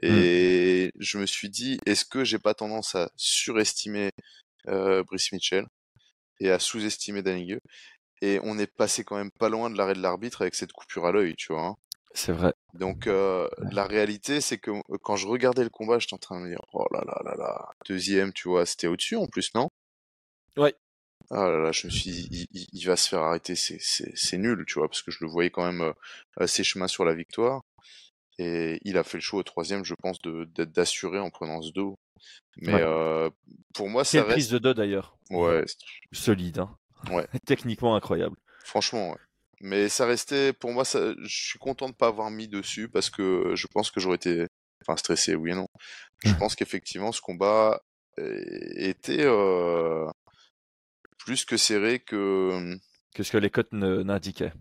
Et 0.02 0.92
je 0.98 1.18
me 1.18 1.26
suis 1.26 1.48
dit, 1.50 1.79
est-ce 1.87 2.05
que 2.05 2.24
j'ai 2.24 2.38
pas 2.38 2.55
tendance 2.55 2.94
à 2.94 3.11
surestimer 3.16 4.11
euh, 4.68 5.02
Brice 5.05 5.33
Mitchell 5.33 5.66
et 6.40 6.50
à 6.50 6.59
sous-estimer 6.59 7.22
Danny 7.22 7.46
Gueux? 7.46 7.61
Et 8.22 8.40
on 8.44 8.59
est 8.59 8.66
passé 8.72 9.05
quand 9.05 9.16
même 9.16 9.31
pas 9.33 9.48
loin 9.48 9.70
de 9.70 9.76
l'arrêt 9.79 9.94
de 9.94 10.02
l'arbitre 10.02 10.42
avec 10.42 10.55
cette 10.55 10.72
coupure 10.72 11.07
à 11.07 11.12
l'œil, 11.12 11.35
tu 11.37 11.52
vois. 11.52 11.66
hein. 11.66 11.76
c'est 12.14 12.33
vrai. 12.33 12.55
Donc 12.74 13.07
euh, 13.07 13.48
la 13.72 13.87
réalité, 13.87 14.40
c'est 14.40 14.59
que 14.59 14.70
euh, 14.70 14.98
quand 15.02 15.16
je 15.16 15.26
regardais 15.26 15.64
le 15.64 15.70
combat, 15.70 15.98
j'étais 15.98 16.14
en 16.14 16.18
train 16.18 16.38
de 16.40 16.44
me 16.44 16.50
dire, 16.50 16.61
oh 16.74 16.87
là 16.92 17.02
là 17.07 17.20
là 17.24 17.35
là, 17.37 17.68
deuxième, 17.88 18.33
tu 18.33 18.48
vois, 18.48 18.66
c'était 18.66 18.87
au-dessus 18.87 19.16
en 19.16 19.26
plus, 19.26 19.50
non? 19.55 19.68
Ouais. 20.57 20.74
Ah 21.30 21.48
là 21.50 21.58
là, 21.58 21.72
je 21.72 21.86
me 21.86 21.92
suis 21.92 22.10
dit, 22.10 22.28
il, 22.30 22.46
il- 22.52 22.68
il 22.72 22.86
va 22.86 22.96
se 22.96 23.08
faire 23.08 23.20
arrêter, 23.20 23.54
c'est, 23.56 24.38
nul, 24.38 24.64
tu 24.66 24.74
vois, 24.78 24.88
parce 24.88 25.02
que 25.02 25.10
je 25.10 25.18
le 25.22 25.28
voyais 25.30 25.50
quand 25.50 25.64
même 25.70 25.92
euh, 26.40 26.46
ses 26.46 26.62
chemins 26.64 26.88
sur 26.88 27.04
la 27.04 27.14
victoire. 27.14 27.62
Et 28.38 28.78
il 28.84 28.98
a 28.98 29.02
fait 29.04 29.16
le 29.18 29.22
choix 29.22 29.40
au 29.40 29.42
troisième, 29.42 29.84
je 29.84 29.94
pense, 29.94 30.20
de, 30.22 30.44
d'être 30.54 30.72
d'assurer 30.72 31.18
en 31.18 31.30
prenant 31.30 31.62
ce 31.62 31.72
dos. 31.72 31.96
Mais 32.58 32.74
Ouais. 32.74 32.82
euh, 32.82 33.30
pour 33.74 33.88
moi, 33.88 34.04
C'est 34.04 34.18
ça 34.18 34.24
une 34.24 34.30
prise 34.32 34.44
reste... 34.46 34.52
de 34.52 34.58
deux 34.58 34.74
d'ailleurs. 34.74 35.16
Ouais, 35.30 35.64
Solide. 36.12 36.58
Hein. 36.60 36.76
Ouais. 37.10 37.26
Techniquement 37.46 37.96
incroyable. 37.96 38.36
franchement, 38.64 39.10
ouais. 39.12 39.18
Mais 39.62 39.88
ça 39.88 40.04
restait, 40.06 40.52
pour 40.52 40.72
moi, 40.72 40.84
ça, 40.84 41.14
je 41.22 41.28
suis 41.48 41.58
content 41.58 41.88
de 41.88 41.94
pas 41.94 42.08
avoir 42.08 42.30
mis 42.30 42.46
dessus 42.46 42.88
parce 42.90 43.08
que 43.08 43.52
je 43.54 43.66
pense 43.68 43.90
que 43.90 44.00
j'aurais 44.00 44.16
été, 44.16 44.46
enfin, 44.86 44.98
stressé, 44.98 45.34
oui 45.34 45.52
et 45.52 45.54
non. 45.54 45.66
Je 46.24 46.34
pense 46.34 46.54
qu'effectivement, 46.54 47.10
ce 47.10 47.22
combat 47.22 47.80
euh, 48.18 48.44
était 48.76 49.24
euh, 49.24 50.06
plus 51.26 51.44
que 51.44 51.56
serré 51.58 51.98
que, 51.98 52.74
Que 53.14 53.22
ce 53.22 53.32
que 53.32 53.36
les 53.38 53.50
cotes 53.50 53.72
n'indiquaient. 53.72 54.52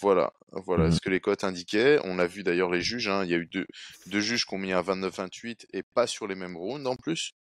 Voilà, 0.00 0.32
voilà 0.50 0.86
Mhm. 0.86 0.92
ce 0.92 1.00
que 1.00 1.10
les 1.10 1.20
cotes 1.20 1.44
indiquaient. 1.44 2.00
On 2.04 2.18
a 2.18 2.26
vu 2.26 2.42
d'ailleurs 2.42 2.70
les 2.70 2.80
juges. 2.80 3.08
hein, 3.08 3.22
Il 3.24 3.30
y 3.30 3.34
a 3.34 3.36
eu 3.36 3.46
deux, 3.46 3.66
deux 4.06 4.20
juges 4.20 4.46
qui 4.46 4.54
ont 4.54 4.58
mis 4.58 4.72
un 4.72 4.80
29-28 4.82 5.66
et 5.74 5.82
pas 5.94 6.06
sur 6.06 6.26
les 6.26 6.34
mêmes 6.34 6.56
rounds 6.56 6.86
en 6.88 6.96
plus. 6.96 7.32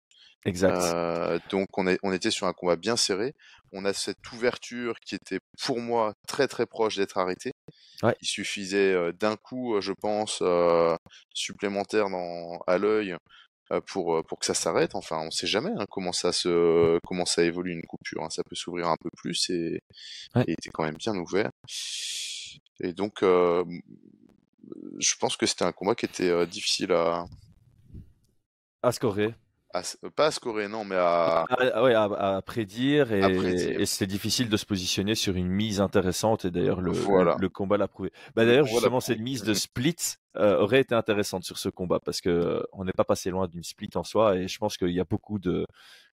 Exact. 0.45 0.77
Euh, 0.93 1.39
donc 1.49 1.69
on, 1.77 1.87
est, 1.87 1.97
on 2.03 2.11
était 2.11 2.29
sur 2.31 2.45
un 2.47 2.53
combat 2.53 2.75
bien 2.75 2.97
serré. 2.97 3.33
On 3.71 3.85
a 3.85 3.93
cette 3.93 4.29
ouverture 4.33 4.99
qui 4.99 5.15
était 5.15 5.39
pour 5.63 5.79
moi 5.79 6.13
très 6.27 6.49
très 6.49 6.65
proche 6.65 6.97
d'être 6.97 7.17
arrêtée. 7.17 7.53
Ouais. 8.03 8.15
Il 8.21 8.27
suffisait 8.27 8.91
euh, 8.91 9.13
d'un 9.13 9.37
coup, 9.37 9.75
euh, 9.75 9.81
je 9.81 9.93
pense, 9.93 10.39
euh, 10.41 10.95
supplémentaire 11.33 12.09
dans, 12.09 12.59
à 12.67 12.77
l'œil 12.77 13.15
pour, 13.88 14.15
euh, 14.17 14.23
pour 14.23 14.39
que 14.39 14.45
ça 14.45 14.54
s'arrête. 14.54 14.95
Enfin, 14.95 15.19
on 15.26 15.32
sait 15.32 15.47
jamais 15.47 15.71
hein, 15.78 15.86
comment 15.89 16.12
ça 16.12 16.32
se 16.32 16.99
comment 17.06 17.26
ça 17.26 17.43
évolue 17.43 17.71
une 17.73 17.84
coupure. 17.84 18.23
hein. 18.23 18.30
Ça 18.30 18.43
peut 18.43 18.56
s'ouvrir 18.56 18.88
un 18.88 18.97
peu 18.97 19.10
plus 19.15 19.49
et, 19.49 19.82
Ouais. 20.36 20.43
était 20.47 20.69
quand 20.71 20.84
même 20.84 20.97
bien 20.97 21.15
ouvert. 21.15 21.49
Et 22.80 22.93
donc, 22.93 23.23
euh, 23.23 23.63
je 24.99 25.15
pense 25.19 25.38
que 25.38 25.45
c'était 25.45 25.65
un 25.65 25.71
combat 25.71 25.95
qui 25.95 26.06
était 26.06 26.30
euh, 26.30 26.45
difficile 26.45 26.91
à, 26.91 27.26
À 28.82 28.91
scorer. 28.91 29.34
À 29.73 29.79
s- 29.79 29.97
pas 30.15 30.27
à 30.27 30.31
scorer, 30.31 30.67
non, 30.67 30.83
mais 30.86 30.95
à, 30.95 31.45
Ah, 31.49 31.55
ah 31.73 31.83
ouais, 31.83 31.93
à, 31.95 32.41
prédire 32.41 33.12
et, 33.12 33.23
À 33.23 33.29
prédire. 33.29 33.79
et 33.81 33.86
c'était 33.86 34.07
difficile 34.07 34.49
de 34.49 34.57
se 34.57 34.65
positionner 34.65 35.15
sur 35.15 35.36
une 35.36 35.47
mise 35.47 35.81
intéressante 35.81 36.45
et 36.45 36.51
d'ailleurs 36.51 36.81
le, 36.81 36.91
Voilà. 36.91 37.38
le, 37.39 37.49
combat 37.49 37.77
l'a 37.77 37.88
prouvé. 37.88 38.12
Bah, 38.36 38.43
Le 38.43 38.49
d'ailleurs 38.49 38.65
justement 38.67 38.99
cette 38.99 39.19
mise 39.19 39.43
de 39.43 39.53
split 39.53 39.95
euh, 40.38 40.59
aurait 40.59 40.81
été 40.81 40.95
intéressante 40.95 41.43
sur 41.43 41.57
ce 41.57 41.69
combat 41.69 41.99
parce 41.99 42.21
que 42.21 42.29
euh, 42.29 42.63
on 42.71 42.86
n'est 42.86 42.91
pas 42.93 43.03
passé 43.03 43.29
loin 43.29 43.47
d'une 43.47 43.63
split 43.63 43.89
en 43.95 44.03
soi 44.03 44.36
et 44.38 44.47
je 44.47 44.57
pense 44.57 44.77
qu'il 44.77 44.89
y 44.91 44.99
a 44.99 45.03
beaucoup 45.05 45.39
de 45.39 45.65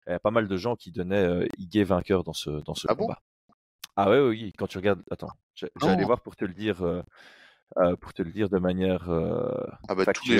il 0.07 0.13
y 0.13 0.15
a 0.15 0.21
pas 0.21 0.31
mal 0.31 0.49
de 0.49 0.57
gens 0.57 0.77
qui 0.77 0.91
donnaient 0.93 1.27
euh, 1.27 1.85
vainqueur 1.85 2.25
dans 2.25 2.33
ce 2.33 2.51
dans 2.65 2.75
ce 2.75 2.87
Ah 2.89 2.95
bon? 2.95 3.05
combat. 3.05 3.19
ah 3.97 4.11
ouais, 4.11 4.21
oui, 4.21 4.29
oui, 4.45 4.53
quand 4.57 4.67
tu 4.67 4.79
regardes 4.79 5.03
attends, 5.11 5.31
je- 5.55 5.67
j'allais 5.81 6.05
voir 6.05 6.21
pour 6.23 6.37
te 6.37 6.45
le 6.45 6.55
dire 6.55 6.83
euh, 6.83 7.03
euh, 7.79 7.97
pour 7.97 8.13
te 8.13 8.23
le 8.23 8.31
dire 8.33 8.49
de 8.49 8.59
manière 8.59 9.11
euh, 9.11 9.51
Ah 9.89 9.95
bah, 9.95 10.07
tous, 10.13 10.29
les 10.29 10.39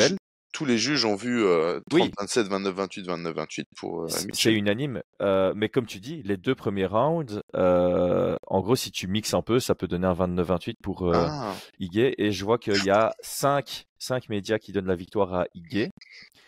tous 0.53 0.65
les 0.65 0.79
juges 0.79 1.05
ont 1.05 1.17
vu 1.17 1.45
euh, 1.45 1.81
30, 1.89 2.11
Oui. 2.11 2.15
27, 2.19 2.49
29, 2.49 2.75
28, 2.75 3.07
29, 3.07 3.35
28 3.37 3.69
pour 3.77 4.03
euh, 4.05 4.23
C'est- 4.33 4.53
unanime, 4.53 5.03
euh, 5.23 5.53
mais 5.55 5.69
comme 5.69 5.87
tu 5.87 6.01
dis, 6.01 6.23
les 6.25 6.37
deux 6.37 6.57
premiers 6.57 6.87
rounds, 6.87 7.43
euh, 7.55 8.37
en 8.49 8.61
gros, 8.61 8.75
si 8.75 8.91
tu 8.91 9.07
mixes 9.07 9.35
un 9.35 9.43
peu, 9.43 9.61
ça 9.61 9.77
peut 9.77 9.87
donner 9.87 10.07
un 10.09 10.15
29-28 10.15 10.79
pour 10.83 11.07
euh, 11.07 11.29
Ah, 11.29 11.61
Igué. 11.79 12.15
Et 12.19 12.33
je 12.33 12.45
vois 12.45 12.59
qu'il 12.59 12.83
y 12.83 12.91
a 12.91 13.15
5, 13.21 13.85
cinq 13.99 14.29
médias 14.29 14.59
qui 14.59 14.73
donnent 14.73 14.87
la 14.89 14.97
victoire 14.97 15.33
à 15.35 15.45
Igué. 15.55 15.91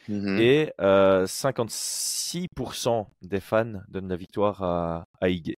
mhm. 0.08 0.46
Et 0.46 0.72
euh, 0.80 1.26
56% 1.26 3.08
des 3.22 3.40
fans 3.40 3.82
donnent 3.88 4.08
la 4.08 4.16
victoire 4.16 4.62
à, 4.62 5.04
à 5.20 5.28
Igué. 5.28 5.56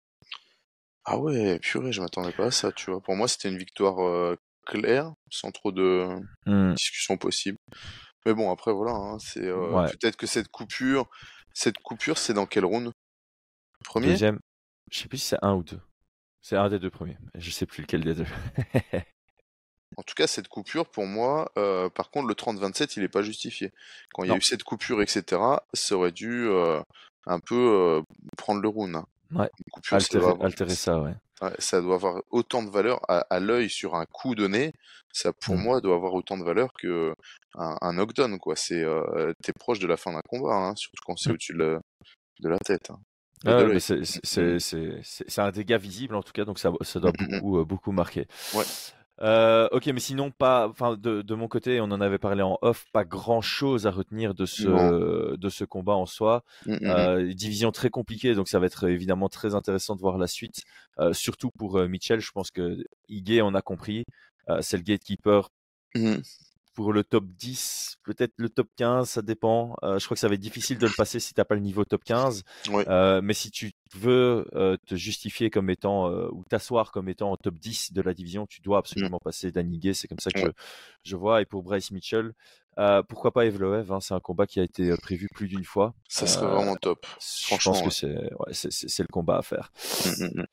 ah 1.04 1.18
ouais, 1.18 1.58
purée, 1.60 1.92
je 1.92 2.00
m'attendais 2.00 2.32
pas 2.32 2.46
à 2.46 2.50
ça, 2.50 2.72
tu 2.72 2.90
vois. 2.90 3.00
Pour 3.00 3.14
moi, 3.16 3.28
c'était 3.28 3.48
une 3.50 3.58
victoire 3.58 4.36
claire, 4.66 5.12
sans 5.30 5.50
trop 5.52 5.72
de 5.72 6.06
Hmm, 6.46 6.74
discussion 6.76 7.16
possible. 7.18 7.58
Mais 8.26 8.34
bon, 8.34 8.50
après, 8.50 8.72
voilà, 8.72 8.92
hein, 8.92 9.18
c'est 9.18 9.44
euh, 9.46 9.70
Ouais. 9.70 9.90
peut-être 9.90 10.16
que 10.16 10.26
cette 10.26 10.48
coupure, 10.48 11.08
cette 11.52 11.78
coupure, 11.78 12.18
c'est 12.18 12.32
dans 12.34 12.46
quel 12.46 12.64
round? 12.64 12.90
Premier? 13.84 14.08
Deuxième, 14.08 14.38
je 14.90 14.98
sais 15.00 15.08
plus 15.08 15.18
si 15.18 15.26
c'est 15.26 15.38
un 15.42 15.54
ou 15.54 15.62
deux. 15.62 15.80
C'est 16.40 16.56
un 16.56 16.68
des 16.68 16.78
deux 16.78 16.90
premiers. 16.90 17.16
Je 17.34 17.50
sais 17.50 17.66
plus 17.66 17.82
lequel 17.82 18.02
des 18.04 18.14
deux. 18.14 18.26
En 19.96 20.02
tout 20.02 20.14
cas, 20.16 20.26
cette 20.26 20.48
coupure, 20.48 20.90
pour 20.90 21.06
moi, 21.06 21.52
euh, 21.56 21.88
par 21.88 22.10
contre, 22.10 22.26
le 22.26 22.34
30-27, 22.34 22.96
il 22.96 23.04
est 23.04 23.08
pas 23.08 23.22
justifié. 23.22 23.72
Quand 24.12 24.24
il 24.24 24.28
y 24.28 24.32
a 24.32 24.36
eu 24.36 24.42
cette 24.42 24.64
coupure, 24.64 25.00
etc., 25.00 25.40
ça 25.72 25.94
aurait 25.96 26.10
dû 26.10 26.48
euh, 26.48 26.82
un 27.26 27.38
peu 27.38 27.54
euh, 27.54 28.02
prendre 28.36 28.60
le 28.60 28.66
round. 28.68 28.96
hein. 28.96 29.06
Ouais. 29.34 29.50
Ça 29.84 29.96
altérer, 29.96 30.24
avoir- 30.26 30.44
altérer 30.44 30.74
ça, 30.74 31.00
ouais. 31.00 31.14
Ouais, 31.42 31.52
ça 31.58 31.80
doit 31.80 31.96
avoir 31.96 32.22
autant 32.30 32.62
de 32.62 32.70
valeur 32.70 33.00
à, 33.08 33.18
à 33.30 33.40
l'œil 33.40 33.68
sur 33.68 33.94
un 33.96 34.06
coup 34.06 34.34
donné. 34.34 34.72
Ça, 35.12 35.32
pour 35.32 35.56
Mm. 35.56 35.62
moi, 35.62 35.80
doit 35.80 35.94
avoir 35.96 36.14
autant 36.14 36.38
de 36.38 36.44
valeur 36.44 36.72
que 36.72 37.12
un, 37.56 37.76
un 37.80 37.92
knockdown, 37.94 38.38
quoi. 38.38 38.56
C'est, 38.56 38.82
euh, 38.82 39.32
t'es 39.42 39.52
proche 39.52 39.78
de 39.78 39.86
la 39.86 39.96
fin 39.96 40.12
d'un 40.12 40.22
combat, 40.28 40.54
hein, 40.54 40.74
surtout 40.76 41.02
quand 41.04 41.16
c'est 41.16 41.30
Mm. 41.30 41.32
au-dessus 41.32 41.52
de 41.54 41.58
la, 41.58 41.80
de 42.40 42.48
la 42.48 42.58
tête. 42.58 42.90
hein. 42.90 42.98
Ah 43.46 43.62
mais 43.64 43.78
c'est- 43.78 44.04
c'est- 44.04 44.58
c'est 44.58 45.00
c'est- 45.02 45.38
un 45.38 45.50
dégât 45.50 45.76
visible 45.76 46.14
en 46.14 46.22
tout 46.22 46.32
cas, 46.32 46.46
donc 46.46 46.58
ça, 46.58 46.72
ça 46.80 46.98
doit 46.98 47.10
Mm, 47.20 47.24
mm, 47.24 47.26
mm. 47.26 47.40
beaucoup, 47.40 47.58
euh, 47.58 47.64
beaucoup 47.64 47.92
marquer. 47.92 48.26
Ouais. 48.54 48.64
Euh, 49.22 49.68
ok, 49.70 49.86
mais 49.86 50.00
sinon 50.00 50.30
pas, 50.30 50.68
enfin 50.68 50.96
de, 50.96 51.22
de 51.22 51.34
mon 51.34 51.46
côté, 51.46 51.80
on 51.80 51.84
en 51.84 52.00
avait 52.00 52.18
parlé 52.18 52.42
en 52.42 52.58
off, 52.62 52.84
pas 52.92 53.04
grand 53.04 53.40
chose 53.40 53.86
à 53.86 53.90
retenir 53.90 54.34
de 54.34 54.44
ce 54.44 55.36
de 55.36 55.48
ce 55.48 55.64
combat 55.64 55.94
en 55.94 56.06
soi. 56.06 56.42
Mm, 56.66 56.72
mm, 56.72 56.78
mm. 56.80 56.86
Euh, 56.86 57.34
division 57.34 57.70
très 57.70 57.90
compliquée, 57.90 58.34
donc 58.34 58.48
ça 58.48 58.58
va 58.58 58.66
être 58.66 58.88
évidemment 58.88 59.28
très 59.28 59.54
intéressant 59.54 59.94
de 59.94 60.00
voir 60.00 60.18
la 60.18 60.26
suite, 60.26 60.62
euh, 60.98 61.12
surtout 61.12 61.50
pour 61.56 61.78
Mitchell. 61.80 62.20
Je 62.20 62.32
pense 62.32 62.50
que 62.50 62.76
Igué 63.08 63.40
en 63.40 63.54
a 63.54 63.62
compris, 63.62 64.04
c'est 64.60 64.76
le 64.76 64.82
gatekeeper 64.82 65.50
Mm. 65.94 66.16
Pour 66.74 66.92
le 66.92 67.04
top 67.04 67.24
10, 67.26 67.98
peut-être 68.02 68.32
le 68.36 68.48
top 68.48 68.68
15, 68.76 69.08
ça 69.08 69.22
dépend. 69.22 69.76
Euh, 69.82 69.98
je 69.98 70.04
crois 70.04 70.16
que 70.16 70.20
ça 70.20 70.28
va 70.28 70.34
être 70.34 70.40
difficile 70.40 70.76
de 70.78 70.86
le 70.86 70.92
passer 70.96 71.20
si 71.20 71.32
t'as 71.32 71.44
pas 71.44 71.54
le 71.54 71.60
niveau 71.60 71.84
top 71.84 72.02
15. 72.04 72.42
Ouais. 72.70 72.84
Euh, 72.88 73.20
mais 73.22 73.32
si 73.32 73.50
tu 73.50 73.72
veux 73.94 74.46
euh, 74.54 74.76
te 74.86 74.96
justifier 74.96 75.50
comme 75.50 75.70
étant 75.70 76.10
euh, 76.10 76.28
ou 76.32 76.44
t'asseoir 76.44 76.90
comme 76.90 77.08
étant 77.08 77.32
au 77.32 77.36
top 77.36 77.54
10 77.54 77.92
de 77.92 78.02
la 78.02 78.12
division, 78.12 78.46
tu 78.46 78.60
dois 78.60 78.78
absolument 78.78 79.20
passer 79.20 79.52
Danny 79.52 79.78
Gay. 79.78 79.94
C'est 79.94 80.08
comme 80.08 80.18
ça 80.18 80.30
que. 80.30 80.40
Ouais. 80.40 80.52
je, 81.04 81.10
je 81.10 81.16
vois. 81.16 81.40
Et 81.40 81.44
pour 81.44 81.62
Bryce 81.62 81.92
Mitchell, 81.92 82.34
pourquoi 83.08 83.32
pas 83.32 83.46
Evloev 83.46 83.92
hein, 83.92 84.00
C'est 84.00 84.14
un 84.14 84.20
combat 84.20 84.46
qui 84.46 84.58
a 84.58 84.64
été 84.64 84.96
prévu 84.96 85.28
plus 85.32 85.46
d'une 85.46 85.64
fois. 85.64 85.94
Ça 86.08 86.26
serait 86.26 86.46
vraiment 86.46 86.74
top. 86.74 87.06
Je 87.20 87.46
Franchement, 87.46 87.72
pense 87.72 88.00
que 88.00 88.06
ouais. 88.06 88.52
c'est 88.52 89.02
le 89.02 89.12
combat 89.12 89.38
à 89.38 89.42
faire. 89.42 89.70
Mm, 90.04 90.24
mm, 90.24 90.40
mm. 90.40 90.46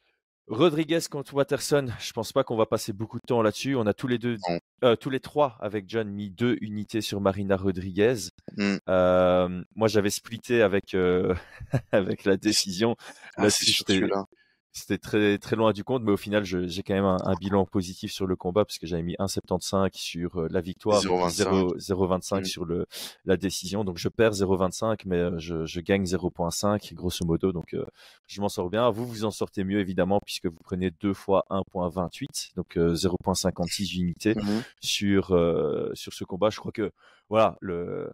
Rodriguez 0.48 1.00
contre 1.10 1.34
Watterson, 1.34 1.88
je 2.00 2.12
pense 2.12 2.34
pas 2.34 2.44
qu'on 2.44 2.58
va 2.58 2.66
passer 2.66 2.92
beaucoup 2.92 3.20
de 3.20 3.26
temps 3.26 3.42
là-dessus. 3.42 3.76
On 3.76 3.86
a 3.86 3.94
tous 3.94 4.08
les 4.08 4.18
deux, 4.18 4.38
euh, 4.84 4.96
tous 4.96 5.10
les 5.10 5.20
trois 5.22 5.58
avec 5.62 5.86
John 5.88 6.10
mis 6.10 6.30
deux 6.30 6.58
unités 6.62 7.00
sur 7.02 7.22
Marina 7.22 7.56
Rodriguez. 7.56 8.16
Mm. 8.58 8.76
Euh, 8.90 9.64
moi, 9.76 9.88
j'avais 9.88 10.10
splitté 10.10 10.62
avec 10.62 10.94
euh, 10.94 11.34
avec 11.94 12.26
la 12.26 12.36
décision. 12.38 12.96
Ah, 13.38 13.48
j'étais- 13.50 13.94
celui-là. 13.94 14.26
C'était 14.74 14.98
très 14.98 15.38
très 15.38 15.56
loin 15.58 15.74
du 15.74 15.84
compte, 15.84 16.02
mais 16.04 16.14
au 16.14 16.18
final, 16.18 16.46
j'ai 16.46 16.82
quand 16.84 16.94
même 16.94 17.04
un, 17.06 17.18
un 17.26 17.36
bilan 17.36 17.66
positif 17.66 18.12
sur 18.12 18.26
le 18.26 18.36
combat 18.38 18.64
parce 18.64 18.78
que 18.78 18.88
j'avais 18.88 19.04
mis 19.04 19.16
1,75 19.20 19.90
sur 19.96 20.40
euh, 20.42 20.48
la 20.50 20.62
victoire, 20.62 21.02
0,25. 21.02 21.30
0 21.30 21.76
0,25 21.78 22.40
Mm. 22.42 22.46
sur 22.46 22.66
le 22.66 22.86
la 23.26 23.36
décision. 23.36 23.84
Donc 23.84 23.98
je 23.98 24.08
perds 24.08 24.32
0,25, 24.32 25.02
mais 25.06 25.18
euh, 25.18 25.38
je, 25.40 25.66
je 25.66 25.80
gagne 25.82 26.04
0,5 26.06 26.94
grosso 26.94 27.26
modo. 27.26 27.52
Donc 27.52 27.74
euh, 27.74 27.86
je 28.28 28.40
m'en 28.40 28.48
sors 28.50 28.70
bien. 28.70 28.90
Vous 28.92 29.06
vous 29.06 29.26
en 29.26 29.32
sortez 29.32 29.64
mieux 29.66 29.80
évidemment 29.80 30.20
puisque 30.26 30.46
vous 30.46 30.60
prenez 30.64 30.92
deux 31.02 31.14
fois 31.14 31.46
1,28, 31.50 32.56
donc 32.56 32.78
euh, 32.78 32.94
0,56 32.96 33.96
unités 34.00 34.36
Mhm. 34.36 34.64
sur 34.82 35.32
euh, 35.36 35.92
sur 35.96 36.14
ce 36.14 36.24
combat. 36.24 36.50
Je 36.50 36.60
crois 36.60 36.72
que 36.72 36.92
voilà 37.30 37.58
le 37.60 38.12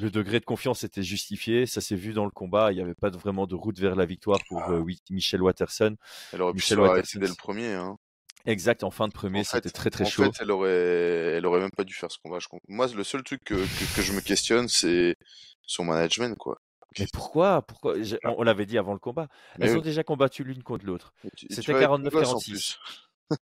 le 0.00 0.10
degré 0.10 0.40
de 0.40 0.44
confiance 0.44 0.84
était 0.84 1.02
justifié, 1.02 1.66
ça 1.66 1.80
s'est 1.80 1.96
vu 1.96 2.12
dans 2.12 2.24
le 2.24 2.30
combat. 2.30 2.72
Il 2.72 2.76
n'y 2.76 2.80
avait 2.82 2.94
pas 2.94 3.10
de- 3.10 3.18
vraiment 3.18 3.46
de 3.46 3.54
route 3.54 3.78
vers 3.78 3.94
la 3.94 4.06
victoire 4.06 4.38
pour 4.48 4.62
euh, 4.70 4.78
oui, 4.78 4.98
Michel 5.10 5.42
Watterson. 5.42 5.96
Elle 6.32 6.42
aurait 6.42 6.52
pu 6.52 6.56
Michel 6.56 6.78
se 7.04 7.18
dès 7.18 7.26
le 7.28 7.34
premier. 7.34 7.72
Hein. 7.74 7.96
Exact, 8.46 8.82
en 8.82 8.90
fin 8.90 9.06
de 9.06 9.12
premier, 9.12 9.40
En 9.40 9.44
c'était 9.44 9.70
très 9.70 9.90
très 9.90 10.04
en 10.04 10.08
chaud. 10.08 10.24
fait, 10.24 10.42
elle 10.42 10.50
aurait, 10.50 10.70
elle 11.36 11.46
aurait 11.46 11.60
même 11.60 11.70
pas 11.70 11.84
dû 11.84 11.94
faire 11.94 12.10
ce 12.10 12.18
combat. 12.24 12.38
je. 12.40 12.48
Moi, 12.68 12.88
le 12.94 13.04
seul 13.04 13.22
truc 13.22 13.40
que, 13.44 13.54
que, 13.54 13.96
que 13.96 14.02
je 14.02 14.12
me 14.12 14.20
questionne, 14.20 14.66
c'est 14.68 15.16
son 15.66 15.84
management, 15.84 16.36
quoi. 16.36 16.58
Mais 16.98 17.06
pourquoi 17.12 17.62
Pourquoi 17.62 17.94
On, 18.24 18.34
on 18.38 18.42
l'avait 18.42 18.66
dit 18.66 18.78
avant 18.78 18.92
le 18.94 18.98
combat. 18.98 19.28
Mais 19.58 19.66
Elles 19.66 19.72
oui. 19.74 19.78
ont 19.78 19.82
déjà 19.82 20.02
combattu 20.02 20.42
l'une 20.44 20.62
contre 20.62 20.84
l'autre. 20.84 21.14
C'était 21.50 21.72
vas 21.72 21.78
avec 21.88 21.88
ton 21.88 22.08
49-46. 22.08 22.10
gosse, 22.10 22.32
en 22.32 22.38
plus. 22.40 22.78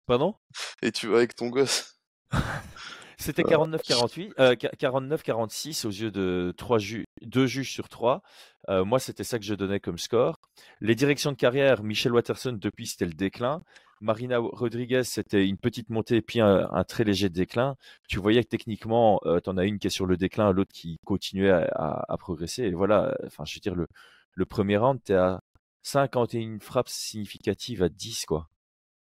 Pardon? 0.06 0.36
Et 0.82 0.92
tu 0.92 1.08
vas 1.08 1.18
avec 1.18 1.36
ton 1.36 1.48
gosse. 1.48 1.96
C'était 3.20 3.44
49-48, 3.44 4.32
euh, 4.40 4.56
49-46 4.56 5.86
aux 5.86 5.90
yeux 5.92 6.10
de 6.12 6.54
trois 6.58 6.80
ju 6.80 7.06
deux 7.22 7.48
juges 7.48 7.72
sur 7.72 7.90
trois. 7.90 8.22
Euh, 8.70 8.86
moi, 8.86 9.00
c'était 9.00 9.24
ça 9.26 9.38
que 9.40 9.46
je 9.46 9.54
donnais 9.56 9.80
comme 9.82 9.98
score. 9.98 10.38
Les 10.80 10.96
directions 10.96 11.32
de 11.32 11.36
carrière, 11.38 11.84
Michel 11.84 12.14
Watterson, 12.14 12.54
depuis, 12.54 12.88
c'était 12.88 13.06
le 13.06 13.14
déclin. 13.14 13.62
Marina 14.02 14.38
Rodriguez, 14.40 15.04
c'était 15.04 15.46
une 15.46 15.58
petite 15.58 15.90
montée 15.90 16.22
puis 16.22 16.40
un, 16.40 16.70
un 16.72 16.84
très 16.86 17.04
léger 17.04 17.28
déclin. 17.28 17.76
Tu 18.08 18.20
voyais 18.20 18.42
que 18.44 18.48
techniquement, 18.50 19.20
euh, 19.26 19.42
tu 19.42 19.50
en 19.50 19.58
as 19.58 19.66
une 19.66 19.80
qui 19.80 19.88
est 19.88 19.90
sur 19.90 20.06
le 20.06 20.16
déclin, 20.16 20.54
l'autre 20.54 20.72
qui 20.74 20.98
continuait 21.06 21.50
à, 21.52 21.68
à- 21.76 22.06
à 22.14 22.18
progresser. 22.18 22.64
Et 22.64 22.72
voilà, 22.72 23.14
enfin, 23.26 23.44
je 23.46 23.56
veux 23.56 23.60
dire, 23.60 23.76
le, 23.76 23.88
le 24.36 24.46
premier 24.46 24.78
round, 24.78 25.00
tu 25.04 25.12
es 25.12 25.16
à 25.16 25.42
51 25.84 26.60
frappes 26.60 26.88
significatives 26.88 27.84
à 27.84 27.90
10, 27.90 28.26
quoi. 28.26 28.48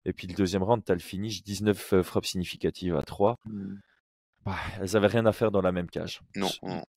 Et 0.04 0.12
puis 0.12 0.26
le 0.26 0.34
deuxième 0.34 0.64
round, 0.64 0.82
tu 0.84 0.90
as 0.90 0.96
le 0.96 1.00
finish, 1.00 1.44
19 1.44 1.92
euh, 1.92 2.02
frappes 2.02 2.26
significatives 2.26 2.96
à 2.96 3.02
3. 3.02 3.36
Bah, 4.44 4.56
elles 4.80 4.96
avaient 4.96 5.06
rien 5.06 5.24
à 5.26 5.32
faire 5.32 5.52
dans 5.52 5.60
la 5.60 5.70
même 5.70 5.88
cage. 5.88 6.20
Non, 6.34 6.48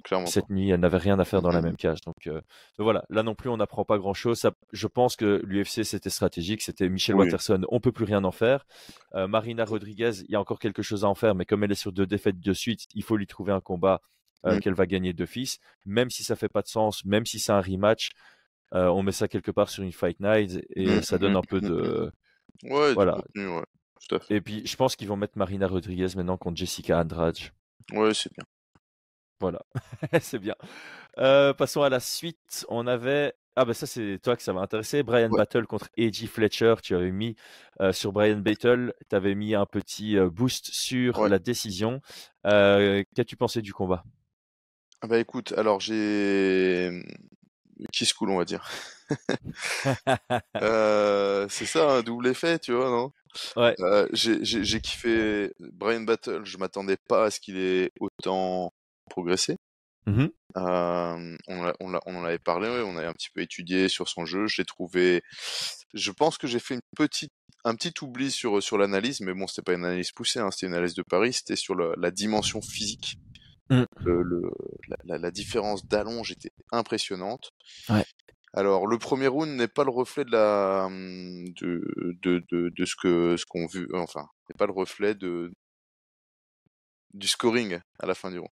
clairement 0.03 0.25
Cette 0.25 0.49
nuit, 0.49 0.71
elles 0.71 0.79
n'avaient 0.79 0.97
rien 0.97 1.19
à 1.19 1.25
faire 1.25 1.43
dans 1.43 1.51
la 1.51 1.61
même 1.61 1.75
cage. 1.75 2.01
Donc, 2.01 2.25
euh, 2.25 2.33
donc 2.33 2.83
voilà, 2.85 3.05
là 3.09 3.21
non 3.21 3.35
plus, 3.35 3.49
on 3.49 3.57
n'apprend 3.57 3.85
pas 3.85 3.99
grand-chose. 3.99 4.49
Je 4.71 4.87
pense 4.87 5.15
que 5.15 5.41
l'UFC, 5.45 5.83
c'était 5.83 6.09
stratégique. 6.09 6.63
C'était 6.63 6.89
Michel 6.89 7.15
Oui. 7.15 7.25
Watterson, 7.25 7.61
on 7.69 7.79
peut 7.79 7.91
plus 7.91 8.05
rien 8.05 8.23
en 8.23 8.31
faire. 8.31 8.65
Euh, 9.13 9.27
Marina 9.27 9.63
Rodriguez, 9.63 10.21
il 10.23 10.31
y 10.31 10.35
a 10.35 10.39
encore 10.39 10.57
quelque 10.57 10.81
chose 10.81 11.05
à 11.05 11.07
en 11.07 11.13
faire, 11.13 11.35
mais 11.35 11.45
comme 11.45 11.63
elle 11.63 11.71
est 11.71 11.75
sur 11.75 11.91
deux 11.91 12.07
défaites 12.07 12.39
de 12.39 12.53
suite, 12.53 12.85
il 12.95 13.03
faut 13.03 13.15
lui 13.15 13.27
trouver 13.27 13.51
un 13.51 13.61
combat 13.61 14.01
euh, 14.47 14.55
Mhm. 14.55 14.59
qu'elle 14.61 14.73
va 14.73 14.87
gagner 14.87 15.13
d'office. 15.13 15.59
Même 15.85 16.09
si 16.09 16.23
ça 16.23 16.35
fait 16.35 16.49
pas 16.49 16.63
de 16.63 16.67
sens, 16.67 17.05
même 17.05 17.25
si 17.27 17.37
c'est 17.39 17.51
un 17.51 17.61
rematch, 17.61 18.09
on 18.71 19.03
met 19.03 19.11
ça 19.11 19.27
quelque 19.27 19.51
part 19.51 19.69
sur 19.69 19.83
une 19.83 19.91
fight 19.93 20.19
night 20.19 20.65
et 20.75 20.87
Mhm, 20.87 21.01
ça 21.03 21.17
donne 21.19 21.35
un 21.35 21.41
peu 21.41 21.61
de... 21.61 22.11
Ouais, 22.63 22.93
Voilà. 22.93 23.13
contenu, 23.13 23.47
ouais. 23.47 23.63
Tout 24.07 24.15
à 24.15 24.19
fait. 24.19 24.35
Et 24.35 24.41
puis, 24.41 24.65
je 24.65 24.75
pense 24.75 24.95
qu'ils 24.95 25.07
vont 25.07 25.15
mettre 25.17 25.37
Marina 25.37 25.67
Rodriguez 25.67 26.07
maintenant 26.15 26.37
contre 26.37 26.57
Jessica 26.57 26.99
Andrade. 26.99 27.37
Ouais, 27.91 28.13
c'est 28.13 28.31
bien. 28.33 28.43
Voilà, 29.41 29.61
c'est 30.21 30.39
bien. 30.39 30.55
Euh, 31.17 31.53
passons 31.53 31.81
à 31.81 31.89
la 31.89 31.99
suite. 31.99 32.65
On 32.69 32.87
avait. 32.87 33.33
Ah, 33.57 33.63
bah 33.65 33.73
ça, 33.73 33.85
c'est 33.87 34.19
toi 34.21 34.35
que 34.35 34.43
ça 34.43 34.53
m'a 34.53 34.61
intéressé. 34.61 35.01
Brian 35.03 35.29
Ouais. 35.29 35.37
Battle 35.37 35.65
contre 35.65 35.87
A.J. 35.97 36.27
Fletcher. 36.27 36.75
Tu 36.83 36.95
avais 36.95 37.11
mis 37.11 37.35
euh, 37.81 37.93
sur 37.93 38.11
Brian 38.11 38.37
Battle, 38.37 38.93
tu 39.09 39.15
avais 39.15 39.33
mis 39.35 39.55
un 39.55 39.65
petit 39.65 40.17
euh, 40.17 40.29
boost 40.29 40.67
sur 40.73 41.19
Ouais. 41.19 41.29
la 41.29 41.39
décision. 41.39 42.01
Euh, 42.45 43.03
Qu'as-tu 43.15 43.37
pensé 43.37 43.61
du 43.61 43.73
combat? 43.73 44.03
Ah 45.01 45.07
Bah 45.07 45.19
écoute, 45.19 45.53
alors 45.57 45.79
j'ai 45.79 47.03
Kiss 47.91 48.13
cool, 48.13 48.29
on 48.31 48.37
va 48.37 48.45
dire. 48.45 48.67
C'est 51.49 51.65
ça, 51.65 51.91
un 51.91 52.01
double 52.01 52.27
effet, 52.27 52.59
tu 52.59 52.73
vois, 52.73 52.89
non? 52.89 53.11
Ouais. 53.55 53.75
Euh, 53.79 54.07
j'ai 54.13 54.43
j'ai- 54.43 54.63
j'ai 54.63 54.81
kiffé 54.81 55.51
Brian 55.59 56.01
Battle, 56.01 56.41
je 56.45 56.57
m'attendais 56.57 56.97
pas 57.07 57.25
à 57.25 57.31
ce 57.31 57.39
qu'il 57.39 57.57
ait 57.57 57.91
autant 57.99 58.73
progressé. 59.09 59.57
Mhm. 60.07 60.29
Euh, 60.57 61.35
on, 61.47 61.93
en 61.95 62.23
avait 62.23 62.39
parlé, 62.39 62.69
on 62.69 62.95
avait 62.97 63.07
un 63.07 63.13
petit 63.13 63.29
peu 63.33 63.41
étudié 63.41 63.89
sur 63.89 64.07
son 64.07 64.25
jeu. 64.25 64.47
Je 64.47 64.61
l'ai 64.61 64.65
trouvé. 64.65 65.21
Je 65.93 66.11
pense 66.11 66.37
que 66.37 66.47
j'ai 66.47 66.59
fait 66.59 66.75
une 66.75 66.81
petite, 66.95 67.31
un 67.63 67.75
petit 67.75 67.91
oubli 68.01 68.29
sur, 68.31 68.61
sur 68.61 68.77
l'analyse, 68.77 69.19
mais 69.21 69.33
bon, 69.33 69.47
c'était 69.47 69.63
pas 69.63 69.73
une 69.73 69.83
analyse 69.83 70.11
poussée, 70.11 70.39
hein, 70.39 70.51
c'était 70.51 70.67
une 70.67 70.73
analyse 70.73 70.93
de 70.93 71.03
Paris, 71.03 71.33
c'était 71.33 71.55
sur 71.55 71.73
le- 71.75 71.93
la 71.97 72.11
dimension 72.11 72.61
physique. 72.61 73.17
Mm. 73.71 73.83
Le, 73.97 74.21
le- 74.21 74.51
la, 74.87 74.97
la- 75.05 75.17
la 75.17 75.31
différence 75.31 75.85
d'allonge 75.87 76.31
était 76.31 76.51
impressionnante. 76.71 77.49
Ouais. 77.89 78.05
Alors, 78.55 78.87
le 78.87 78.97
premier 78.97 79.27
round 79.27 79.49
n'est 79.51 79.67
pas 79.67 79.83
le 79.83 79.91
reflet 79.91 80.25
de 80.25 80.31
la 80.31 80.85
hum, 80.87 81.45
de, 81.61 81.81
de, 82.23 82.43
de, 82.51 82.69
de 82.75 82.85
ce 82.85 82.95
que 82.95 83.37
ce 83.37 83.45
qu'on 83.45 83.67
vu, 83.67 83.87
enfin, 83.93 84.27
n'est 84.49 84.55
pas 84.57 84.65
le 84.65 84.73
reflet 84.73 85.13
de 85.15 85.51
du 87.13 87.27
scoring 87.27 87.79
à 87.99 88.05
la 88.05 88.15
fin 88.15 88.29
du 88.31 88.39
round. 88.39 88.51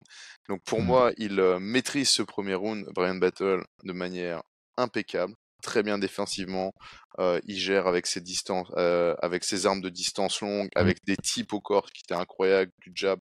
Donc 0.50 0.64
pour 0.64 0.80
Mhm. 0.80 0.86
moi, 0.88 1.12
il 1.18 1.40
euh, 1.40 1.60
maîtrise 1.60 2.10
ce 2.10 2.22
premier 2.24 2.54
round, 2.56 2.86
Brian 2.96 3.16
Battle, 3.16 3.64
de 3.84 3.94
manière 3.94 4.42
impeccable, 4.78 5.34
très 5.62 5.84
bien 5.84 5.98
défensivement. 6.00 6.72
Euh, 7.20 7.40
il 7.46 7.58
gère 7.60 7.88
avec 7.88 8.08
ses 8.08 8.22
distances, 8.22 8.70
euh, 8.78 9.16
avec 9.22 9.44
ses 9.44 9.66
armes 9.66 9.82
de 9.82 9.90
distance 9.90 10.42
longue, 10.42 10.70
avec 10.76 10.98
des 11.06 11.18
types 11.18 11.54
au 11.54 11.60
corps 11.62 11.92
qui 11.92 12.04
étaient 12.06 12.20
incroyables, 12.20 12.72
du 12.86 12.92
jab, 12.96 13.20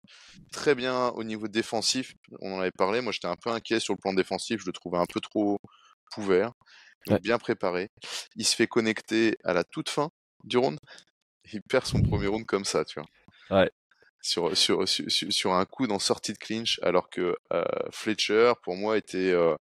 très 0.53 0.75
bien 0.77 1.09
au 1.11 1.25
niveau 1.25 1.49
défensif. 1.49 2.13
On 2.41 2.55
en 2.55 2.61
avait 2.61 2.71
parlé. 2.71 3.01
Moi, 3.01 3.13
j'étais 3.13 3.27
un 3.29 3.37
peu 3.37 3.51
inquiet 3.51 3.81
sur 3.81 3.95
le 3.95 3.99
plan 4.01 4.15
défensif. 4.15 4.61
Je 4.61 4.67
le 4.67 4.73
trouvais 4.73 4.99
un 4.99 5.07
peu 5.13 5.21
trop 5.21 5.59
couvert, 6.15 6.53
donc 7.07 7.15
Ouais. 7.17 7.21
bien 7.21 7.39
préparé. 7.39 7.89
Il 8.37 8.47
se 8.47 8.55
fait 8.57 8.67
connecter 8.67 9.37
à 9.45 9.53
la 9.53 9.65
toute 9.65 9.89
fin 9.89 10.11
du 10.45 10.57
round. 10.59 10.79
Il 11.53 11.63
perd 11.63 11.87
son 11.87 12.01
premier 12.03 12.27
round 12.29 12.47
comme 12.47 12.65
ça, 12.65 12.85
tu 12.85 13.01
vois 13.01 13.09
Ouais. 13.61 13.71
sur, 14.21 14.57
sur, 14.57 14.89
sur, 14.89 15.11
sur- 15.11 15.53
un 15.53 15.65
coup 15.65 15.87
dans 15.87 15.99
sortie 15.99 16.33
de 16.33 16.39
clinch, 16.39 16.79
alors 16.83 17.11
que 17.11 17.35
euh, 17.53 17.65
Fletcher, 17.91 18.53
pour 18.63 18.77
moi, 18.77 18.97
était 18.97 19.33
euh, 19.33 19.55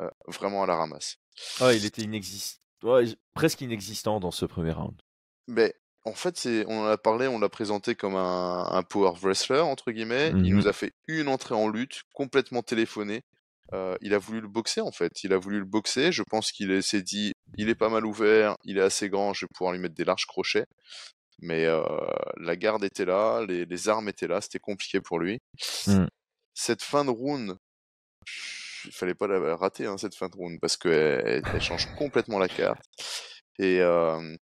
euh, 0.00 0.08
vraiment 0.26 0.62
à 0.62 0.66
la 0.66 0.76
ramasse. 0.76 1.16
Ah, 1.60 1.72
il 1.74 1.84
était 1.84 2.02
inexistant. 2.02 2.60
Ouais, 2.82 3.04
presque 3.34 3.60
inexistant 3.60 4.18
dans 4.18 4.30
ce 4.32 4.44
premier 4.46 4.72
round. 4.72 5.00
Mais 5.46 5.74
en 6.04 6.14
fait, 6.14 6.48
on 6.66 6.80
en 6.80 6.86
a 6.86 6.98
parlé, 6.98 7.28
on 7.28 7.38
l'a 7.38 7.48
présenté 7.48 7.94
comme 7.94 8.16
un, 8.16 8.64
un 8.70 8.82
power 8.82 9.12
wrestler, 9.20 9.60
entre 9.60 9.92
guillemets. 9.92 10.30
Il 10.30 10.36
Mhm. 10.52 10.56
nous 10.56 10.66
a 10.68 10.72
fait 10.72 10.92
une 11.06 11.28
entrée 11.28 11.54
en 11.54 11.68
lutte, 11.68 12.02
complètement 12.12 12.62
téléphonée. 12.62 13.22
Euh, 13.72 13.96
il 14.00 14.12
a 14.14 14.18
voulu 14.18 14.40
le 14.40 14.48
boxer, 14.48 14.80
en 14.82 14.92
fait. 14.92 15.24
Il 15.24 15.32
a 15.32 15.38
voulu 15.38 15.58
le 15.58 15.64
boxer. 15.64 16.12
Je 16.12 16.22
pense 16.22 16.52
qu'il 16.52 16.70
est- 16.70 16.82
s'est 16.82 17.02
dit, 17.02 17.32
il 17.56 17.68
est 17.68 17.74
pas 17.74 17.88
mal 17.88 18.04
ouvert, 18.06 18.56
il 18.64 18.78
est 18.78 18.82
assez 18.82 19.08
grand, 19.08 19.32
je 19.32 19.46
vais 19.46 19.50
pouvoir 19.54 19.72
lui 19.72 19.80
mettre 19.80 19.94
des 19.94 20.04
larges 20.04 20.26
crochets. 20.26 20.66
Mais 21.40 21.64
euh, 21.66 21.82
la 22.36 22.56
garde 22.56 22.84
était 22.84 23.04
là, 23.04 23.44
les, 23.46 23.64
les 23.64 23.88
armes 23.88 24.08
étaient 24.08 24.28
là, 24.28 24.40
c'était 24.40 24.58
compliqué 24.60 25.00
pour 25.00 25.18
lui. 25.18 25.38
Mhm. 25.86 26.08
Cette 26.54 26.82
fin 26.82 27.04
de 27.04 27.10
round, 27.10 27.56
il 28.84 28.92
fallait 28.92 29.14
pas 29.14 29.26
la 29.26 29.56
rater, 29.56 29.86
hein, 29.86 29.96
cette 29.98 30.14
fin 30.14 30.28
de 30.28 30.36
round, 30.36 30.58
parce 30.60 30.76
qu'elle 30.76 31.22
elle, 31.26 31.42
elle 31.54 31.60
change 31.62 31.86
complètement 31.96 32.38
la 32.38 32.48
carte. 32.48 32.82
Et, 33.58 33.80
euh, 33.80 34.36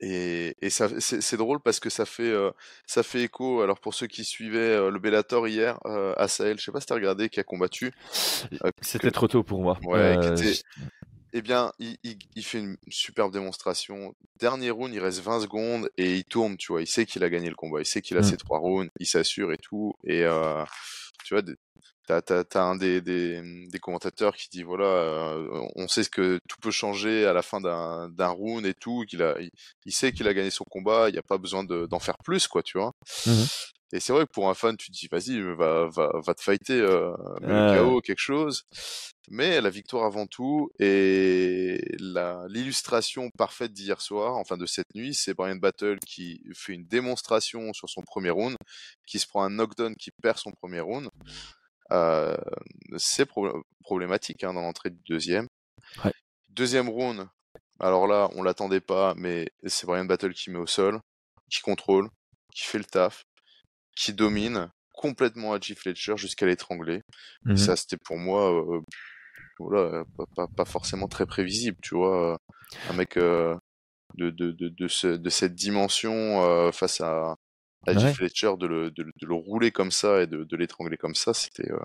et, 0.00 0.54
et 0.60 0.70
ça, 0.70 0.88
c'est, 1.00 1.20
c'est 1.20 1.36
drôle 1.36 1.60
parce 1.60 1.80
que 1.80 1.90
ça 1.90 2.04
fait, 2.04 2.22
euh, 2.30 2.50
ça 2.86 3.02
fait 3.02 3.22
écho. 3.22 3.62
Alors 3.62 3.80
pour 3.80 3.94
ceux 3.94 4.06
qui 4.06 4.24
suivaient 4.24 4.58
euh, 4.58 4.90
le 4.90 4.98
Bellator 4.98 5.46
hier, 5.48 5.78
euh, 5.86 6.14
à 6.16 6.28
Sahel, 6.28 6.58
je 6.58 6.64
sais 6.64 6.72
pas 6.72 6.80
si 6.80 6.86
t'as 6.86 6.94
regardé, 6.96 7.28
qui 7.28 7.40
a 7.40 7.44
combattu. 7.44 7.92
euh, 8.64 8.70
C'était 8.82 9.10
trop 9.10 9.28
tôt 9.28 9.42
pour 9.42 9.60
moi. 9.62 9.78
Ouais, 9.84 10.16
Euh, 10.18 10.34
était- 10.36 10.60
Eh 11.36 11.42
bien, 11.42 11.72
il, 11.80 11.96
il- 12.04 12.18
il 12.36 12.44
fait 12.44 12.58
une 12.60 12.76
superbe 12.88 13.32
démonstration. 13.32 14.14
Dernier 14.38 14.70
round, 14.70 14.94
il 14.94 15.00
reste 15.00 15.20
20 15.20 15.40
secondes 15.40 15.90
et 15.96 16.14
il 16.16 16.24
tourne, 16.24 16.56
tu 16.56 16.70
vois. 16.72 16.80
Il 16.82 16.86
sait 16.86 17.06
qu'il 17.06 17.24
a 17.24 17.28
gagné 17.30 17.48
le 17.48 17.56
combat. 17.56 17.80
Il 17.80 17.86
sait 17.86 18.02
qu'il 18.02 18.16
a 18.16 18.20
Mm. 18.20 18.24
ses 18.24 18.36
trois 18.36 18.58
rounds. 18.60 18.90
Il 19.00 19.06
s'assure 19.06 19.52
et 19.52 19.56
tout. 19.58 19.94
Et 20.04 20.22
euh, 20.24 20.62
tu 21.24 21.34
vois, 21.34 21.42
des- 21.42 21.56
t'as, 22.06 22.22
t'as, 22.22 22.44
t'as 22.44 22.62
un 22.62 22.76
des, 22.76 23.00
des, 23.00 23.66
des 23.68 23.78
commentateurs 23.78 24.36
qui 24.36 24.48
dit 24.50 24.62
voilà, 24.62 24.84
euh, 24.84 25.66
on 25.76 25.88
sait 25.88 26.04
ce 26.04 26.10
que 26.10 26.38
tout 26.48 26.56
peut 26.60 26.70
changer 26.70 27.26
à 27.26 27.32
la 27.32 27.42
fin 27.42 27.60
d'un, 27.60 28.08
d'un 28.10 28.28
round 28.28 28.64
et 28.66 28.74
tout. 28.74 29.04
Qu'il 29.08 29.22
a, 29.22 29.38
il, 29.40 29.50
il 29.86 29.92
sait 29.92 30.12
qu'il 30.12 30.28
a 30.28 30.34
gagné 30.34 30.50
son 30.50 30.64
combat. 30.64 31.08
Il 31.08 31.12
n'y 31.12 31.18
a 31.18 31.22
pas 31.22 31.38
besoin 31.38 31.64
de- 31.64 31.86
d'en 31.86 31.98
faire 32.00 32.18
plus, 32.24 32.46
quoi, 32.48 32.62
tu 32.62 32.78
vois? 32.78 32.92
Mhm. 33.26 33.46
Et 33.92 34.00
c'est 34.00 34.12
vrai 34.12 34.24
que 34.26 34.32
pour 34.32 34.48
un 34.50 34.54
fan, 34.54 34.76
tu 34.76 34.88
te 34.90 34.92
dis, 34.96 35.06
vas-y, 35.08 35.40
va, 35.40 35.86
va, 35.88 36.10
va 36.26 36.34
te 36.34 36.42
fighter, 36.42 36.80
euh, 36.80 37.12
mets 37.42 37.48
le. 37.76 37.80
KO, 37.80 38.00
quelque 38.00 38.18
chose. 38.18 38.64
Mais 39.28 39.60
la 39.60 39.70
victoire 39.70 40.04
avant 40.04 40.26
tout, 40.26 40.68
et 40.80 41.80
la, 42.00 42.44
l'illustration 42.48 43.30
parfaite 43.38 43.72
d'hier 43.72 44.00
soir, 44.00 44.34
enfin 44.36 44.56
de 44.56 44.66
cette 44.66 44.94
nuit, 44.96 45.14
c'est 45.14 45.32
Brian 45.34 45.56
Battle 45.56 45.98
qui 46.06 46.42
fait 46.54 46.72
une 46.74 46.86
démonstration 46.86 47.72
sur 47.72 47.88
son 47.88 48.02
premier 48.02 48.30
round, 48.30 48.56
qui 49.06 49.18
se 49.20 49.26
prend 49.28 49.44
un 49.44 49.50
knockdown, 49.50 49.94
qui 49.94 50.10
perd 50.22 50.38
son 50.38 50.50
premier 50.50 50.80
round. 50.80 51.08
Euh, 51.94 52.36
c'est 52.96 53.24
pro- 53.26 53.62
problématique 53.82 54.42
hein, 54.42 54.52
dans 54.52 54.62
l'entrée 54.62 54.90
du 54.90 55.00
deuxième. 55.08 55.46
Ouais. 56.04 56.12
Deuxième 56.48 56.88
round, 56.88 57.28
alors 57.78 58.06
là, 58.06 58.28
on 58.34 58.42
l'attendait 58.42 58.80
pas, 58.80 59.14
mais 59.16 59.48
c'est 59.66 59.86
Brian 59.86 60.04
Battle 60.04 60.34
qui 60.34 60.50
met 60.50 60.58
au 60.58 60.66
sol, 60.66 60.98
qui 61.50 61.60
contrôle, 61.60 62.08
qui 62.54 62.64
fait 62.64 62.78
le 62.78 62.84
taf, 62.84 63.22
qui 63.96 64.12
domine 64.12 64.70
complètement 64.92 65.52
Hadji 65.52 65.74
Fletcher 65.74 66.16
jusqu'à 66.16 66.46
l'étrangler. 66.46 67.02
Mhm. 67.44 67.56
Ça, 67.56 67.76
c'était 67.76 67.98
pour 68.04 68.16
moi, 68.16 68.52
euh, 68.52 68.80
voilà, 69.58 70.04
pas, 70.16 70.24
pas, 70.34 70.46
pas 70.48 70.64
forcément 70.64 71.08
très 71.08 71.26
prévisible, 71.26 71.78
tu 71.82 71.94
vois. 71.94 72.38
Un 72.88 72.92
mec 72.94 73.16
euh, 73.16 73.56
de, 74.14 74.30
de, 74.30 74.52
de, 74.52 74.68
de, 74.68 74.88
ce, 74.88 75.06
de 75.08 75.30
cette 75.30 75.54
dimension 75.54 76.72
face 76.72 77.00
à 77.00 77.36
Hadji 77.86 78.04
Ouais. 78.04 78.12
Fletcher, 78.14 78.52
de 78.58 78.66
le, 78.66 78.90
de, 78.90 79.02
le- 79.02 79.12
de 79.20 79.26
le 79.26 79.34
rouler 79.34 79.70
comme 79.70 79.90
ça 79.90 80.22
et 80.22 80.26
de, 80.26 80.44
de 80.44 80.56
l'étrangler 80.56 80.96
comme 80.96 81.14
ça, 81.14 81.34
c'était. 81.34 81.70
euh, 81.70 81.78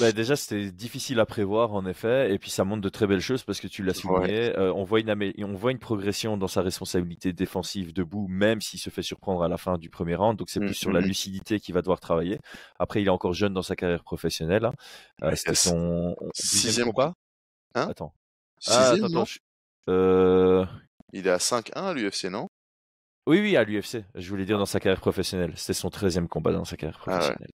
Bah, 0.00 0.12
déjà, 0.12 0.36
c'était 0.36 0.70
difficile 0.70 1.18
à 1.20 1.26
prévoir, 1.26 1.74
en 1.74 1.86
effet, 1.86 2.32
et 2.32 2.38
puis 2.38 2.50
ça 2.50 2.64
montre 2.64 2.82
de 2.82 2.88
très 2.88 3.06
belles 3.06 3.20
choses 3.20 3.42
parce 3.42 3.60
que 3.60 3.66
tu 3.66 3.82
l'as 3.82 3.94
souligné. 3.94 4.56
euh, 4.56 4.72
on, 4.74 4.84
voit 4.84 5.00
une 5.00 5.08
amé- 5.10 5.34
on 5.44 5.54
voit 5.54 5.72
une 5.72 5.78
progression 5.78 6.36
dans 6.36 6.48
sa 6.48 6.62
responsabilité 6.62 7.32
défensive 7.32 7.92
debout, 7.92 8.26
même 8.28 8.60
s'il 8.60 8.78
se 8.80 8.90
fait 8.90 9.02
surprendre 9.02 9.42
à 9.42 9.48
la 9.48 9.56
fin 9.58 9.78
du 9.78 9.88
premier 9.90 10.14
round. 10.14 10.38
Donc, 10.38 10.50
c'est 10.50 10.60
Mm, 10.60 10.66
plus 10.66 10.74
sur 10.74 10.92
la 10.92 11.00
mm. 11.00 11.04
lucidité 11.04 11.60
qu'il 11.60 11.74
va 11.74 11.80
devoir 11.82 12.00
travailler. 12.00 12.38
Après, 12.78 13.00
il 13.02 13.06
est 13.06 13.10
encore 13.10 13.34
jeune 13.34 13.54
dans 13.54 13.62
sa 13.62 13.76
carrière 13.76 14.04
professionnelle. 14.04 14.64
hein. 14.66 14.72
Euh, 15.22 15.34
C'était 15.34 15.54
son 15.54 16.14
Sixième 16.34 16.86
combat. 16.88 17.14
Hein? 17.74 17.88
Attends. 17.90 18.12
Ah, 18.66 18.88
Sixième, 18.88 19.04
attends, 19.04 19.14
non? 19.14 19.22
attends, 19.22 19.24
je- 19.24 19.38
euh, 19.90 20.64
Il 21.12 21.26
est 21.26 21.30
à 21.30 21.38
5-1 21.38 21.86
à 21.88 21.94
l'UFC, 21.94 22.30
non? 22.30 22.48
Oui, 23.26 23.40
oui, 23.40 23.56
à 23.56 23.64
l'UFC. 23.64 24.04
Je 24.14 24.28
voulais 24.28 24.44
dire 24.44 24.56
dans 24.58 24.66
sa 24.66 24.78
carrière 24.78 25.00
professionnelle. 25.00 25.52
C'était 25.56 25.72
son 25.72 25.88
13e 25.88 26.28
combat 26.28 26.52
dans 26.52 26.64
sa 26.64 26.76
carrière 26.76 27.00
Ah 27.06 27.10
ouais. 27.10 27.18
professionnelle. 27.18 27.50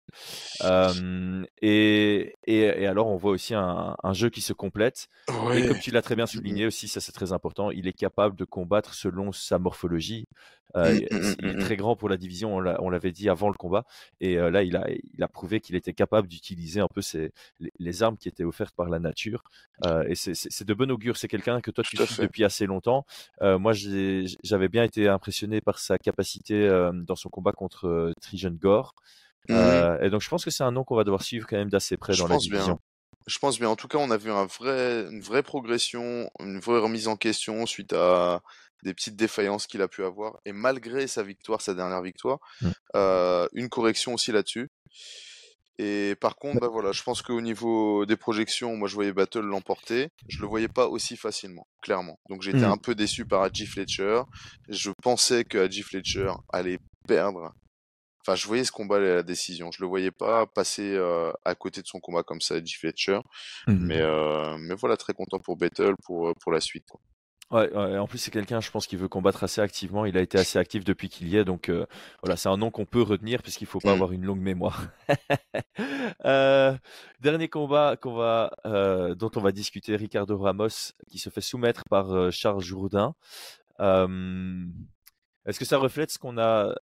Euh, 0.64 1.44
et, 1.62 2.34
et, 2.46 2.60
et 2.82 2.86
alors, 2.86 3.06
on 3.08 3.16
voit 3.16 3.30
aussi 3.32 3.54
un, 3.54 3.96
un 4.02 4.12
jeu 4.12 4.28
qui 4.28 4.42
se 4.42 4.52
complète. 4.52 5.08
Et 5.56 5.66
comme 5.66 5.78
tu 5.78 5.90
l'as 5.90 6.02
très 6.02 6.14
bien 6.14 6.26
souligné 6.26 6.66
aussi, 6.66 6.88
ça 6.88 7.00
c'est 7.00 7.12
très 7.12 7.32
important, 7.32 7.70
il 7.70 7.86
est 7.88 7.92
capable 7.94 8.36
de 8.36 8.44
combattre 8.44 8.92
selon 8.94 9.32
sa 9.32 9.58
morphologie. 9.58 10.26
Euh, 10.74 10.94
Mm, 10.94 11.06
il 11.10 11.46
mm, 11.46 11.50
est 11.50 11.54
mm, 11.56 11.58
très 11.58 11.76
grand 11.76 11.96
pour 11.96 12.08
la 12.08 12.16
division, 12.16 12.56
on 12.56 12.60
l'a- 12.60 12.80
on 12.82 12.88
l'avait 12.88 13.12
dit 13.12 13.28
avant 13.28 13.48
le 13.48 13.54
combat. 13.54 13.84
Et 14.20 14.38
euh, 14.38 14.50
là, 14.50 14.62
il 14.62 14.76
a, 14.76 14.86
il 14.90 15.22
a 15.22 15.28
prouvé 15.28 15.60
qu'il 15.60 15.74
était 15.76 15.92
capable 15.92 16.28
d'utiliser 16.28 16.80
un 16.80 16.88
peu 16.88 17.02
ses, 17.02 17.32
les, 17.60 17.72
les 17.78 18.02
armes 18.02 18.16
qui 18.16 18.28
étaient 18.28 18.44
offertes 18.44 18.74
par 18.74 18.88
la 18.88 18.98
nature. 18.98 19.42
Et 20.08 20.14
c'est- 20.14 20.64
de 20.64 20.74
bon 20.74 20.90
augure. 20.90 21.16
C'est 21.16 21.28
quelqu'un 21.28 21.60
que 21.60 21.70
toi 21.70 21.82
tu 21.84 21.96
suis 21.96 22.22
depuis 22.22 22.44
assez 22.44 22.66
longtemps. 22.66 23.04
Moi, 23.40 23.72
j'avais 23.72 24.68
bien 24.68 24.84
été 24.84 25.08
impressionné 25.08 25.60
par 25.62 25.78
sa 25.78 25.98
capacité 25.98 26.68
dans 26.92 27.16
son 27.16 27.28
combat 27.28 27.52
contre 27.52 28.12
Trijan 28.20 28.50
Gore. 28.50 28.94
Euh, 29.50 29.98
et 30.00 30.10
donc, 30.10 30.20
je 30.20 30.28
pense 30.28 30.44
que 30.44 30.50
c'est 30.50 30.62
un 30.64 30.70
nom 30.70 30.84
qu'on 30.84 30.94
va 30.96 31.04
devoir 31.04 31.22
suivre 31.22 31.46
quand 31.48 31.56
même 31.56 31.68
d'assez 31.70 31.96
près 31.96 32.12
Je 32.12 32.18
dans 32.22 32.28
la 32.28 32.34
pense 32.34 32.44
bien. 32.48 32.58
division. 32.58 32.78
Je 33.26 33.38
pense 33.38 33.58
bien. 33.58 33.68
En 33.68 33.76
tout 33.76 33.88
cas, 33.88 33.98
on 33.98 34.10
a 34.10 34.16
vu 34.16 34.30
un 34.30 34.46
vrai, 34.46 35.06
une 35.10 35.20
vraie 35.20 35.42
progression, 35.42 36.30
une 36.40 36.58
vraie 36.60 36.78
remise 36.80 37.08
en 37.08 37.16
question 37.16 37.66
suite 37.66 37.92
à 37.92 38.40
des 38.84 38.94
petites 38.94 39.14
défaillances 39.16 39.66
qu'il 39.68 39.80
a 39.82 39.88
pu 39.88 40.04
avoir. 40.04 40.38
Et 40.44 40.52
malgré 40.52 41.06
sa 41.06 41.22
victoire, 41.22 41.60
sa 41.60 41.74
dernière 41.74 42.02
victoire, 42.02 42.38
Mm. 42.60 42.68
euh, 42.96 43.48
une 43.52 43.68
correction 43.68 44.14
aussi 44.14 44.32
là-dessus. 44.32 44.70
Et 45.78 46.14
par 46.20 46.36
contre, 46.36 46.60
bah 46.60 46.68
voilà, 46.68 46.92
je 46.92 47.02
pense 47.02 47.22
qu'au 47.22 47.40
niveau 47.40 48.04
des 48.06 48.16
projections, 48.16 48.76
moi 48.76 48.88
je 48.88 48.94
voyais 48.94 49.12
Battle 49.12 49.40
l'emporter. 49.40 50.10
Je 50.28 50.40
le 50.40 50.46
voyais 50.46 50.68
pas 50.68 50.86
aussi 50.86 51.16
facilement, 51.16 51.66
clairement. 51.80 52.18
Donc 52.28 52.42
j'étais 52.42 52.66
Mm. 52.66 52.72
un 52.72 52.76
peu 52.76 52.94
déçu 52.94 53.24
par 53.24 53.42
Hadji 53.42 53.66
Fletcher. 53.66 54.22
Je 54.68 54.90
pensais 55.02 55.44
que 55.44 55.58
Hadji 55.58 55.82
Fletcher 55.82 56.32
allait 56.52 56.78
perdre. 57.08 57.52
Enfin, 58.20 58.36
je 58.36 58.46
voyais 58.46 58.62
ce 58.62 58.70
combat 58.70 58.98
à 58.98 59.00
la 59.00 59.22
décision. 59.24 59.72
Je 59.72 59.82
le 59.82 59.88
voyais 59.88 60.12
pas 60.12 60.46
passer 60.46 60.94
euh, 60.94 61.32
à 61.44 61.56
côté 61.56 61.82
de 61.82 61.86
son 61.88 61.98
combat 61.98 62.22
comme 62.22 62.40
ça, 62.40 62.54
Hadji 62.56 62.74
Fletcher. 62.74 63.18
Mais, 63.80 64.00
euh, 64.00 64.56
mais 64.60 64.74
voilà, 64.76 64.96
très 64.96 65.12
content 65.14 65.40
pour 65.40 65.56
Battle 65.56 65.94
pour, 66.04 66.28
euh, 66.28 66.32
pour 66.40 66.52
la 66.52 66.60
suite. 66.60 66.84
quoi. 66.88 67.00
Ouais, 67.52 67.70
ouais, 67.70 67.98
en 67.98 68.06
plus 68.06 68.16
c'est 68.18 68.30
quelqu'un, 68.30 68.60
je 68.60 68.70
pense, 68.70 68.86
qui 68.86 68.96
veut 68.96 69.08
combattre 69.08 69.44
assez 69.44 69.60
activement. 69.60 70.06
Il 70.06 70.16
a 70.16 70.22
été 70.22 70.38
assez 70.38 70.58
actif 70.58 70.84
depuis 70.84 71.10
qu'il 71.10 71.28
y 71.28 71.36
est, 71.36 71.44
donc 71.44 71.68
euh, 71.68 71.84
voilà, 72.22 72.36
c'est 72.36 72.48
un 72.48 72.56
nom 72.56 72.70
qu'on 72.70 72.86
peut 72.86 73.02
retenir 73.02 73.42
puisqu'il 73.42 73.66
faut 73.66 73.78
pas 73.78 73.90
Mm. 73.90 73.94
avoir 73.94 74.12
une 74.12 74.24
longue 74.24 74.40
mémoire. 74.40 74.84
Euh, 76.24 76.76
dernier 77.20 77.48
combat 77.48 77.96
qu'on 77.96 78.14
va, 78.14 78.52
euh, 78.66 79.14
dont 79.14 79.30
on 79.36 79.40
va 79.40 79.50
discuter, 79.52 79.96
Ricardo 79.96 80.38
Ramos 80.38 80.92
qui 81.08 81.18
se 81.18 81.30
fait 81.30 81.40
soumettre 81.40 81.82
par 81.90 82.12
euh, 82.12 82.30
Charles 82.30 82.62
Jourdain. 82.62 83.14
Euh, 83.80 84.64
Est-ce 85.46 85.58
que 85.58 85.64
ça 85.64 85.78
reflète 85.78 86.10
ce 86.12 86.18
qu'on 86.18 86.38
a 86.38 86.74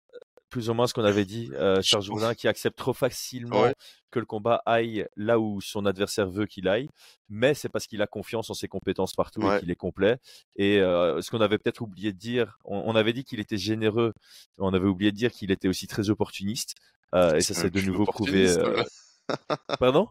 plus 0.50 0.68
ou 0.68 0.74
moins 0.74 0.86
ce 0.86 0.94
qu'on 0.94 1.04
avait 1.04 1.24
dit, 1.24 1.50
euh, 1.54 1.80
Charles 1.82 2.02
Jourdain 2.02 2.34
qui 2.34 2.48
accepte 2.48 2.76
trop 2.76 2.92
facilement 2.92 3.62
Ouais. 3.62 3.74
que 4.10 4.18
le 4.18 4.26
combat 4.26 4.62
aille 4.66 5.06
là 5.16 5.38
où 5.38 5.60
son 5.60 5.86
adversaire 5.86 6.28
veut 6.28 6.46
qu'il 6.46 6.68
aille, 6.68 6.88
mais 7.28 7.54
c'est 7.54 7.68
parce 7.68 7.86
qu'il 7.86 8.02
a 8.02 8.06
confiance 8.06 8.50
en 8.50 8.54
ses 8.54 8.66
compétences 8.68 9.14
partout 9.14 9.40
et 9.42 9.60
qu'il 9.60 9.70
est 9.70 9.76
complet. 9.76 10.18
Et 10.56 10.80
euh, 10.80 11.22
ce 11.22 11.30
qu'on 11.30 11.40
avait 11.40 11.58
peut-être 11.58 11.80
oublié 11.80 12.12
de 12.12 12.18
dire, 12.18 12.58
on, 12.64 12.82
on 12.84 12.96
avait 12.96 13.12
dit 13.12 13.24
qu'il 13.24 13.40
était 13.40 13.56
généreux, 13.56 14.12
on 14.58 14.74
avait 14.74 14.88
oublié 14.88 15.12
de 15.12 15.16
dire 15.16 15.30
qu'il 15.30 15.50
était 15.52 15.68
aussi 15.68 15.86
très 15.86 16.10
opportuniste. 16.10 16.74
euh, 17.14 17.34
et 17.36 17.40
ça 17.40 17.54
s'est 17.54 17.70
de 17.70 17.78
plus 17.80 17.86
nouveau 17.88 18.04
prouvé. 18.04 18.48
euh. 18.58 18.82
Pardon? 19.78 20.08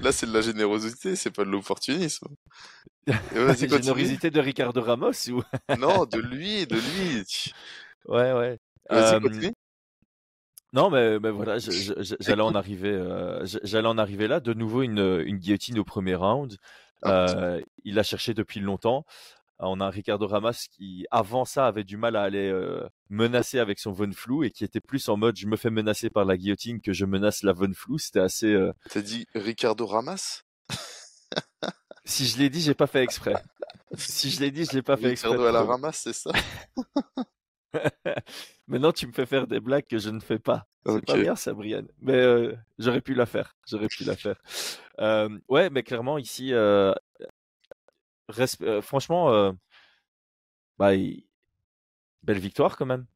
Là, 0.00 0.12
c'est 0.12 0.26
de 0.26 0.32
la 0.32 0.40
générosité, 0.40 1.16
c'est 1.16 1.32
pas 1.32 1.44
de 1.44 1.50
l'opportunisme. 1.50 2.28
Continue. 3.34 3.68
Générosité 3.82 4.30
de 4.30 4.38
Ricardo 4.40 4.80
Ramos 4.80 5.10
ou? 5.30 5.42
Non, 5.78 6.04
de 6.04 6.18
lui, 6.20 6.66
de 6.68 6.76
lui. 6.76 7.24
Ouais, 8.06 8.32
ouais. 8.32 8.58
Euh. 8.92 9.20
Non, 10.72 10.90
mais, 10.90 11.18
mais 11.20 11.30
voilà, 11.30 11.58
j'allais 12.20 12.42
en 12.42 12.54
arriver, 12.54 12.90
euh, 12.90 13.44
j'allais 13.62 13.88
en 13.88 13.98
arriver 13.98 14.26
là. 14.28 14.40
De 14.40 14.54
nouveau 14.54 14.82
une, 14.82 15.22
une 15.26 15.36
guillotine 15.38 15.78
au 15.78 15.84
premier 15.84 16.14
round. 16.14 16.56
Ah, 17.02 17.26
Euh, 17.30 17.60
il 17.84 17.94
l'a 17.94 18.02
cherché 18.02 18.32
depuis 18.34 18.60
longtemps. 18.60 19.04
On 19.58 19.80
a 19.80 19.86
un 19.86 19.90
Ricardo 19.90 20.26
Ramas 20.26 20.66
qui, 20.70 21.06
avant 21.10 21.44
ça, 21.44 21.66
avait 21.66 21.84
du 21.84 21.96
mal 21.96 22.16
à 22.16 22.22
aller 22.22 22.48
euh, 22.50 22.84
menacer 23.10 23.58
avec 23.60 23.78
son 23.78 23.92
Von 23.92 24.10
Flou 24.12 24.42
et 24.44 24.50
qui 24.50 24.64
était 24.64 24.80
plus 24.80 25.08
en 25.08 25.16
mode 25.16 25.36
je 25.36 25.46
me 25.46 25.56
fais 25.56 25.70
menacer 25.70 26.10
par 26.10 26.24
la 26.24 26.36
guillotine 26.36 26.80
que 26.80 26.92
je 26.92 27.04
menace 27.04 27.42
la 27.44 27.52
Von 27.52 27.72
Flou. 27.74 27.98
C'était 27.98 28.20
assez. 28.20 28.56
T'as 28.90 29.02
dit 29.02 29.26
Ricardo 29.34 29.86
Ramas? 29.86 30.42
Si 32.04 32.26
je 32.26 32.36
l'ai 32.38 32.50
dit, 32.50 32.60
j'ai 32.60 32.74
pas 32.74 32.88
fait 32.88 33.04
exprès. 33.04 33.34
Si 33.96 34.30
je 34.30 34.40
l'ai 34.40 34.50
dit, 34.50 34.64
je 34.64 34.72
l'ai 34.72 34.82
pas 34.82 34.96
fait 34.96 35.10
exprès. 35.12 35.30
Ricardo 35.30 35.48
à 35.48 35.52
la 35.52 35.62
ramasse, 35.62 36.00
c'est 36.02 36.12
ça? 36.12 36.32
Maintenant, 38.66 38.92
tu 38.92 39.06
me 39.06 39.12
fais 39.12 39.26
faire 39.26 39.46
des 39.46 39.60
blagues 39.60 39.86
que 39.86 39.98
je 39.98 40.10
ne 40.10 40.20
fais 40.20 40.38
pas. 40.38 40.66
C'est 40.86 41.04
pas 41.04 41.14
Ok. 41.14 41.22
bien 41.22 41.36
ça, 41.36 41.52
Brian. 41.54 41.84
Mais 42.00 42.14
euh, 42.14 42.54
j'aurais 42.78 43.00
pu 43.00 43.14
la 43.14 43.26
faire. 43.26 43.54
J'aurais 43.68 43.88
pu 43.88 44.04
la 44.04 44.16
faire. 44.16 44.36
Euh, 45.00 45.28
ouais, 45.48 45.70
mais 45.70 45.82
clairement, 45.82 46.18
ici, 46.18 46.52
euh, 46.52 46.92
franchement, 48.82 49.54
bah, 50.78 50.92
belle 52.22 52.38
victoire 52.38 52.76
quand 52.76 52.86
même. 52.86 53.06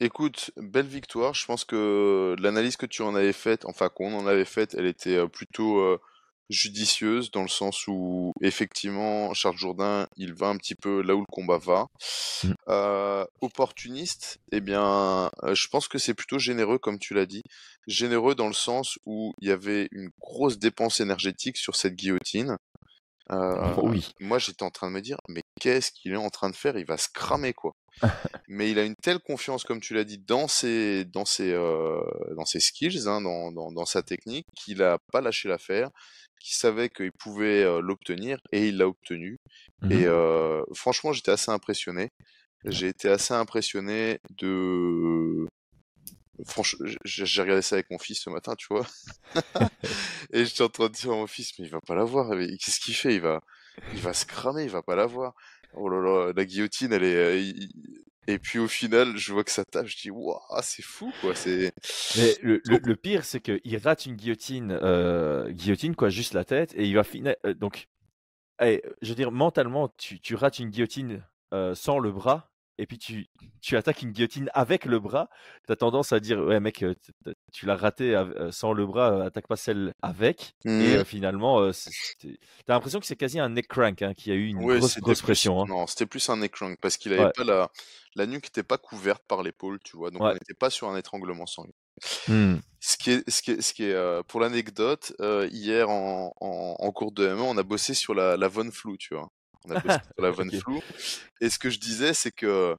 Écoute, 0.00 0.52
belle 0.56 0.86
victoire. 0.86 1.34
Je 1.34 1.44
pense 1.44 1.64
que 1.64 2.36
l'analyse 2.38 2.76
que 2.76 2.86
tu 2.86 3.02
en 3.02 3.14
avais 3.16 3.32
faite, 3.32 3.64
enfin 3.64 3.88
qu'on 3.88 4.14
en 4.14 4.26
avait 4.26 4.44
faite, 4.44 4.74
elle 4.74 4.86
était 4.86 5.26
plutôt 5.28 5.98
judicieuse 6.50 7.30
dans 7.30 7.42
le 7.42 7.48
sens 7.48 7.86
où 7.86 8.32
effectivement 8.40 9.32
Charles 9.34 9.56
Jourdain, 9.56 10.06
il 10.16 10.34
va 10.34 10.48
un 10.48 10.56
petit 10.56 10.74
peu 10.74 11.02
là 11.02 11.14
où 11.14 11.20
le 11.20 11.26
combat 11.30 11.58
va. 11.58 11.86
Mm. 12.42 12.52
Euh, 12.68 13.24
opportuniste, 13.40 14.38
eh 14.52 14.60
bien, 14.60 15.30
euh, 15.42 15.54
je 15.54 15.68
pense 15.68 15.88
que 15.88 15.98
c'est 15.98 16.14
plutôt 16.14 16.38
généreux 16.38 16.78
comme 16.78 16.98
tu 16.98 17.14
l'as 17.14 17.26
dit. 17.26 17.42
Généreux 17.86 18.34
dans 18.34 18.48
le 18.48 18.54
sens 18.54 18.98
où 19.06 19.32
il 19.40 19.48
y 19.48 19.52
avait 19.52 19.88
une 19.92 20.10
grosse 20.20 20.58
dépense 20.58 21.00
énergétique 21.00 21.56
sur 21.56 21.76
cette 21.76 21.94
guillotine. 21.94 22.56
Euh, 23.30 23.74
oui. 23.82 24.10
moi, 24.20 24.38
j'étais 24.38 24.62
en 24.62 24.70
train 24.70 24.88
de 24.88 24.94
me 24.94 25.02
dire, 25.02 25.18
mais 25.28 25.42
qu'est-ce 25.60 25.92
qu'il 25.92 26.12
est 26.12 26.16
en 26.16 26.30
train 26.30 26.48
de 26.48 26.56
faire? 26.56 26.78
Il 26.78 26.86
va 26.86 26.96
se 26.96 27.08
cramer, 27.12 27.52
quoi. 27.52 27.72
mais 28.48 28.70
il 28.70 28.78
a 28.78 28.84
une 28.84 28.94
telle 29.02 29.18
confiance, 29.18 29.64
comme 29.64 29.80
tu 29.80 29.94
l'as 29.94 30.04
dit, 30.04 30.18
dans 30.18 30.48
ses, 30.48 31.04
dans 31.04 31.24
ses, 31.24 31.52
euh, 31.52 32.00
dans 32.36 32.44
ses 32.44 32.60
skills, 32.60 33.06
hein, 33.06 33.20
dans, 33.20 33.52
dans, 33.52 33.72
dans 33.72 33.84
sa 33.84 34.02
technique, 34.02 34.46
qu'il 34.54 34.82
a 34.82 34.98
pas 35.12 35.20
lâché 35.20 35.48
l'affaire, 35.48 35.90
qu'il 36.38 36.54
savait 36.54 36.88
qu'il 36.88 37.12
pouvait 37.12 37.62
euh, 37.62 37.80
l'obtenir 37.80 38.38
et 38.52 38.68
il 38.68 38.78
l'a 38.78 38.88
obtenu. 38.88 39.38
Mhm. 39.82 39.92
Et 39.92 40.06
euh, 40.06 40.62
franchement, 40.74 41.12
j'étais 41.12 41.30
assez 41.30 41.50
impressionné. 41.50 42.10
J'ai 42.64 42.88
été 42.88 43.08
assez 43.08 43.34
impressionné 43.34 44.18
de. 44.36 45.46
Franchement, 46.44 46.86
j'ai 47.04 47.42
regardé 47.42 47.62
ça 47.62 47.76
avec 47.76 47.90
mon 47.90 47.98
fils 47.98 48.20
ce 48.20 48.30
matin, 48.30 48.54
tu 48.56 48.66
vois. 48.70 48.86
et 50.32 50.44
j'étais 50.44 50.62
en 50.62 50.68
train 50.68 50.86
de 50.86 50.92
dire 50.92 51.10
à 51.10 51.14
mon 51.14 51.26
fils, 51.26 51.52
mais 51.58 51.66
il 51.66 51.70
va 51.70 51.80
pas 51.80 51.94
l'avoir. 51.94 52.28
mais 52.30 52.56
Qu'est-ce 52.56 52.80
qu'il 52.80 52.94
fait? 52.94 53.14
Il 53.14 53.20
va, 53.20 53.42
il 53.92 54.00
va 54.00 54.12
se 54.12 54.24
cramer, 54.24 54.64
il 54.64 54.70
va 54.70 54.82
pas 54.82 54.96
l'avoir. 54.96 55.34
Oh 55.74 55.88
là 55.88 56.00
là, 56.00 56.32
la 56.34 56.44
guillotine, 56.44 56.92
elle 56.92 57.04
est, 57.04 57.68
Et 58.28 58.38
puis 58.38 58.58
au 58.58 58.68
final, 58.68 59.16
je 59.16 59.32
vois 59.32 59.42
que 59.42 59.50
ça 59.50 59.64
tape, 59.64 59.86
je 59.86 59.96
dis 59.96 60.10
waouh, 60.10 60.38
c'est 60.60 60.82
fou 60.82 61.10
quoi. 61.22 61.34
C'est. 61.34 61.72
Mais 62.18 62.36
le, 62.42 62.60
le, 62.66 62.78
le 62.84 62.94
pire, 62.96 63.24
c'est 63.24 63.40
qu'il 63.40 63.78
rate 63.78 64.04
une 64.04 64.16
guillotine, 64.16 64.78
euh, 64.82 65.50
guillotine 65.50 65.96
quoi, 65.96 66.10
juste 66.10 66.34
la 66.34 66.44
tête, 66.44 66.74
et 66.74 66.84
il 66.86 66.94
va 66.94 67.04
finir. 67.04 67.34
euh, 67.46 67.54
donc, 67.54 67.88
allez, 68.58 68.82
je 69.00 69.08
veux 69.08 69.14
dire, 69.14 69.32
mentalement, 69.32 69.88
tu, 69.96 70.20
tu 70.20 70.34
rates 70.34 70.58
une 70.58 70.68
guillotine 70.68 71.24
euh, 71.54 71.74
sans 71.74 71.98
le 71.98 72.12
bras, 72.12 72.50
et 72.78 72.86
puis 72.86 72.98
tu, 72.98 73.26
tu 73.60 73.76
attaques 73.76 74.02
une 74.02 74.12
guillotine 74.12 74.50
avec 74.54 74.84
le 74.84 74.98
bras. 75.00 75.28
Tu 75.66 75.72
as 75.72 75.76
tendance 75.76 76.12
à 76.12 76.20
dire, 76.20 76.38
ouais, 76.40 76.60
mec, 76.60 76.82
euh, 76.82 76.94
tu 77.52 77.66
l'as 77.66 77.76
raté 77.76 78.14
euh, 78.16 78.50
sans 78.52 78.72
le 78.72 78.86
bras, 78.86 79.12
euh, 79.12 79.26
attaque 79.26 79.46
pas 79.48 79.56
celle 79.56 79.92
avec. 80.02 80.54
Et 80.64 80.68
euh, 80.96 81.04
finalement, 81.04 81.58
euh, 81.60 81.72
c'était- 81.72 82.38
t'as 82.66 82.74
l'impression 82.74 83.00
que 83.00 83.06
c'est 83.06 83.16
quasi 83.16 83.38
un 83.40 83.48
neck 83.48 83.68
crank 83.68 84.00
hein, 84.02 84.14
qui 84.14 84.30
a 84.30 84.34
eu 84.34 84.46
une 84.46 84.58
Ouais, 84.62 84.78
grosse, 84.78 84.98
grosse 85.00 85.22
pression. 85.22 85.60
hein. 85.62 85.66
Non, 85.68 85.86
c'était 85.86 86.06
plus 86.06 86.28
un 86.30 86.36
neck 86.38 86.52
crank 86.52 86.78
parce 86.80 86.96
qu'il 86.96 87.12
avait 87.12 87.24
Ouais. 87.24 87.32
pas 87.36 87.44
la 87.44 87.70
la 88.14 88.26
nuque 88.26 88.44
n'était 88.44 88.62
pas 88.64 88.78
couverte 88.78 89.22
par 89.28 89.42
l'épaule, 89.44 89.78
tu 89.84 89.96
vois. 89.96 90.10
Donc 90.10 90.22
Ouais. 90.22 90.30
on 90.30 90.32
n'était 90.34 90.54
pas 90.54 90.70
sur 90.70 90.88
un 90.88 90.96
étranglement 90.96 91.46
sanguin. 91.46 91.70
Hmm. 92.28 92.56
Ce 92.80 92.96
qui 92.96 93.10
est, 93.10 93.28
ce 93.30 93.42
qui 93.42 93.50
est, 93.52 93.60
ce 93.60 93.72
qui 93.74 93.84
est 93.84 93.92
euh, 93.92 94.22
pour 94.22 94.40
l'anecdote, 94.40 95.12
euh, 95.20 95.48
hier 95.52 95.88
en, 95.90 96.32
en, 96.40 96.76
en 96.78 96.92
cours 96.92 97.12
de 97.12 97.26
MMA, 97.28 97.42
on 97.42 97.56
a 97.58 97.62
bossé 97.62 97.94
sur 97.94 98.14
la, 98.14 98.36
la 98.36 98.48
Von 98.48 98.70
Flou, 98.70 98.96
tu 98.96 99.14
vois. 99.14 99.30
On 99.64 99.70
a 99.70 99.76
bossé 99.76 99.98
sur 100.14 100.22
la 100.24 100.30
Von 100.32 100.48
Ok. 100.48 100.50
Flou. 100.50 100.82
Et 101.40 101.50
ce 101.50 101.58
que 101.58 101.70
je 101.70 101.78
disais, 101.80 102.14
c'est 102.14 102.32
que 102.32 102.76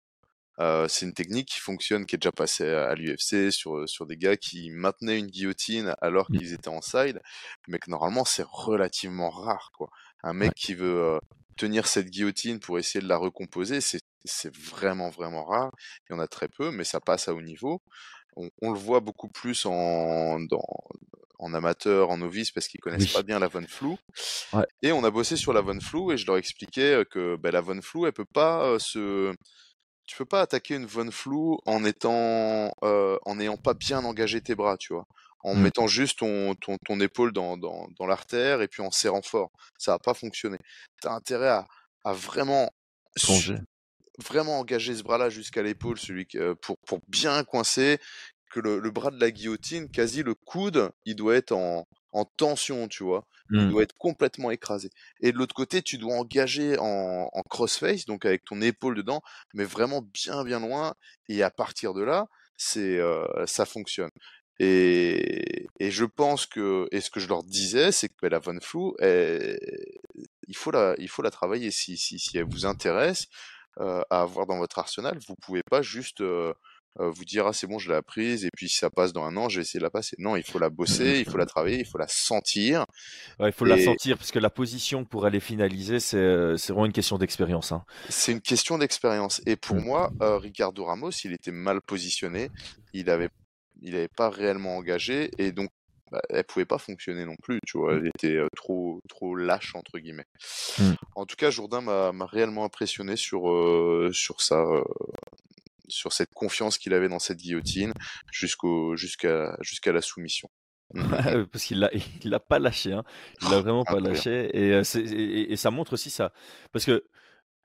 euh, 0.60 0.88
c'est 0.90 1.06
une 1.06 1.14
technique 1.14 1.50
qui 1.50 1.60
fonctionne, 1.60 2.06
qui 2.06 2.16
est 2.16 2.20
déjà 2.20 2.32
passée 2.34 2.70
à, 2.70 2.90
à 2.90 2.96
l'UFC 2.96 3.52
sur, 3.52 3.88
sur 3.90 4.06
des 4.06 4.18
gars 4.18 4.38
qui 4.38 4.72
maintenaient 4.72 5.20
une 5.20 5.28
guillotine 5.28 5.96
alors 6.02 6.30
Mm. 6.30 6.40
qu'ils 6.40 6.54
étaient 6.54 6.70
en 6.70 6.82
side, 6.82 7.22
mais 7.68 7.80
que 7.80 7.90
normalement 7.90 8.26
c'est 8.26 8.46
relativement 8.46 9.30
rare, 9.30 9.72
quoi. 9.74 9.90
Un 10.24 10.34
mec 10.34 10.50
Ouais. 10.50 10.54
qui 10.56 10.74
veut 10.76 11.02
euh, 11.16 11.20
tenir 11.58 11.88
cette 11.88 12.10
guillotine 12.10 12.60
pour 12.60 12.78
essayer 12.80 13.02
de 13.02 13.08
la 13.10 13.18
recomposer, 13.18 13.82
c'est 13.82 14.02
c'est 14.26 14.54
vraiment 14.56 15.10
vraiment 15.10 15.46
rare. 15.46 15.72
Il 16.10 16.14
y 16.14 16.16
en 16.16 16.20
a 16.20 16.28
très 16.28 16.50
peu, 16.50 16.72
mais 16.72 16.84
ça 16.84 17.00
passe 17.00 17.30
à 17.30 17.34
haut 17.34 17.42
niveau. 17.42 17.82
On, 18.36 18.50
on 18.62 18.72
le 18.74 18.80
voit 18.80 19.00
beaucoup 19.02 19.30
plus 19.30 19.66
en, 19.66 20.40
dans, 20.42 20.62
en 21.40 21.54
amateur, 21.54 22.10
en 22.10 22.18
novice, 22.18 22.52
parce 22.52 22.68
qu'ils 22.68 22.82
connaissent 22.82 23.06
Oui. 23.06 23.14
pas 23.14 23.24
bien 23.24 23.40
la 23.40 23.48
Von 23.48 23.66
Flou. 23.68 23.98
Ouais. 24.54 24.66
Et 24.82 24.92
on 24.92 25.04
a 25.04 25.10
bossé 25.10 25.36
sur 25.38 25.54
la 25.54 25.62
Von 25.62 25.80
Flou 25.80 26.12
et 26.12 26.18
je 26.18 26.26
leur 26.28 26.38
expliquais 26.38 26.94
euh, 26.96 27.04
que 27.06 27.36
ben, 27.38 27.52
la 27.52 27.62
Von 27.62 27.82
Flou, 27.82 28.06
elle 28.06 28.14
peut 28.14 28.26
pas 28.34 28.64
euh, 28.66 28.80
se, 28.80 29.34
tu 30.06 30.18
peux 30.18 30.26
pas 30.26 30.42
attaquer 30.42 30.76
une 30.76 30.86
Von 30.86 31.10
Flou 31.12 31.60
en 31.66 31.86
étant, 31.86 32.74
euh, 32.84 33.18
en 33.26 33.36
n'ayant 33.36 33.58
pas 33.58 33.74
bien 33.74 34.04
engagé 34.04 34.42
tes 34.42 34.54
bras, 34.56 34.76
tu 34.78 34.94
vois, 34.94 35.06
en 35.44 35.56
Mm. 35.56 35.62
mettant 35.62 35.88
juste 35.88 36.20
ton, 36.20 36.56
ton, 36.56 36.78
ton 36.86 37.00
épaule 37.00 37.32
dans, 37.32 37.56
dans, 37.58 37.88
dans 37.98 38.06
l'artère 38.06 38.62
et 38.62 38.68
puis 38.68 38.82
en 38.82 38.92
serrant 38.92 39.22
fort. 39.22 39.50
Ça 39.78 39.92
va 39.94 40.00
pas 40.00 40.14
fonctionner. 40.14 40.58
T'as 41.02 41.14
intérêt 41.14 41.48
à, 41.50 41.66
à 42.04 42.12
vraiment 42.14 42.70
su- 43.16 43.26
Plonger. 43.28 43.60
vraiment 44.26 44.60
engager 44.60 44.94
ce 44.96 45.04
bras-là 45.04 45.30
jusqu'à 45.30 45.64
l'épaule, 45.64 45.98
celui 45.98 46.28
que- 46.28 46.54
pour, 46.56 46.76
pour 46.86 47.00
bien 47.08 47.42
coincer, 47.46 47.98
que 48.50 48.60
le, 48.60 48.80
le 48.80 48.92
bras 48.92 49.12
de 49.12 49.20
la 49.20 49.32
guillotine, 49.32 49.90
quasi 49.90 50.24
le 50.24 50.36
coude, 50.36 50.92
il 51.06 51.16
doit 51.16 51.36
être 51.36 51.52
en, 51.54 51.88
en 52.12 52.26
tension, 52.26 52.88
tu 52.88 53.04
vois. 53.04 53.26
Il 53.58 53.68
Hmm. 53.68 53.74
doit 53.74 53.84
être 53.84 53.96
complètement 53.98 54.52
écrasé. 54.52 54.90
Et 55.22 55.32
de 55.32 55.38
l'autre 55.38 55.54
côté, 55.56 55.82
tu 55.82 55.98
dois 55.98 56.16
engager 56.16 56.78
en, 56.80 57.30
en 57.32 57.42
crossface, 57.44 58.06
donc 58.06 58.26
avec 58.26 58.46
ton 58.46 58.62
épaule 58.62 58.96
dedans, 58.96 59.22
mais 59.54 59.66
vraiment 59.66 60.02
bien 60.02 60.44
bien 60.46 60.60
loin. 60.62 60.94
Et 61.28 61.44
à 61.44 61.52
partir 61.52 61.94
de 61.94 62.02
là, 62.04 62.28
c'est 62.58 63.00
euh, 63.00 63.26
ça 63.48 63.66
fonctionne. 63.66 64.10
Et, 64.60 65.68
et 65.80 65.92
je 65.92 66.04
pense 66.06 66.46
que, 66.46 66.88
et 66.92 67.00
ce 67.02 67.10
que 67.10 67.20
je 67.22 67.28
leur 67.30 67.44
disais, 67.44 67.92
c'est 67.92 68.10
que 68.10 68.26
la 68.28 68.40
Von 68.40 68.60
Flou, 68.62 68.94
elle- 69.00 69.58
il 70.48 70.56
faut 70.58 70.72
la, 70.72 70.96
il 70.98 71.10
faut 71.10 71.22
la 71.22 71.32
travailler. 71.32 71.72
Si, 71.72 71.98
si, 71.98 72.20
si 72.20 72.38
elle 72.38 72.46
vous 72.50 72.66
intéresse 72.66 73.28
euh, 73.80 74.02
à 74.10 74.22
avoir 74.22 74.46
dans 74.48 74.58
votre 74.58 74.80
arsenal, 74.80 75.18
vous 75.28 75.36
pouvez 75.42 75.64
pas 75.64 75.82
juste 75.82 76.22
euh, 76.22 76.54
vous 76.98 77.24
dire 77.24 77.48
ah 77.48 77.54
c'est 77.54 77.68
bon 77.68 77.80
je 77.80 77.90
l'ai 77.90 77.96
apprise 77.96 78.44
et 78.46 78.50
puis 78.56 78.68
si 78.68 78.78
ça 78.78 78.90
passe 78.90 79.14
dans 79.14 79.24
un 79.24 79.38
an 79.38 79.48
j'ai 79.48 79.62
essayé 79.62 79.80
de 79.80 79.84
la 79.84 79.90
passer. 79.90 80.16
Non, 80.20 80.36
il 80.36 80.44
faut 80.44 80.60
la 80.60 80.70
bosser, 80.70 81.20
il 81.20 81.26
faut 81.26 81.38
la 81.38 81.46
travailler, 81.48 81.80
il 81.80 81.86
faut 81.86 81.98
la 81.98 82.08
sentir. 82.08 82.86
Ouais, 83.40 83.50
il 83.50 83.54
faut 83.54 83.66
la 83.66 83.82
sentir, 83.82 84.18
parce 84.18 84.32
que 84.32 84.40
la 84.40 84.50
position 84.50 85.06
pour 85.06 85.26
aller 85.26 85.40
finaliser, 85.40 86.00
c'est 86.00 86.18
vraiment 86.68 86.86
une 86.86 86.92
question 86.94 87.18
d'expérience. 87.18 87.72
Hein. 87.72 87.84
C'est 88.10 88.32
une 88.32 88.42
question 88.42 88.78
d'expérience. 88.78 89.42
Et 89.46 89.56
pour 89.56 89.78
Mm. 89.78 89.84
moi, 89.84 90.12
euh, 90.22 90.38
Ricardo 90.38 90.84
Ramos, 90.86 91.12
il 91.24 91.32
était 91.34 91.52
mal 91.52 91.82
positionné, 91.82 92.50
il 92.94 93.10
avait, 93.10 93.30
il 93.82 93.96
avait 93.96 94.10
pas 94.10 94.30
réellement 94.30 94.76
engagé 94.78 95.32
et 95.38 95.52
donc 95.52 95.70
bah, 96.12 96.22
elle 96.30 96.44
pouvait 96.44 96.66
pas 96.66 96.80
fonctionner 96.80 97.24
non 97.24 97.36
plus. 97.42 97.60
Tu 97.68 97.78
vois, 97.78 97.94
elle 97.94 98.08
était 98.08 98.36
euh, 98.36 98.48
trop, 98.56 99.00
trop 99.08 99.36
lâche 99.36 99.76
entre 99.76 100.00
guillemets. 100.00 100.26
Mm. 100.80 100.94
En 101.16 101.26
tout 101.26 101.36
cas, 101.36 101.52
Jourdain 101.52 101.82
m'a 101.82 102.26
réellement 102.26 102.66
impressionné 102.66 103.16
sur 103.16 103.50
euh, 103.50 104.10
sur 104.12 104.38
euh, 104.52 104.84
sur 105.90 106.14
cette 106.14 106.34
confiance 106.34 106.78
qu'il 106.78 106.94
avait 106.94 107.10
dans 107.10 107.20
cette 107.20 107.38
guillotine 107.38 107.94
jusqu'au 108.32 108.96
jusqu'à 108.96 109.58
jusqu'à 109.62 109.92
la 109.92 110.02
soumission. 110.02 110.50
Mm, 110.96 111.02
mm. 111.04 111.46
parce 111.52 111.66
qu'il 111.66 111.80
l'a, 111.80 111.92
il 111.94 112.32
l'a 112.32 112.40
pas 112.40 112.58
lâché, 112.58 112.94
hein. 112.94 113.04
Il 113.44 113.50
l'a 113.52 113.62
vraiment 113.62 113.84
pas 113.84 113.92
Incroyable. 113.92 114.16
lâché, 114.16 114.50
et, 114.58 114.74
euh, 114.74 114.84
c'est- 114.84 115.02
et, 115.06 115.52
et 115.52 115.56
ça 115.56 115.70
montre 115.70 115.94
aussi 115.94 116.10
ça, 116.10 116.34
parce 116.72 116.84
que 116.84 117.06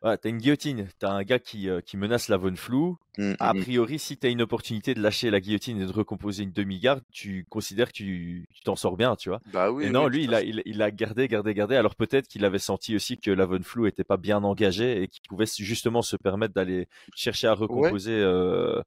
voilà, 0.04 0.18
t'as 0.18 0.28
une 0.28 0.36
guillotine, 0.36 0.86
t'as 0.98 1.10
un 1.10 1.22
gars 1.22 1.38
qui, 1.38 1.66
euh, 1.66 1.80
qui 1.80 1.96
menace 1.96 2.28
la 2.28 2.36
Von 2.36 2.54
Flou. 2.56 2.98
Mm, 3.16 3.30
mm, 3.30 3.36
A 3.40 3.54
mm. 3.54 3.60
priori, 3.62 3.98
si 3.98 4.18
t'as 4.18 4.28
une 4.28 4.42
opportunité 4.42 4.92
de 4.92 5.00
lâcher 5.00 5.30
la 5.30 5.40
guillotine 5.40 5.80
et 5.80 5.86
de 5.86 5.92
recomposer 5.92 6.42
une 6.42 6.52
demi-garde, 6.52 7.02
tu 7.10 7.46
considères 7.48 7.88
que 7.88 7.94
tu 7.94 8.46
t'en 8.64 8.76
sors 8.76 8.98
bien, 8.98 9.16
tu 9.16 9.30
vois. 9.30 9.40
Bah 9.50 9.70
oui, 9.70 9.86
Et 9.86 9.90
non, 9.90 10.04
oui, 10.04 10.10
lui, 10.10 10.24
il 10.24 10.34
a, 10.34 10.42
il, 10.42 10.62
il 10.66 10.82
a 10.82 10.90
gardé, 10.90 11.26
gardé, 11.26 11.54
gardé. 11.54 11.76
Alors 11.76 11.94
peut-être 11.94 12.28
qu'il 12.28 12.44
avait 12.44 12.58
senti 12.58 12.94
aussi 12.94 13.16
que 13.16 13.30
la 13.30 13.46
Von 13.46 13.62
Flou 13.62 13.86
était 13.86 14.04
pas 14.04 14.18
bien 14.18 14.44
engagée 14.44 15.02
et 15.02 15.08
qu'il 15.08 15.22
pouvait 15.26 15.46
justement 15.46 16.02
se 16.02 16.16
permettre 16.16 16.52
d'aller 16.52 16.86
chercher 17.14 17.46
à 17.46 17.54
recomposer 17.54 18.12
euh, 18.12 18.82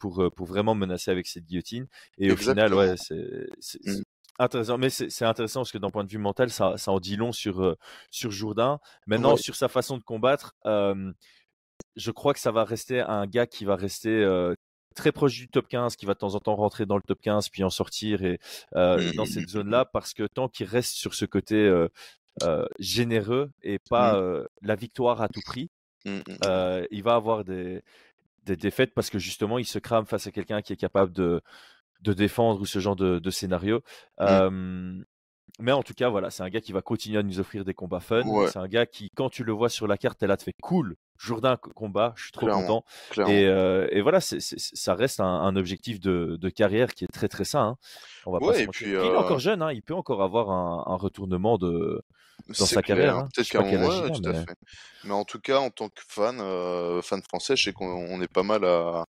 pour, 0.00 0.22
euh, 0.22 0.30
pour 0.30 0.46
vraiment 0.46 0.74
menacer 0.74 1.10
avec 1.10 1.26
cette 1.26 1.44
guillotine. 1.44 1.86
Et 2.16 2.32
au 2.32 2.36
final, 2.36 2.72
ouais, 2.72 2.94
c'est 2.96 3.46
Mm. 3.84 3.92
c'est 3.94 4.21
intéressant. 4.42 4.78
Mais 4.78 4.90
c'est 4.90 5.24
intéressant 5.24 5.60
parce 5.60 5.72
que 5.72 5.78
d'un 5.78 5.90
point 5.90 6.04
de 6.04 6.10
vue 6.10 6.18
mental, 6.18 6.50
ça, 6.50 6.76
ça 6.76 6.90
en 6.92 7.00
dit 7.00 7.16
long 7.16 7.32
sur, 7.32 7.62
euh, 7.62 7.76
sur 8.10 8.30
Jourdain. 8.30 8.78
Maintenant, 9.06 9.32
Ouais. 9.32 9.36
sur 9.40 9.54
sa 9.56 9.68
façon 9.68 9.96
de 9.98 10.02
combattre, 10.02 10.54
euh, 10.66 11.12
je 11.96 12.10
crois 12.10 12.34
que 12.34 12.40
ça 12.40 12.52
va 12.52 12.64
rester 12.64 13.00
un 13.00 13.26
gars 13.26 13.46
qui 13.46 13.64
va 13.64 13.76
rester 13.76 14.10
euh, 14.10 14.54
très 14.94 15.12
proche 15.12 15.34
du 15.34 15.48
top 15.48 15.68
15, 15.68 15.96
qui 15.96 16.06
va 16.06 16.14
de 16.14 16.18
temps 16.18 16.34
en 16.34 16.40
temps 16.40 16.54
rentrer 16.56 16.84
dans 16.86 16.96
le 16.96 17.02
top 17.02 17.20
15 17.20 17.48
puis 17.48 17.64
en 17.64 17.70
sortir 17.70 18.22
et 18.24 18.38
euh, 18.76 19.12
dans 19.16 19.24
cette 19.24 19.48
zone-là, 19.48 19.84
parce 19.86 20.12
que 20.14 20.26
tant 20.26 20.48
qu'il 20.48 20.66
reste 20.66 20.94
sur 20.94 21.14
ce 21.14 21.24
côté 21.24 21.70
généreux 22.78 23.50
et 23.62 23.78
pas 23.78 24.20
la 24.62 24.74
victoire 24.74 25.22
à 25.22 25.28
tout 25.28 25.40
prix, 25.44 25.70
il 26.04 27.02
va 27.02 27.14
avoir 27.14 27.44
des, 27.44 27.82
des 28.44 28.56
défaites 28.56 28.92
parce 28.94 29.08
que 29.10 29.18
justement 29.18 29.58
il 29.58 29.66
se 29.66 29.78
crame 29.78 30.06
face 30.06 30.26
à 30.26 30.30
quelqu'un 30.30 30.62
qui 30.62 30.72
est 30.72 30.76
capable 30.76 31.12
de, 31.12 31.40
de 32.02 32.12
défendre 32.12 32.60
ou 32.60 32.66
ce 32.66 32.78
genre 32.78 32.96
de, 32.96 33.18
de 33.18 33.30
scénario. 33.30 33.80
Euh, 34.20 35.00
mais 35.58 35.72
en 35.72 35.82
tout 35.82 35.92
cas, 35.94 36.08
voilà, 36.08 36.30
c'est 36.30 36.42
un 36.42 36.48
gars 36.48 36.60
qui 36.60 36.72
va 36.72 36.80
continuer 36.82 37.18
à 37.18 37.22
nous 37.22 37.38
offrir 37.38 37.64
des 37.64 37.74
combats 37.74 38.00
fun. 38.00 38.22
Ouais. 38.26 38.48
C'est 38.48 38.58
un 38.58 38.66
gars 38.68 38.86
qui, 38.86 39.08
quand 39.14 39.28
tu 39.28 39.44
le 39.44 39.52
vois 39.52 39.68
sur 39.68 39.86
la 39.86 39.96
carte, 39.98 40.18
t'es 40.18 40.26
là, 40.26 40.36
te 40.36 40.42
fait 40.42 40.54
cool. 40.62 40.96
Jourdain 41.18 41.56
co- 41.56 41.70
combat, 41.72 42.14
je 42.16 42.22
suis 42.24 42.32
trop 42.32 42.46
Clairement, 42.46 42.62
content. 42.66 42.84
Clairement. 43.10 43.32
Et, 43.32 43.44
euh, 43.46 43.86
et 43.92 44.00
voilà, 44.00 44.20
ça 44.20 44.94
reste 44.94 45.20
un, 45.20 45.26
un 45.26 45.54
objectif 45.54 46.00
de, 46.00 46.36
de 46.40 46.48
carrière 46.48 46.94
qui 46.94 47.04
est 47.04 47.12
très 47.12 47.28
très 47.28 47.44
sain. 47.44 47.62
hein. 47.62 47.76
On 48.26 48.32
va 48.32 48.40
pas 48.40 48.54
se 48.54 48.60
et 48.62 48.68
Il 48.88 48.94
est 48.94 49.16
encore 49.16 49.38
jeune, 49.38 49.62
hein, 49.62 49.72
il 49.72 49.82
peut 49.82 49.94
encore 49.94 50.22
avoir 50.22 50.50
un, 50.50 50.84
un 50.92 50.96
retournement 50.96 51.58
de. 51.58 52.02
dans 52.48 52.54
sa 52.66 52.82
clair, 52.82 52.96
carrière, 52.96 53.16
hein. 53.18 53.28
Peut-être 53.34 53.50
qu'à 53.50 53.60
ouais, 53.60 53.76
a, 53.76 54.10
tout 54.10 54.22
à 54.24 54.32
mais- 54.32 54.38
fait. 54.40 54.54
Mais 55.04 55.12
en 55.12 55.24
tout 55.24 55.38
cas, 55.38 55.58
en 55.60 55.70
tant 55.70 55.88
que 55.90 56.00
fan, 56.08 56.38
euh, 56.40 57.02
fan 57.02 57.22
français, 57.22 57.54
je 57.56 57.64
sais 57.64 57.72
qu'on 57.72 57.86
on 57.86 58.20
est 58.22 58.32
pas 58.32 58.42
mal 58.42 58.64
à, 58.64 59.04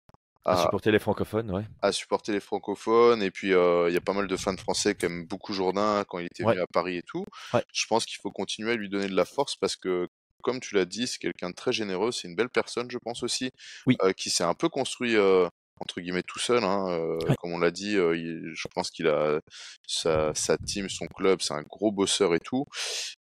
à 0.45 0.53
à, 0.53 0.62
supporter 0.62 0.90
les 0.90 0.99
francophones, 0.99 1.51
ouais. 1.51 1.64
à 1.82 1.93
supporter 1.93 2.32
les 2.32 2.40
francophones. 2.40 3.22
Et 3.22 3.30
puis, 3.30 3.53
euh, 3.55 3.88
il 3.88 3.95
y 3.95 3.97
a 3.97 4.01
pas 4.01 4.12
mal 4.12 4.26
de 4.26 4.36
fans 4.36 4.57
français 4.57 4.95
qui 4.95 5.07
aiment 5.07 5.24
beaucoup 5.26 5.53
Jourdain 5.53 6.05
quand 6.09 6.18
il 6.18 6.26
était 6.26 6.45
Ouais. 6.45 6.53
venu 6.55 6.62
à 6.62 6.66
Paris 6.66 6.97
et 6.97 7.03
tout. 7.03 7.24
Ouais. 7.55 7.62
Je 7.72 7.86
pense 7.86 8.05
qu'il 8.07 8.18
faut 8.20 8.30
continuer 8.30 8.72
à 8.72 8.76
lui 8.76 8.88
donner 8.88 9.09
de 9.09 9.14
la 9.16 9.24
force 9.24 9.57
parce 9.57 9.76
que, 9.76 10.09
comme 10.43 10.59
tu 10.61 10.74
l'as 10.74 10.84
dit, 10.84 11.07
c'est 11.07 11.18
quelqu'un 11.18 11.51
de 11.51 11.55
très 11.55 11.72
généreux. 11.72 12.11
C'est 12.12 12.26
une 12.28 12.34
belle 12.34 12.49
personne, 12.51 12.90
je 12.90 12.99
pense 12.99 13.22
aussi, 13.22 13.51
Oui. 13.86 13.97
euh, 14.03 14.12
qui 14.12 14.30
s'est 14.30 14.45
un 14.45 14.55
peu 14.55 14.68
construit. 14.68 15.16
euh, 15.16 15.49
entre 15.80 16.01
guillemets 16.01 16.22
tout 16.22 16.38
seul, 16.38 16.62
hein, 16.62 16.84
Ouais. 17.26 17.34
comme 17.40 17.53
on 17.55 17.59
l'a 17.59 17.72
dit, 17.72 17.95
il- 17.95 18.53
je 18.55 18.68
pense 18.72 18.88
qu'il 18.93 19.09
a 19.09 19.40
sa, 19.84 20.32
sa 20.32 20.57
team, 20.57 20.88
son 20.88 21.07
club, 21.09 21.40
c'est 21.43 21.55
un 21.55 21.62
gros 21.62 21.90
bosseur 21.90 22.36
et 22.36 22.38
tout. 22.38 22.66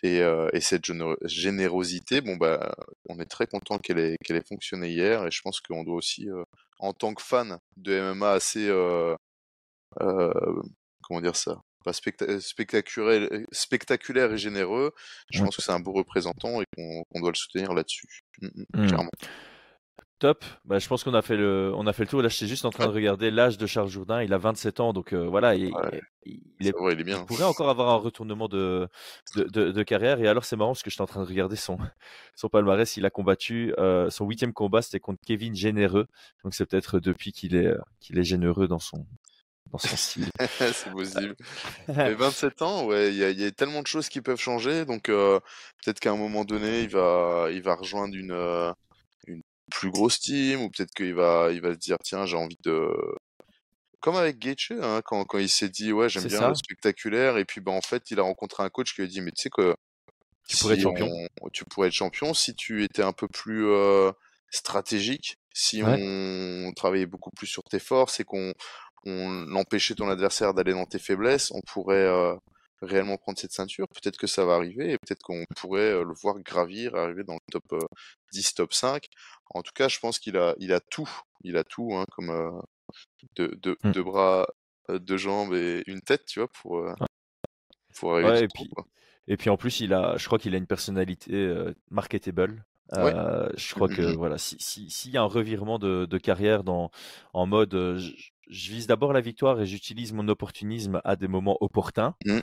Et, 0.04 0.20
et 0.54 0.62
cette 0.62 0.86
géné- 0.86 1.18
générosité, 1.24 2.22
bon 2.22 2.38
bah, 2.38 2.74
on 3.10 3.20
est 3.20 3.26
très 3.26 3.46
content 3.46 3.78
qu'elle 3.78 4.00
ait, 4.00 4.16
qu'elle 4.24 4.38
ait 4.38 4.44
fonctionné 4.48 4.90
hier, 4.90 5.26
et 5.28 5.32
je 5.32 5.42
pense 5.42 5.60
qu'on 5.60 5.84
doit 5.84 5.96
aussi, 5.96 6.30
en 6.86 6.94
tant 6.94 7.14
que 7.14 7.22
fan 7.22 7.58
de 7.78 7.94
MMA 7.94 8.32
assez, 8.32 8.68
euh, 8.70 9.16
euh, 10.02 10.62
comment 11.04 11.22
dire 11.22 11.36
ça, 11.36 11.62
pas 11.84 11.92
specta- 11.94 12.40
spectaculaire, 12.40 13.30
spectaculaire 13.52 14.32
et 14.34 14.38
généreux, 14.38 14.92
je 15.32 15.40
Ouais. 15.40 15.46
pense 15.46 15.56
que 15.58 15.62
c'est 15.62 15.72
un 15.72 15.80
beau 15.80 15.94
représentant 15.94 16.62
et 16.62 16.66
qu'on 16.76 17.20
doit 17.20 17.32
le 17.32 17.36
soutenir 17.36 17.74
là-dessus, 17.74 18.08
Mm, 18.42 18.48
mm, 18.48 18.66
Mm. 18.84 18.88
clairement. 18.88 19.12
Top. 20.20 20.44
Bah, 20.66 20.80
je 20.80 20.88
pense 20.88 21.04
qu'on 21.04 21.14
a 21.14 21.22
fait 21.22 21.36
le, 21.38 21.72
on 21.76 21.86
a 21.88 21.94
fait 21.94 22.04
le 22.04 22.10
tour. 22.10 22.22
Là, 22.22 22.30
je 22.30 22.36
suis 22.36 22.48
juste 22.48 22.66
en 22.66 22.70
train 22.70 22.88
de 22.88 22.92
regarder 22.92 23.32
l'âge 23.32 23.58
de 23.58 23.66
Charles 23.68 23.90
Jourdain. 23.90 24.22
Il 24.24 24.34
a 24.34 24.38
27 24.38 24.80
ans, 24.80 24.94
donc 24.94 25.14
euh, 25.14 25.28
voilà, 25.28 25.56
il, 25.56 25.74
Ouais. 25.74 26.02
il, 26.26 26.42
C'est 26.62 26.68
est- 26.70 26.72
vrai, 26.78 26.94
il 26.94 27.02
est 27.02 27.04
bien. 27.04 27.20
il 27.20 27.26
pourrait 27.26 27.44
encore 27.44 27.70
avoir 27.70 27.90
un 27.90 27.98
retournement 27.98 28.48
de, 28.48 28.88
de, 29.36 29.44
de- 29.44 29.72
de 29.72 29.84
carrière. 29.84 30.20
Et 30.22 30.28
alors, 30.28 30.46
c'est 30.46 30.56
marrant 30.56 30.72
parce 30.72 30.84
que 30.84 30.90
j'étais 30.90 31.02
en 31.02 31.08
train 31.08 31.22
de 31.24 31.28
regarder 31.28 31.56
son, 31.56 31.78
son 32.36 32.50
palmarès. 32.50 32.98
Il 32.98 33.06
a 33.06 33.10
combattu 33.10 33.74
euh, 33.78 34.10
son 34.10 34.26
huitième 34.26 34.54
combat, 34.54 34.82
c'était 34.82 35.00
contre 35.00 35.20
Kevin 35.26 35.56
Généreux. 35.56 36.08
Donc, 36.44 36.54
c'est 36.54 36.66
peut-être 36.66 37.00
depuis 37.00 37.32
qu'il 37.32 37.56
est, 37.56 37.68
euh, 37.68 37.78
qu'il 38.00 38.18
est 38.18 38.24
généreux 38.24 38.68
dans 38.68 38.80
son, 38.80 39.06
dans 39.72 39.78
son 39.80 39.96
style. 39.98 40.30
c'est 40.74 40.92
possible. 40.92 41.36
Mais 41.90 42.14
27 42.16 42.62
ans, 42.62 42.86
ouais, 42.86 43.10
il 43.10 43.18
y 43.18 43.24
a, 43.24 43.30
il 43.32 43.40
y 43.42 43.46
a 43.46 43.52
tellement 43.52 43.82
de 43.82 43.88
choses 43.88 44.10
qui 44.10 44.22
peuvent 44.22 44.40
changer. 44.40 44.86
Donc 44.86 45.10
euh, 45.10 45.40
peut-être 45.84 46.00
qu'à 46.00 46.12
un 46.12 46.18
moment 46.18 46.46
donné, 46.46 46.82
il 46.84 46.90
va, 46.90 47.48
il 47.52 47.62
va 47.62 47.76
rejoindre 47.76 48.16
une 48.16 48.32
plus 49.72 49.90
grosse 49.92 50.20
team, 50.20 50.62
ou 50.62 50.70
peut-être 50.70 50.92
qu'il 50.94 51.14
va, 51.16 51.50
il 51.52 51.62
va 51.62 51.74
se 51.74 51.80
dire, 51.80 51.98
tiens, 52.04 52.26
j'ai 52.26 52.38
envie 52.38 52.58
de. 52.64 52.90
Comme 54.02 54.16
avec 54.18 54.38
Gaethje, 54.38 54.74
hein, 54.82 55.02
quand, 55.04 55.24
quand 55.26 55.40
il 55.40 55.50
s'est 55.50 55.70
dit, 55.70 55.92
ouais, 55.92 56.10
j'aime 56.10 56.28
bien 56.28 56.40
ça. 56.40 56.50
le 56.50 56.56
spectaculaire, 56.56 57.38
et 57.38 57.46
puis 57.46 57.60
ben, 57.62 57.72
en 57.72 57.82
fait, 57.82 58.12
il 58.12 58.20
a 58.20 58.24
rencontré 58.24 58.62
un 58.64 58.70
coach 58.70 58.94
qui 58.94 59.02
lui 59.02 59.08
a 59.08 59.12
dit, 59.12 59.22
mais 59.22 59.32
tu 59.32 59.42
sais 59.44 59.50
que 59.50 59.76
Tu 60.48 60.58
pourrais 60.58 60.76
être 60.76 60.82
champion. 60.82 61.10
on- 61.42 61.50
tu 61.50 61.66
pourrais 61.66 61.88
être 61.88 61.94
champion 61.94 62.34
si 62.34 62.56
tu 62.56 62.84
étais 62.84 63.02
un 63.04 63.14
peu 63.14 63.28
plus 63.28 63.66
euh, 63.68 64.12
stratégique, 64.52 65.38
si 65.54 65.82
Ouais. 65.84 65.98
on 65.98 66.72
travaillait 66.76 67.08
beaucoup 67.08 67.32
plus 67.32 67.48
sur 67.48 67.64
tes 67.64 67.80
forces 67.80 68.20
et 68.20 68.24
qu'on 68.26 68.54
on 69.06 69.56
empêchait 69.56 69.96
ton 69.96 70.10
adversaire 70.10 70.54
d'aller 70.54 70.74
dans 70.74 70.86
tes 70.86 71.00
faiblesses, 71.00 71.52
on 71.52 71.62
pourrait 71.62 71.96
euh, 71.96 72.36
réellement 72.82 73.18
prendre 73.18 73.38
cette 73.40 73.52
ceinture. 73.54 73.88
Peut-être 73.90 74.18
que 74.18 74.28
ça 74.28 74.46
va 74.46 74.56
arriver 74.56 74.92
et 74.94 74.98
peut-être 74.98 75.22
qu'on 75.24 75.44
pourrait 75.56 75.92
euh, 75.94 76.04
le 76.04 76.14
voir 76.14 76.40
gravir, 76.40 76.96
arriver 76.96 77.24
dans 77.24 77.34
le 77.36 77.52
top 77.52 77.64
euh, 77.74 77.80
10, 78.34 78.54
top 78.56 78.74
5. 78.74 79.06
En 79.52 79.62
tout 79.62 79.72
cas, 79.74 79.88
je 79.88 80.00
pense 80.00 80.20
qu'il 80.20 80.38
a, 80.38 80.56
il 80.60 80.74
a 80.74 80.80
tout. 80.80 81.10
Il 81.44 81.58
a 81.58 81.64
tout, 81.64 81.94
hein, 81.96 82.06
comme 82.12 82.30
euh, 82.30 82.52
deux, 83.36 83.50
deux- 83.58 83.78
Mm. 83.84 83.92
deux 83.92 84.04
bras, 84.04 84.48
euh, 84.90 85.00
deux 85.00 85.18
jambes 85.18 85.54
et 85.54 85.84
une 85.88 86.02
tête, 86.02 86.26
tu 86.26 86.40
vois, 86.40 86.50
pour, 86.50 86.78
euh, 86.80 86.94
pour 88.00 88.14
arriver 88.14 88.30
Ouais, 88.30 88.44
et 88.44 88.48
puis-. 88.48 88.70
Et 89.28 89.38
puis 89.38 89.50
en 89.50 89.58
plus, 89.58 89.80
il 89.80 89.94
a, 89.94 90.18
je 90.18 90.26
crois 90.28 90.38
qu'il 90.38 90.54
a 90.54 90.58
une 90.58 90.68
personnalité 90.68 91.34
euh, 91.34 91.74
marketable. 91.90 92.64
Ouais. 92.96 93.12
Euh, 93.16 93.50
je 93.58 93.74
crois 93.74 93.88
que 93.88 94.02
Mhm. 94.04 94.16
voilà, 94.16 94.38
si 94.38 94.58
si- 94.60 94.92
s'il 94.92 95.12
y 95.12 95.18
a 95.18 95.22
un 95.22 95.26
revirement 95.26 95.80
de, 95.80 96.06
de 96.06 96.18
carrière 96.20 96.64
dans 96.64 96.92
en 97.34 97.48
mode, 97.48 97.74
euh, 97.74 98.00
je, 98.50 98.72
vise 98.72 98.88
d'abord 98.88 99.14
la 99.14 99.22
victoire 99.22 99.60
et 99.62 99.66
j'utilise 99.66 100.14
mon 100.14 100.28
opportunisme 100.28 101.02
à 101.04 101.16
des 101.16 101.28
moments 101.28 101.58
opportuns, 101.62 102.16
Mm, 102.26 102.32
mm, 102.34 102.40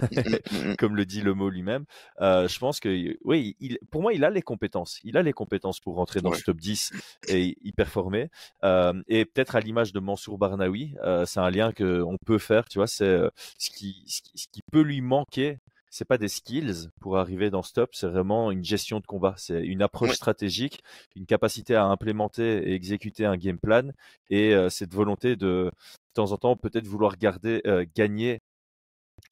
mm, 0.50 0.70
mm. 0.70 0.76
comme 0.76 0.96
le 0.96 1.04
dit 1.06 1.20
le 1.22 1.34
mot 1.34 1.48
lui-même. 1.50 1.84
euh, 2.20 2.48
je 2.48 2.58
pense 2.58 2.80
que 2.80 3.16
oui, 3.24 3.56
il, 3.60 3.78
pour 3.90 4.02
moi, 4.02 4.12
il 4.12 4.24
a 4.24 4.30
les 4.30 4.42
compétences. 4.42 4.98
Il 5.04 5.16
a 5.16 5.22
les 5.22 5.32
compétences 5.32 5.80
pour 5.80 5.96
rentrer 5.96 6.20
dans 6.20 6.30
Ouais. 6.30 6.38
ce 6.38 6.44
top 6.44 6.58
10 6.58 6.92
et 7.28 7.56
y 7.62 7.72
performer. 7.72 8.30
Euh, 8.64 8.92
et 9.08 9.24
peut-être 9.24 9.56
à 9.56 9.60
l'image 9.60 9.92
de 9.92 10.00
Mansour 10.00 10.38
Barnaoui, 10.38 10.94
euh, 11.02 11.24
c'est 11.26 11.40
un 11.40 11.50
lien 11.50 11.72
que 11.72 12.02
on 12.02 12.16
peut 12.18 12.38
faire. 12.38 12.68
Tu 12.68 12.78
vois, 12.78 12.86
c'est 12.86 13.04
euh, 13.04 13.28
ce 13.58 13.70
qui, 13.70 14.02
ce 14.06 14.22
qui 14.22 14.32
ce 14.38 14.46
qui 14.52 14.62
peut 14.70 14.82
lui 14.82 15.00
manquer 15.00 15.58
c'est 15.92 16.06
pas 16.06 16.18
des 16.18 16.28
skills 16.28 16.88
pour 17.00 17.18
arriver 17.18 17.50
dans 17.50 17.62
ce 17.62 17.72
top, 17.74 17.90
c'est 17.94 18.08
vraiment 18.08 18.50
une 18.50 18.64
gestion 18.64 18.98
de 18.98 19.06
combat. 19.06 19.34
C'est 19.36 19.62
une 19.64 19.82
approche 19.82 20.10
Ouais. 20.10 20.16
stratégique, 20.16 20.82
une 21.16 21.26
capacité 21.26 21.74
à 21.76 21.84
implémenter 21.84 22.70
et 22.70 22.72
exécuter 22.74 23.26
un 23.26 23.36
game 23.36 23.58
plan 23.58 23.90
et 24.30 24.54
euh, 24.54 24.70
cette 24.70 24.94
volonté 24.94 25.36
de, 25.36 25.46
de 25.66 25.72
temps 26.14 26.32
en 26.32 26.38
temps, 26.38 26.56
peut-être 26.56 26.86
vouloir 26.86 27.18
garder, 27.18 27.60
euh, 27.66 27.84
gagner 27.94 28.40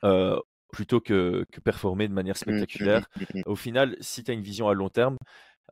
euh, 0.04 0.38
plutôt 0.72 1.00
que, 1.00 1.44
que 1.52 1.60
performer 1.60 2.08
de 2.08 2.12
manière 2.14 2.36
Mm, 2.46 2.52
mm, 2.52 2.66
spectaculaire. 2.68 3.08
mm, 3.16 3.22
mm, 3.22 3.40
mm. 3.40 3.42
Au 3.46 3.56
final, 3.56 3.96
si 4.00 4.22
tu 4.22 4.30
as 4.30 4.34
une 4.34 4.42
vision 4.42 4.68
à 4.68 4.74
long 4.74 4.88
terme, 4.88 5.16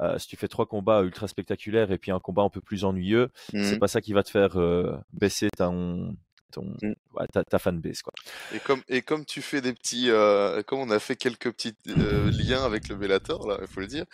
euh, 0.01 0.19
si 0.19 0.29
tu 0.29 0.37
fais 0.37 0.49
trois 0.49 0.67
combats 0.67 1.03
ultra 1.03 1.29
spectaculaires 1.29 1.91
et 1.93 1.99
puis 1.99 2.11
un 2.13 2.21
combat 2.21 2.43
un 2.43 2.51
peu 2.51 2.61
plus 2.61 2.85
ennuyeux, 2.85 3.31
c'est 3.61 3.79
pas 3.79 3.89
ça 3.89 4.01
qui 4.01 4.13
va 4.13 4.23
te 4.23 4.31
faire 4.31 4.57
euh, 4.59 4.97
baisser 5.13 5.49
ton, 5.57 6.17
ton, 6.53 6.63
Mm. 6.83 6.95
ouais, 7.15 7.27
ta, 7.33 7.45
ta 7.45 7.59
fanbase. 7.59 8.03
Quoi. 8.03 8.13
Et 8.55 8.61
comme, 8.61 8.83
et 8.89 9.03
comme 9.03 9.25
tu 9.25 9.43
fais 9.43 9.61
des 9.61 9.73
petits, 9.73 10.11
euh, 10.11 10.63
comme 10.63 10.81
on 10.81 10.91
a 10.91 10.99
fait 10.99 11.17
quelques 11.17 11.51
petits 11.53 11.75
euh, 11.89 12.31
liens 12.31 12.65
avec 12.65 12.89
le 12.89 12.97
Bellator, 12.97 13.47
là, 13.49 13.59
il 13.61 13.67
faut 13.67 13.81
le 13.81 13.87
dire. 13.87 14.05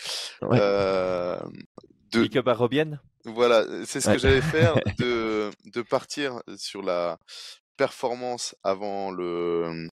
Ouais. 0.42 0.58
euh, 0.60 1.38
de, 2.12 2.38
up 2.38 2.48
à 2.48 2.54
voilà, 3.24 3.64
c'est 3.86 4.00
ce 4.00 4.08
Ouais. 4.08 4.14
que 4.16 4.20
j'allais 4.20 4.42
faire, 4.42 4.74
de, 4.98 5.50
de 5.64 5.82
partir 5.82 6.42
sur 6.56 6.82
la 6.82 7.18
performance 7.76 8.54
avant 8.62 9.10
le, 9.10 9.88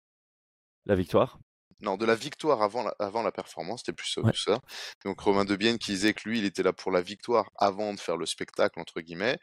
La 0.87 0.95
victoire. 0.95 1.39
non, 1.81 1.97
de 1.97 2.05
la 2.07 2.15
victoire 2.15 2.63
avant 2.63 2.85
la, 2.85 2.95
avant 3.01 3.23
la 3.23 3.33
performance, 3.33 3.81
c'était 3.81 3.93
plus, 3.97 4.07
ça- 4.09 4.21
Ouais. 4.21 4.31
plus 4.33 4.41
ça. 4.43 4.61
Donc 5.05 5.19
Romain 5.21 5.45
Debienne 5.45 5.79
qui 5.79 5.93
disait 5.93 6.15
que 6.15 6.29
lui, 6.29 6.39
il 6.39 6.45
était 6.45 6.63
là 6.63 6.73
pour 6.73 6.93
la 6.93 7.01
victoire 7.01 7.51
avant 7.57 7.93
de 7.95 7.99
faire 7.99 8.17
le 8.17 8.27
spectacle, 8.27 8.79
entre 8.79 9.01
guillemets. 9.01 9.39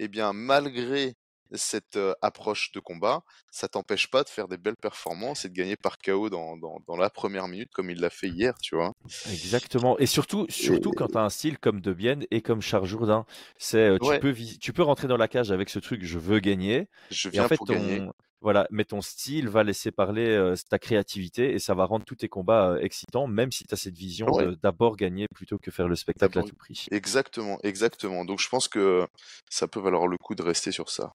Eh 0.00 0.08
bien, 0.08 0.32
malgré 0.32 1.14
cette 1.52 1.96
euh, 1.96 2.14
approche 2.22 2.72
de 2.72 2.80
combat, 2.80 3.22
ça 3.50 3.68
t'empêche 3.68 4.10
pas 4.10 4.24
de 4.24 4.28
faire 4.28 4.48
des 4.48 4.58
belles 4.58 4.76
performances 4.76 5.44
et 5.44 5.48
de 5.48 5.54
gagner 5.54 5.76
par 5.76 5.98
KO 5.98 6.30
dans, 6.30 6.56
dans, 6.56 6.78
dans 6.86 6.96
la 6.96 7.10
première 7.10 7.48
minute 7.48 7.70
comme 7.72 7.90
il 7.90 8.00
l'a 8.00 8.10
fait 8.10 8.28
hier, 8.28 8.54
tu 8.60 8.74
vois? 8.76 8.92
Exactement. 9.26 9.98
Et 9.98 10.06
surtout, 10.06 10.46
surtout 10.48 10.92
quand 10.92 11.08
tu 11.08 11.18
as 11.18 11.22
un 11.22 11.28
style 11.30 11.58
comme 11.58 11.80
De 11.80 11.92
Bienne 11.92 12.24
et 12.30 12.40
comme 12.42 12.60
Charles 12.62 12.86
Jourdain, 12.86 13.24
c'est 13.58 13.78
euh, 13.78 13.98
tu 13.98 14.16
Ouais. 14.16 14.20
peux 14.20 14.34
tu 14.34 14.72
peux 14.72 14.82
rentrer 14.82 15.08
dans 15.08 15.16
la 15.18 15.28
cage 15.28 15.50
avec 15.50 15.68
ce 15.68 15.78
truc 15.78 16.02
je 16.04 16.18
veux 16.18 16.40
gagner 16.40 16.88
Je 17.10 17.30
et 17.32 17.38
viens 17.38 17.44
en 17.44 17.44
fait 17.44 17.56
pour 17.56 17.64
ton 17.64 17.66
gagner. 17.66 18.10
Voilà, 18.44 18.66
mais 18.70 18.84
ton 18.84 19.00
style 19.00 19.48
va 19.48 19.64
laisser 19.64 19.90
parler 19.90 20.28
euh, 20.28 20.54
ta 20.68 20.78
créativité 20.78 21.54
et 21.54 21.58
ça 21.58 21.72
va 21.74 21.86
rendre 21.86 22.04
tous 22.04 22.16
tes 22.16 22.28
combats 22.28 22.72
euh, 22.72 22.78
excitants 22.78 23.26
même 23.26 23.50
si 23.50 23.64
tu 23.64 23.72
as 23.72 23.78
cette 23.78 23.96
vision 23.96 24.26
Ouais. 24.30 24.44
de 24.46 24.54
d'abord 24.62 24.96
gagner 24.96 25.26
plutôt 25.34 25.56
que 25.58 25.70
faire 25.70 25.88
le 25.88 25.96
spectacle 25.96 26.38
à 26.38 26.42
tout 26.42 26.54
prix. 26.54 26.86
Exactement, 26.90 27.58
exactement. 27.62 28.24
Donc 28.26 28.40
je 28.40 28.48
pense 28.50 28.68
que 28.68 29.06
ça 29.48 29.66
peut 29.66 29.80
valoir 29.80 30.06
le 30.06 30.18
coup 30.18 30.34
de 30.34 30.42
rester 30.42 30.72
sur 30.72 30.90
ça. 30.90 31.14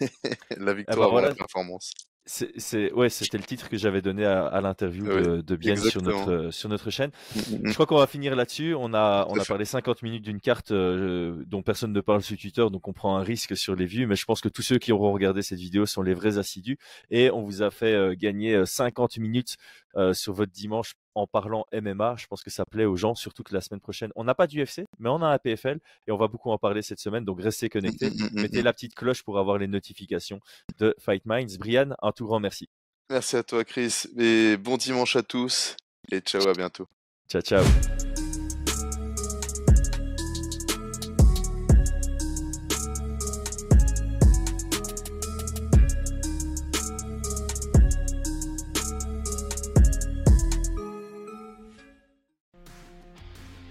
la 0.56 0.72
victoire 0.72 0.98
avant 0.98 1.10
voilà. 1.10 1.28
la 1.28 1.34
performance. 1.34 1.92
C'est 2.26 2.52
c'est- 2.60 2.92
ouais, 2.92 3.08
c'était 3.08 3.38
le 3.38 3.44
titre 3.44 3.68
que 3.68 3.76
j'avais 3.76 4.02
donné 4.02 4.24
à, 4.24 4.46
à 4.46 4.60
l'interview 4.60 5.04
Ouais, 5.06 5.22
de, 5.22 5.40
de 5.40 5.56
Bienne 5.56 5.76
sur 5.78 6.02
notre 6.02 6.30
euh, 6.30 6.50
sur 6.50 6.68
notre 6.68 6.90
chaîne. 6.90 7.10
Mm, 7.34 7.38
mm, 7.38 7.66
Je 7.68 7.72
crois 7.74 7.86
qu'on 7.86 7.96
va 7.96 8.06
finir 8.06 8.36
là-dessus. 8.36 8.74
On 8.74 8.92
a, 8.94 9.26
on 9.28 9.38
a 9.40 9.44
parlé 9.44 9.64
50 9.64 10.02
minutes 10.02 10.22
d'une 10.22 10.40
carte 10.40 10.70
euh, 10.70 11.42
dont 11.46 11.62
personne 11.62 11.92
ne 11.92 12.00
parle 12.00 12.22
sur 12.22 12.36
Twitter, 12.36 12.64
donc 12.70 12.86
on 12.86 12.92
prend 12.92 13.16
un 13.16 13.22
risque 13.22 13.56
sur 13.56 13.74
les 13.74 13.86
vues. 13.86 14.06
Mais 14.06 14.16
je 14.16 14.26
pense 14.26 14.40
que 14.42 14.48
tous 14.48 14.62
ceux 14.62 14.78
qui 14.78 14.92
auront 14.92 15.12
regardé 15.12 15.42
cette 15.42 15.58
vidéo 15.58 15.86
sont 15.86 16.02
les 16.02 16.14
vrais 16.14 16.38
assidus. 16.38 16.78
Et 17.10 17.30
on 17.30 17.42
vous 17.42 17.62
a 17.62 17.70
fait 17.70 17.94
euh, 17.94 18.14
gagner 18.16 18.54
euh, 18.54 18.66
50 18.66 19.16
minutes 19.18 19.56
euh, 19.96 20.12
sur 20.12 20.32
votre 20.34 20.52
dimanche 20.52 20.94
en 21.14 21.26
parlant 21.26 21.66
MMA. 21.72 22.16
Je 22.18 22.26
pense 22.26 22.42
que 22.42 22.50
ça 22.50 22.64
plaît 22.64 22.84
aux 22.84 22.96
gens, 22.96 23.14
surtout 23.14 23.42
que 23.42 23.54
la 23.54 23.60
semaine 23.60 23.80
prochaine, 23.80 24.10
on 24.16 24.24
n'a 24.24 24.34
pas 24.34 24.46
d'UFC, 24.46 24.84
mais 24.98 25.08
on 25.08 25.22
a 25.22 25.28
un 25.28 25.38
PFL 25.38 25.78
et 26.06 26.12
on 26.12 26.16
va 26.16 26.28
beaucoup 26.28 26.50
en 26.50 26.58
parler 26.58 26.82
cette 26.82 27.00
semaine. 27.00 27.24
Donc 27.24 27.40
restez 27.42 27.68
connectés. 27.68 28.10
Mm, 28.10 28.14
mm, 28.14 28.28
mm, 28.32 28.42
Mettez 28.42 28.62
la 28.62 28.72
petite 28.72 28.94
cloche 28.94 29.22
pour 29.22 29.38
avoir 29.38 29.58
les 29.58 29.68
notifications 29.68 30.40
de 30.78 30.94
Fight 30.98 31.24
Minds. 31.26 31.58
Brian, 31.58 31.90
un 32.02 32.12
tout 32.12 32.26
grand 32.26 32.40
merci. 32.40 32.68
Merci 33.10 33.36
à 33.36 33.42
toi, 33.42 33.64
Chris. 33.64 34.04
Et 34.16 34.56
bon 34.56 34.76
dimanche 34.76 35.16
à 35.16 35.22
tous. 35.22 35.76
Et 36.12 36.20
ciao, 36.20 36.46
à 36.46 36.52
bientôt. 36.52 36.86
Ciao, 37.28 37.42
ciao. 37.42 38.09